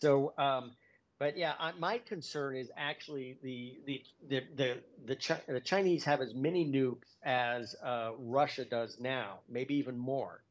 So. 0.01 0.33
Um, 0.39 0.73
but 1.19 1.39
yeah, 1.39 1.55
my 1.79 1.97
concern 1.99 2.57
is 2.57 2.71
actually 2.77 3.39
the 3.43 3.79
the 3.87 4.03
the 4.29 4.43
the 4.55 4.79
the, 5.07 5.41
the 5.49 5.61
Chinese 5.61 6.05
have 6.05 6.21
as 6.21 6.35
many 6.35 6.67
nukes 6.67 7.17
as 7.25 7.75
uh, 7.83 8.11
Russia 8.19 8.67
does 8.67 8.99
now, 9.01 9.39
maybe 9.49 9.77
even 9.77 9.97
more. 9.97 10.43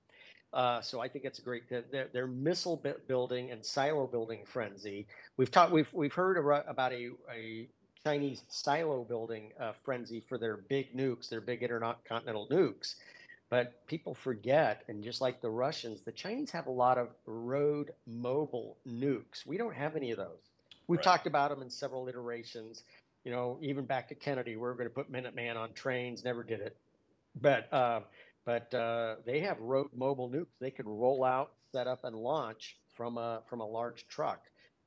Uh, 0.54 0.82
so 0.82 1.02
I 1.02 1.10
think 1.10 1.26
it's 1.26 1.40
great 1.40 1.70
their, 1.70 2.08
their 2.14 2.28
missile 2.28 2.82
building 3.08 3.52
and 3.52 3.64
silo 3.64 4.08
building 4.08 4.44
frenzy. 4.46 5.06
We've 5.38 5.52
talked 5.52 5.72
we've 5.72 5.92
we've 5.94 6.14
heard 6.14 6.38
about 6.38 6.94
a, 6.94 7.10
a 7.32 7.68
Chinese 8.06 8.44
silo 8.50 9.04
building 9.04 9.52
uh, 9.60 9.74
frenzy 9.84 10.24
for 10.30 10.38
their 10.38 10.58
big 10.58 10.96
nukes, 10.96 11.28
their 11.28 11.42
big 11.42 11.64
intercontinental 11.64 12.48
nukes. 12.52 12.96
But 13.50 13.86
people 13.88 14.14
forget, 14.14 14.84
and 14.88 15.04
just 15.04 15.22
like 15.22 15.42
the 15.42 15.50
Russians, 15.50 16.02
the 16.02 16.12
Chinese 16.12 16.52
have 16.52 16.68
a 16.68 16.72
lot 16.72 16.98
of 17.00 17.10
road 17.26 17.92
mobile 18.08 18.78
nukes. 18.88 19.46
We 19.46 19.58
don't 19.58 19.76
have 19.76 19.96
any 19.96 20.12
of 20.12 20.18
those. 20.18 20.52
We've 20.88 21.00
right. 21.00 21.04
talked 21.04 21.28
about 21.28 21.50
them 21.50 21.62
in 21.64 21.70
several 21.70 22.08
iterations. 22.08 22.84
You 23.24 23.32
know, 23.32 23.58
even 23.62 23.86
back 23.86 24.10
to 24.10 24.16
Kennedy, 24.16 24.56
we 24.56 24.68
are 24.68 24.74
going 24.74 24.90
to 24.90 24.94
put 24.94 25.12
Minuteman 25.12 25.56
on 25.58 25.74
trains, 25.74 26.24
never 26.24 26.44
did 26.44 26.62
it. 26.62 26.78
but 27.42 27.72
uh, 27.74 28.02
but 28.46 28.74
uh, 28.74 29.16
they 29.26 29.40
have 29.42 29.60
road 29.60 29.90
mobile 29.96 30.30
nukes. 30.30 30.54
They 30.60 30.72
can 30.72 30.88
roll 30.88 31.24
out, 31.24 31.54
set 31.72 31.88
up, 31.88 32.04
and 32.04 32.16
launch 32.16 32.78
from 32.96 33.18
a 33.18 33.42
from 33.50 33.62
a 33.62 33.66
large 33.68 34.08
truck. 34.08 34.42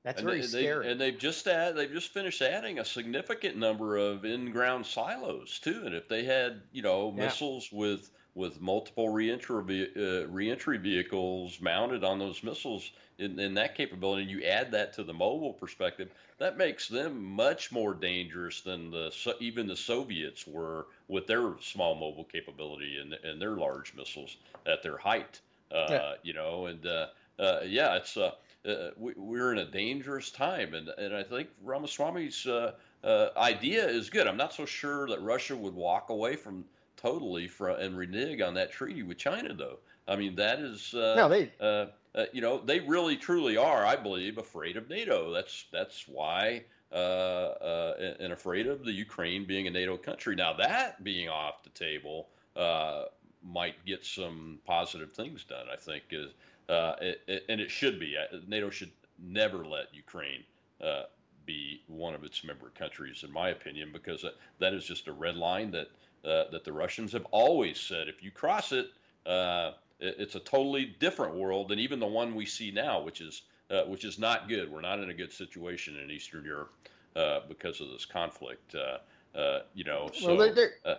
That's 0.04 0.20
and 0.20 0.28
very 0.28 0.40
they, 0.40 0.46
scary. 0.46 0.90
and 0.90 1.00
they've 1.00 1.18
just 1.18 1.46
add, 1.46 1.76
they've 1.76 1.92
just 1.92 2.12
finished 2.12 2.40
adding 2.40 2.78
a 2.78 2.84
significant 2.84 3.56
number 3.56 3.96
of 3.96 4.24
in-ground 4.24 4.86
silos 4.86 5.58
too. 5.58 5.82
And 5.84 5.94
if 5.94 6.08
they 6.08 6.24
had, 6.24 6.62
you 6.72 6.82
know, 6.82 7.12
Yeah. 7.16 7.24
missiles 7.24 7.70
with 7.72 8.10
with 8.34 8.60
multiple 8.60 9.08
reentry 9.08 9.90
uh, 9.96 10.24
reentry 10.28 10.78
vehicles 10.78 11.60
mounted 11.60 12.04
on 12.04 12.20
those 12.20 12.40
missiles 12.44 12.88
in, 13.18 13.36
in 13.40 13.54
that 13.54 13.74
capability, 13.74 14.22
and 14.22 14.30
you 14.30 14.44
add 14.44 14.70
that 14.70 14.92
to 14.92 15.02
the 15.02 15.12
mobile 15.12 15.52
perspective, 15.54 16.08
that 16.38 16.56
makes 16.56 16.86
them 16.86 17.20
much 17.24 17.72
more 17.72 17.94
dangerous 17.94 18.60
than 18.60 18.92
the 18.92 19.10
So- 19.10 19.34
even 19.40 19.66
the 19.66 19.74
Soviets 19.76 20.46
were 20.46 20.86
with 21.08 21.26
their 21.26 21.54
small 21.60 21.96
mobile 21.96 22.24
capability 22.24 22.98
and 22.98 23.12
and 23.14 23.42
their 23.42 23.56
large 23.56 23.92
missiles 23.94 24.36
at 24.64 24.82
their 24.84 24.98
height. 24.98 25.40
Uh, 25.72 25.86
Yeah. 25.90 26.14
You 26.22 26.32
know, 26.34 26.66
and 26.66 26.86
uh, 26.86 27.08
uh, 27.40 27.60
yeah, 27.66 27.96
it's 27.96 28.16
uh, 28.16 28.30
uh, 28.68 28.90
we, 28.96 29.12
we're 29.16 29.52
in 29.52 29.58
a 29.58 29.64
dangerous 29.64 30.30
time, 30.30 30.74
and 30.74 30.88
and 30.98 31.14
I 31.14 31.22
think 31.22 31.48
Ramaswamy's 31.64 32.46
uh, 32.46 32.72
uh, 33.04 33.28
idea 33.36 33.86
is 33.88 34.10
good. 34.10 34.26
I'm 34.26 34.36
not 34.36 34.52
so 34.52 34.64
sure 34.66 35.08
that 35.08 35.22
Russia 35.22 35.56
would 35.56 35.74
walk 35.74 36.10
away 36.10 36.36
from 36.36 36.64
totally 36.96 37.48
from 37.48 37.78
and 37.80 37.96
renege 37.96 38.40
on 38.40 38.54
that 38.54 38.72
treaty 38.72 39.02
with 39.02 39.18
China, 39.18 39.54
though. 39.54 39.78
I 40.06 40.16
mean, 40.16 40.36
that 40.36 40.58
is 40.58 40.94
uh, 40.94 41.14
No, 41.16 41.28
they- 41.28 41.52
uh, 41.60 41.86
uh, 42.14 42.24
you 42.32 42.40
know 42.40 42.58
they 42.58 42.80
really 42.80 43.16
truly 43.16 43.56
are, 43.56 43.84
I 43.84 43.96
believe, 43.96 44.38
afraid 44.38 44.76
of 44.76 44.88
NATO. 44.88 45.32
That's 45.32 45.66
that's 45.72 46.06
why. 46.08 46.64
Uh, 46.90 46.94
uh, 46.94 48.14
and 48.18 48.32
afraid 48.32 48.66
of 48.66 48.82
the 48.82 48.92
Ukraine 48.92 49.44
being 49.44 49.66
a 49.66 49.70
NATO 49.70 49.98
country. 49.98 50.34
Now 50.34 50.54
that 50.54 51.04
being 51.04 51.28
off 51.28 51.62
the 51.62 51.68
table 51.68 52.28
uh, 52.56 53.04
might 53.44 53.84
get 53.84 54.06
some 54.06 54.58
positive 54.64 55.12
things 55.12 55.44
done. 55.44 55.66
I 55.70 55.76
think 55.76 56.04
is 56.12 56.30
uh, 56.68 56.94
it, 57.00 57.22
it, 57.26 57.44
and 57.48 57.60
it 57.60 57.70
should 57.70 57.98
be. 57.98 58.14
Uh, 58.16 58.38
NATO 58.46 58.70
should 58.70 58.90
never 59.18 59.64
let 59.64 59.94
Ukraine 59.94 60.44
uh, 60.82 61.04
be 61.46 61.82
one 61.86 62.14
of 62.14 62.24
its 62.24 62.44
member 62.44 62.70
countries, 62.70 63.24
in 63.24 63.32
my 63.32 63.50
opinion, 63.50 63.90
because 63.92 64.22
that, 64.22 64.34
that 64.58 64.74
is 64.74 64.84
just 64.84 65.08
a 65.08 65.12
red 65.12 65.36
line 65.36 65.70
that 65.70 65.88
uh, 66.24 66.50
that 66.50 66.64
the 66.64 66.72
Russians 66.72 67.12
have 67.12 67.24
always 67.30 67.78
said. 67.78 68.08
If 68.08 68.22
you 68.22 68.30
cross 68.30 68.72
it, 68.72 68.88
uh, 69.24 69.72
it, 70.00 70.16
it's 70.18 70.34
a 70.34 70.40
totally 70.40 70.96
different 70.98 71.34
world 71.34 71.68
than 71.68 71.78
even 71.78 72.00
the 72.00 72.06
one 72.06 72.34
we 72.34 72.44
see 72.44 72.70
now, 72.70 73.00
which 73.00 73.20
is 73.20 73.42
uh, 73.70 73.84
which 73.84 74.04
is 74.04 74.18
not 74.18 74.48
good. 74.48 74.70
We're 74.70 74.80
not 74.80 74.98
in 75.00 75.10
a 75.10 75.14
good 75.14 75.32
situation 75.32 75.96
in 75.96 76.10
Eastern 76.10 76.44
Europe 76.44 76.72
uh, 77.16 77.40
because 77.48 77.80
of 77.80 77.90
this 77.90 78.04
conflict. 78.04 78.74
Uh, 78.74 78.98
uh, 79.38 79.60
you 79.74 79.84
know, 79.84 80.10
so. 80.12 80.28
well, 80.28 80.36
they're, 80.36 80.72
they're, 80.84 80.98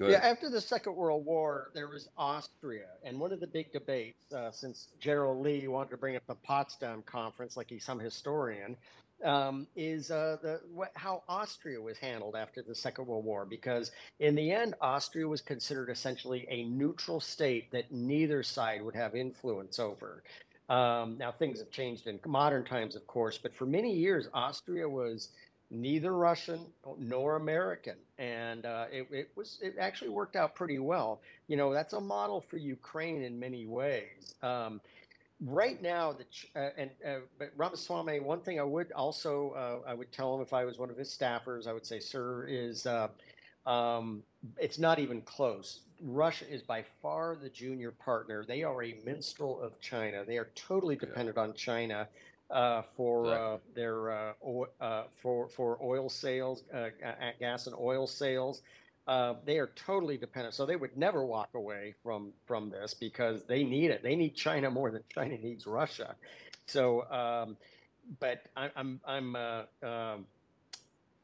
uh, 0.00 0.04
go 0.04 0.10
Yeah, 0.10 0.18
after 0.18 0.50
the 0.50 0.60
Second 0.60 0.96
World 0.96 1.24
War, 1.24 1.70
there 1.74 1.88
was 1.88 2.08
Austria, 2.16 2.86
and 3.04 3.18
one 3.18 3.32
of 3.32 3.40
the 3.40 3.46
big 3.46 3.72
debates, 3.72 4.32
uh, 4.32 4.50
since 4.50 4.88
General 5.00 5.40
Li 5.40 5.66
wanted 5.68 5.90
to 5.90 5.96
bring 5.96 6.16
up 6.16 6.26
the 6.26 6.34
Potsdam 6.34 7.02
Conference, 7.02 7.56
like 7.56 7.68
he's 7.70 7.84
some 7.84 7.98
historian, 7.98 8.76
um, 9.24 9.66
is 9.76 10.10
uh, 10.10 10.36
the 10.42 10.60
what, 10.72 10.90
how 10.94 11.22
Austria 11.28 11.80
was 11.80 11.96
handled 11.98 12.34
after 12.36 12.62
the 12.62 12.74
Second 12.74 13.06
World 13.06 13.24
War. 13.24 13.46
Because 13.46 13.90
in 14.18 14.34
the 14.34 14.50
end, 14.52 14.74
Austria 14.80 15.26
was 15.26 15.40
considered 15.40 15.88
essentially 15.88 16.46
a 16.48 16.64
neutral 16.64 17.20
state 17.20 17.70
that 17.72 17.92
neither 17.92 18.42
side 18.42 18.82
would 18.82 18.96
have 18.96 19.14
influence 19.14 19.78
over. 19.78 20.22
Um, 20.68 21.18
now 21.18 21.30
things 21.30 21.58
have 21.60 21.70
changed 21.70 22.06
in 22.06 22.18
modern 22.26 22.64
times, 22.64 22.96
of 22.96 23.06
course, 23.06 23.38
but 23.38 23.54
for 23.54 23.66
many 23.66 23.94
years, 23.94 24.28
Austria 24.32 24.88
was 24.88 25.28
neither 25.70 26.14
Russian 26.14 26.60
nor 26.98 27.36
American, 27.36 27.96
and 28.18 28.66
uh, 28.66 28.86
it, 28.92 29.06
it 29.10 29.30
was 29.36 29.58
it 29.62 29.76
actually 29.78 30.10
worked 30.10 30.36
out 30.36 30.54
pretty 30.54 30.78
well. 30.78 31.20
You 31.48 31.56
know, 31.56 31.72
that's 31.72 31.92
a 31.92 32.00
model 32.00 32.40
for 32.40 32.56
Ukraine 32.56 33.22
in 33.22 33.38
many 33.38 33.66
ways. 33.66 34.34
Um, 34.42 34.80
right 35.40 35.80
now, 35.82 36.12
the 36.12 36.24
uh, 36.60 36.70
and 36.76 36.90
uh, 37.06 37.18
but 37.38 37.52
Ramaswamy, 37.56 38.20
one 38.20 38.40
thing 38.40 38.60
I 38.60 38.64
would 38.64 38.92
also 38.92 39.50
uh, 39.50 39.88
I 39.88 39.94
would 39.94 40.12
tell 40.12 40.34
him 40.34 40.42
if 40.42 40.52
I 40.52 40.64
was 40.64 40.78
one 40.78 40.90
of 40.90 40.96
his 40.96 41.08
staffers, 41.08 41.66
I 41.66 41.72
would 41.72 41.86
say, 41.86 41.98
sir, 41.98 42.46
is 42.48 42.86
uh, 42.86 43.08
um, 43.66 44.22
it's 44.58 44.78
not 44.78 44.98
even 44.98 45.22
close. 45.22 45.80
Russia 46.02 46.44
is 46.50 46.62
by 46.62 46.84
far 47.00 47.36
the 47.36 47.48
junior 47.48 47.90
partner. 47.90 48.44
They 48.46 48.62
are 48.62 48.82
a 48.82 48.94
minstrel 49.04 49.60
of 49.60 49.80
China. 49.80 50.24
They 50.26 50.38
are 50.38 50.48
totally 50.54 50.96
dependent 50.96 51.38
on 51.38 51.54
China 51.54 52.08
uh, 52.50 52.82
for 52.96 53.36
uh, 53.36 53.58
their 53.74 54.10
uh, 54.10 54.32
o- 54.44 54.68
uh, 54.80 55.04
for 55.22 55.48
for 55.48 55.78
oil 55.82 56.08
sales, 56.08 56.62
uh, 56.72 56.88
ga- 57.00 57.32
gas 57.40 57.66
and 57.66 57.76
oil 57.78 58.06
sales. 58.06 58.62
Uh, 59.06 59.34
they 59.44 59.58
are 59.58 59.70
totally 59.74 60.16
dependent. 60.16 60.54
So 60.54 60.64
they 60.64 60.76
would 60.76 60.96
never 60.96 61.24
walk 61.24 61.50
away 61.54 61.94
from 62.02 62.32
from 62.46 62.70
this 62.70 62.94
because 62.94 63.44
they 63.44 63.64
need 63.64 63.90
it. 63.90 64.02
They 64.02 64.16
need 64.16 64.34
China 64.34 64.70
more 64.70 64.90
than 64.90 65.02
China 65.08 65.36
needs 65.36 65.66
Russia. 65.66 66.14
So, 66.66 67.02
um, 67.10 67.56
but 68.20 68.42
I, 68.56 68.70
I'm 68.76 69.00
I'm 69.06 69.36
uh, 69.36 69.62
um, 69.82 70.26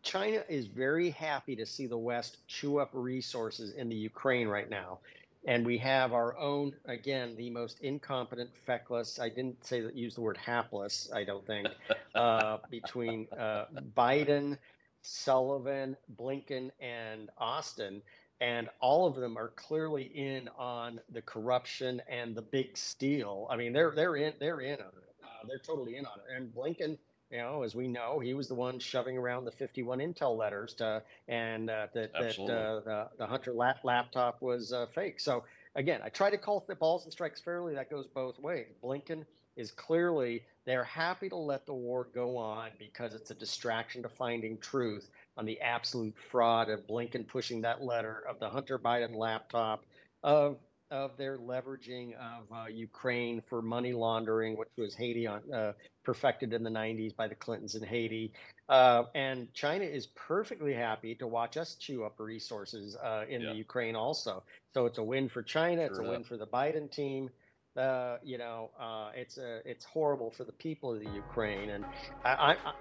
China 0.03 0.43
is 0.49 0.67
very 0.67 1.11
happy 1.11 1.57
to 1.57 1.67
see 1.67 1.87
the 1.87 1.99
West 1.99 2.39
chew 2.47 2.79
up 2.79 2.91
resources 2.93 3.73
in 3.73 3.89
the 3.89 3.97
Ukraine 3.97 4.49
right 4.49 4.69
now. 4.69 4.99
And 5.47 5.65
we 5.65 5.79
have 5.79 6.13
our 6.13 6.37
own, 6.37 6.75
again, 6.85 7.35
the 7.37 7.51
most 7.51 7.81
incompetent, 7.81 8.51
feckless, 8.67 9.19
I 9.19 9.31
didn't 9.31 9.65
say 9.65 9.81
that, 9.81 9.97
use 9.97 10.15
the 10.15 10.21
word 10.21 10.37
hapless, 10.37 11.11
I 11.15 11.25
don't 11.25 11.47
think, 11.47 11.69
uh, 12.15 12.59
between 12.71 13.27
uh, 13.39 13.65
Biden, 13.97 14.59
Sullivan, 15.01 15.97
Blinken, 16.15 16.71
and 16.79 17.31
Austin. 17.39 18.03
And 18.43 18.69
all 18.81 19.07
of 19.07 19.17
them 19.17 19.37
are 19.37 19.49
clearly 19.49 20.05
in 20.05 20.49
on 20.59 21.01
the 21.11 21.23
corruption 21.23 22.03
and 22.09 22.35
the 22.35 22.43
big 22.43 22.77
steal. 22.77 23.47
I 23.51 23.57
mean, 23.57 23.73
they're 23.73 23.93
they're 23.95 24.17
in 24.17 24.33
they're 24.41 24.61
in 24.61 24.75
on 24.81 24.89
it. 24.89 25.15
Uh, 25.23 25.47
they're 25.47 25.59
totally 25.59 25.97
in 25.97 26.07
on 26.07 26.19
it. 26.19 26.37
And 26.37 26.55
Blinken, 26.55 26.97
you 27.31 27.39
know, 27.39 27.63
as 27.63 27.75
we 27.75 27.87
know, 27.87 28.19
he 28.19 28.35
was 28.35 28.49
the 28.49 28.55
one 28.55 28.79
shoving 28.79 29.17
around 29.17 29.45
the 29.45 29.53
51 29.53 30.01
intel 30.01 30.37
letters 30.37 30.75
to, 30.75 31.03
and 31.29 31.71
uh, 31.71 31.87
that, 31.95 32.13
that 32.13 32.39
uh, 32.41 32.81
the, 32.81 33.09
the 33.19 33.27
Hunter 33.27 33.53
lap- 33.53 33.85
laptop 33.85 34.43
was 34.43 34.73
uh, 34.73 34.87
fake. 34.95 35.21
So 35.21 35.45
again, 35.77 36.01
I 36.05 36.09
try 36.09 36.31
to 36.31 36.39
call 36.39 36.65
the 36.67 36.75
balls 36.75 37.05
and 37.05 37.13
strikes 37.13 37.41
fairly. 37.41 37.75
That 37.75 37.91
goes 37.91 38.07
both 38.07 38.39
ways. 38.41 38.67
Blinken 38.83 39.25
is 39.57 39.71
clearly 39.71 40.43
they're 40.65 40.85
happy 40.85 41.29
to 41.29 41.37
let 41.37 41.67
the 41.67 41.75
war 41.75 42.09
go 42.15 42.37
on 42.37 42.71
because 42.79 43.15
it's 43.15 43.31
a 43.31 43.35
distraction 43.35 44.03
to 44.03 44.09
finding 44.09 44.59
truth 44.59 45.09
on 45.37 45.47
the 45.47 45.61
absolute 45.61 46.15
fraud 46.31 46.69
of 46.69 46.87
Blinken 46.87 47.27
pushing 47.27 47.61
that 47.63 47.83
letter 47.83 48.25
of 48.29 48.39
the 48.41 48.49
Hunter 48.49 48.79
Biden 48.79 49.15
laptop 49.15 49.85
of 50.23 50.59
of 50.91 51.17
their 51.17 51.39
leveraging 51.39 52.15
of 52.17 52.47
uh, 52.53 52.67
Ukraine 52.67 53.41
for 53.49 53.63
money 53.63 53.93
laundering, 53.93 54.57
which 54.57 54.69
was 54.77 54.93
Haiti 54.95 55.25
on, 55.25 55.41
uh, 55.53 55.73
perfected 56.05 56.53
in 56.53 56.63
the 56.63 56.71
90s 56.71 57.15
by 57.15 57.29
the 57.29 57.35
Clintons 57.35 57.75
in 57.75 57.83
Haiti. 57.83 58.33
Uh, 58.69 59.05
and 59.15 59.53
China 59.53 59.85
is 59.85 60.07
perfectly 60.07 60.73
happy 60.75 61.15
to 61.17 61.27
watch 61.27 61.57
us 61.57 61.75
chew 61.75 62.05
up 62.05 62.19
resources 62.21 62.97
uh, 62.97 63.25
in 63.29 63.41
Yeah. 63.43 63.51
the 63.51 63.57
Ukraine 63.57 63.97
also. 63.97 64.43
So 64.75 64.87
it's 64.87 64.99
a 64.99 65.03
win 65.03 65.29
for 65.29 65.43
China. 65.43 65.83
it's 65.83 65.99
a 65.99 66.03
Sure 66.03 66.11
win 66.13 66.25
for 66.25 66.37
the 66.37 66.47
Biden 66.47 66.91
team. 66.91 67.31
Uh, 67.77 68.17
you 68.23 68.39
know, 68.39 68.71
uh, 68.81 69.11
it's 69.15 69.39
a, 69.39 69.61
it's 69.69 69.85
horrible 69.85 70.31
for 70.31 70.45
the 70.45 70.53
people 70.53 70.93
of 70.95 71.01
the 71.01 71.11
Ukraine. 71.11 71.71
And 71.71 71.85
I, 72.25 72.31
I, 72.33 72.51
I 72.53 72.73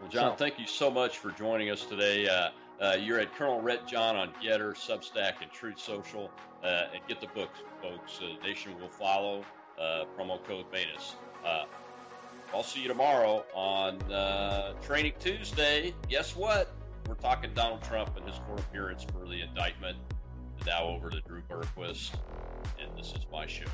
Well, 0.00 0.10
John, 0.10 0.32
So- 0.32 0.36
thank 0.44 0.58
you 0.58 0.66
so 0.66 0.90
much 0.90 1.18
for 1.18 1.30
joining 1.32 1.70
us 1.70 1.84
today. 1.84 2.28
Uh, 2.28 2.50
uh, 2.80 2.96
you're 3.00 3.18
at 3.18 3.34
Colonel 3.34 3.60
Rhett 3.60 3.86
John 3.88 4.14
on 4.16 4.32
GETTR, 4.42 4.74
Substack, 4.76 5.42
and 5.42 5.50
Truth 5.52 5.80
Social. 5.80 6.30
Uh, 6.62 6.86
and 6.94 7.00
get 7.08 7.20
the 7.20 7.26
books, 7.28 7.58
folks. 7.82 8.20
Uh, 8.22 8.44
Nation 8.44 8.78
will 8.80 8.88
follow. 8.88 9.44
Uh, 9.80 10.04
promo 10.16 10.42
code 10.44 10.66
Maness. 10.72 11.14
I'll 12.54 12.62
see 12.62 12.80
you 12.80 12.88
tomorrow 12.88 13.44
on 13.54 14.00
uh, 14.10 14.72
Training 14.82 15.12
Tuesday. 15.20 15.92
Guess 16.08 16.34
what? 16.34 16.72
We're 17.06 17.14
talking 17.14 17.52
Donald 17.54 17.82
Trump 17.82 18.16
and 18.16 18.26
his 18.26 18.38
court 18.46 18.60
appearance 18.60 19.04
for 19.04 19.26
the 19.26 19.42
indictment. 19.42 19.98
Now 20.66 20.84
over 20.84 21.10
to 21.10 21.20
Drew 21.20 21.42
Berquist, 21.42 22.14
and 22.80 22.90
this 22.98 23.12
is 23.12 23.26
my 23.30 23.46
show. 23.46 23.64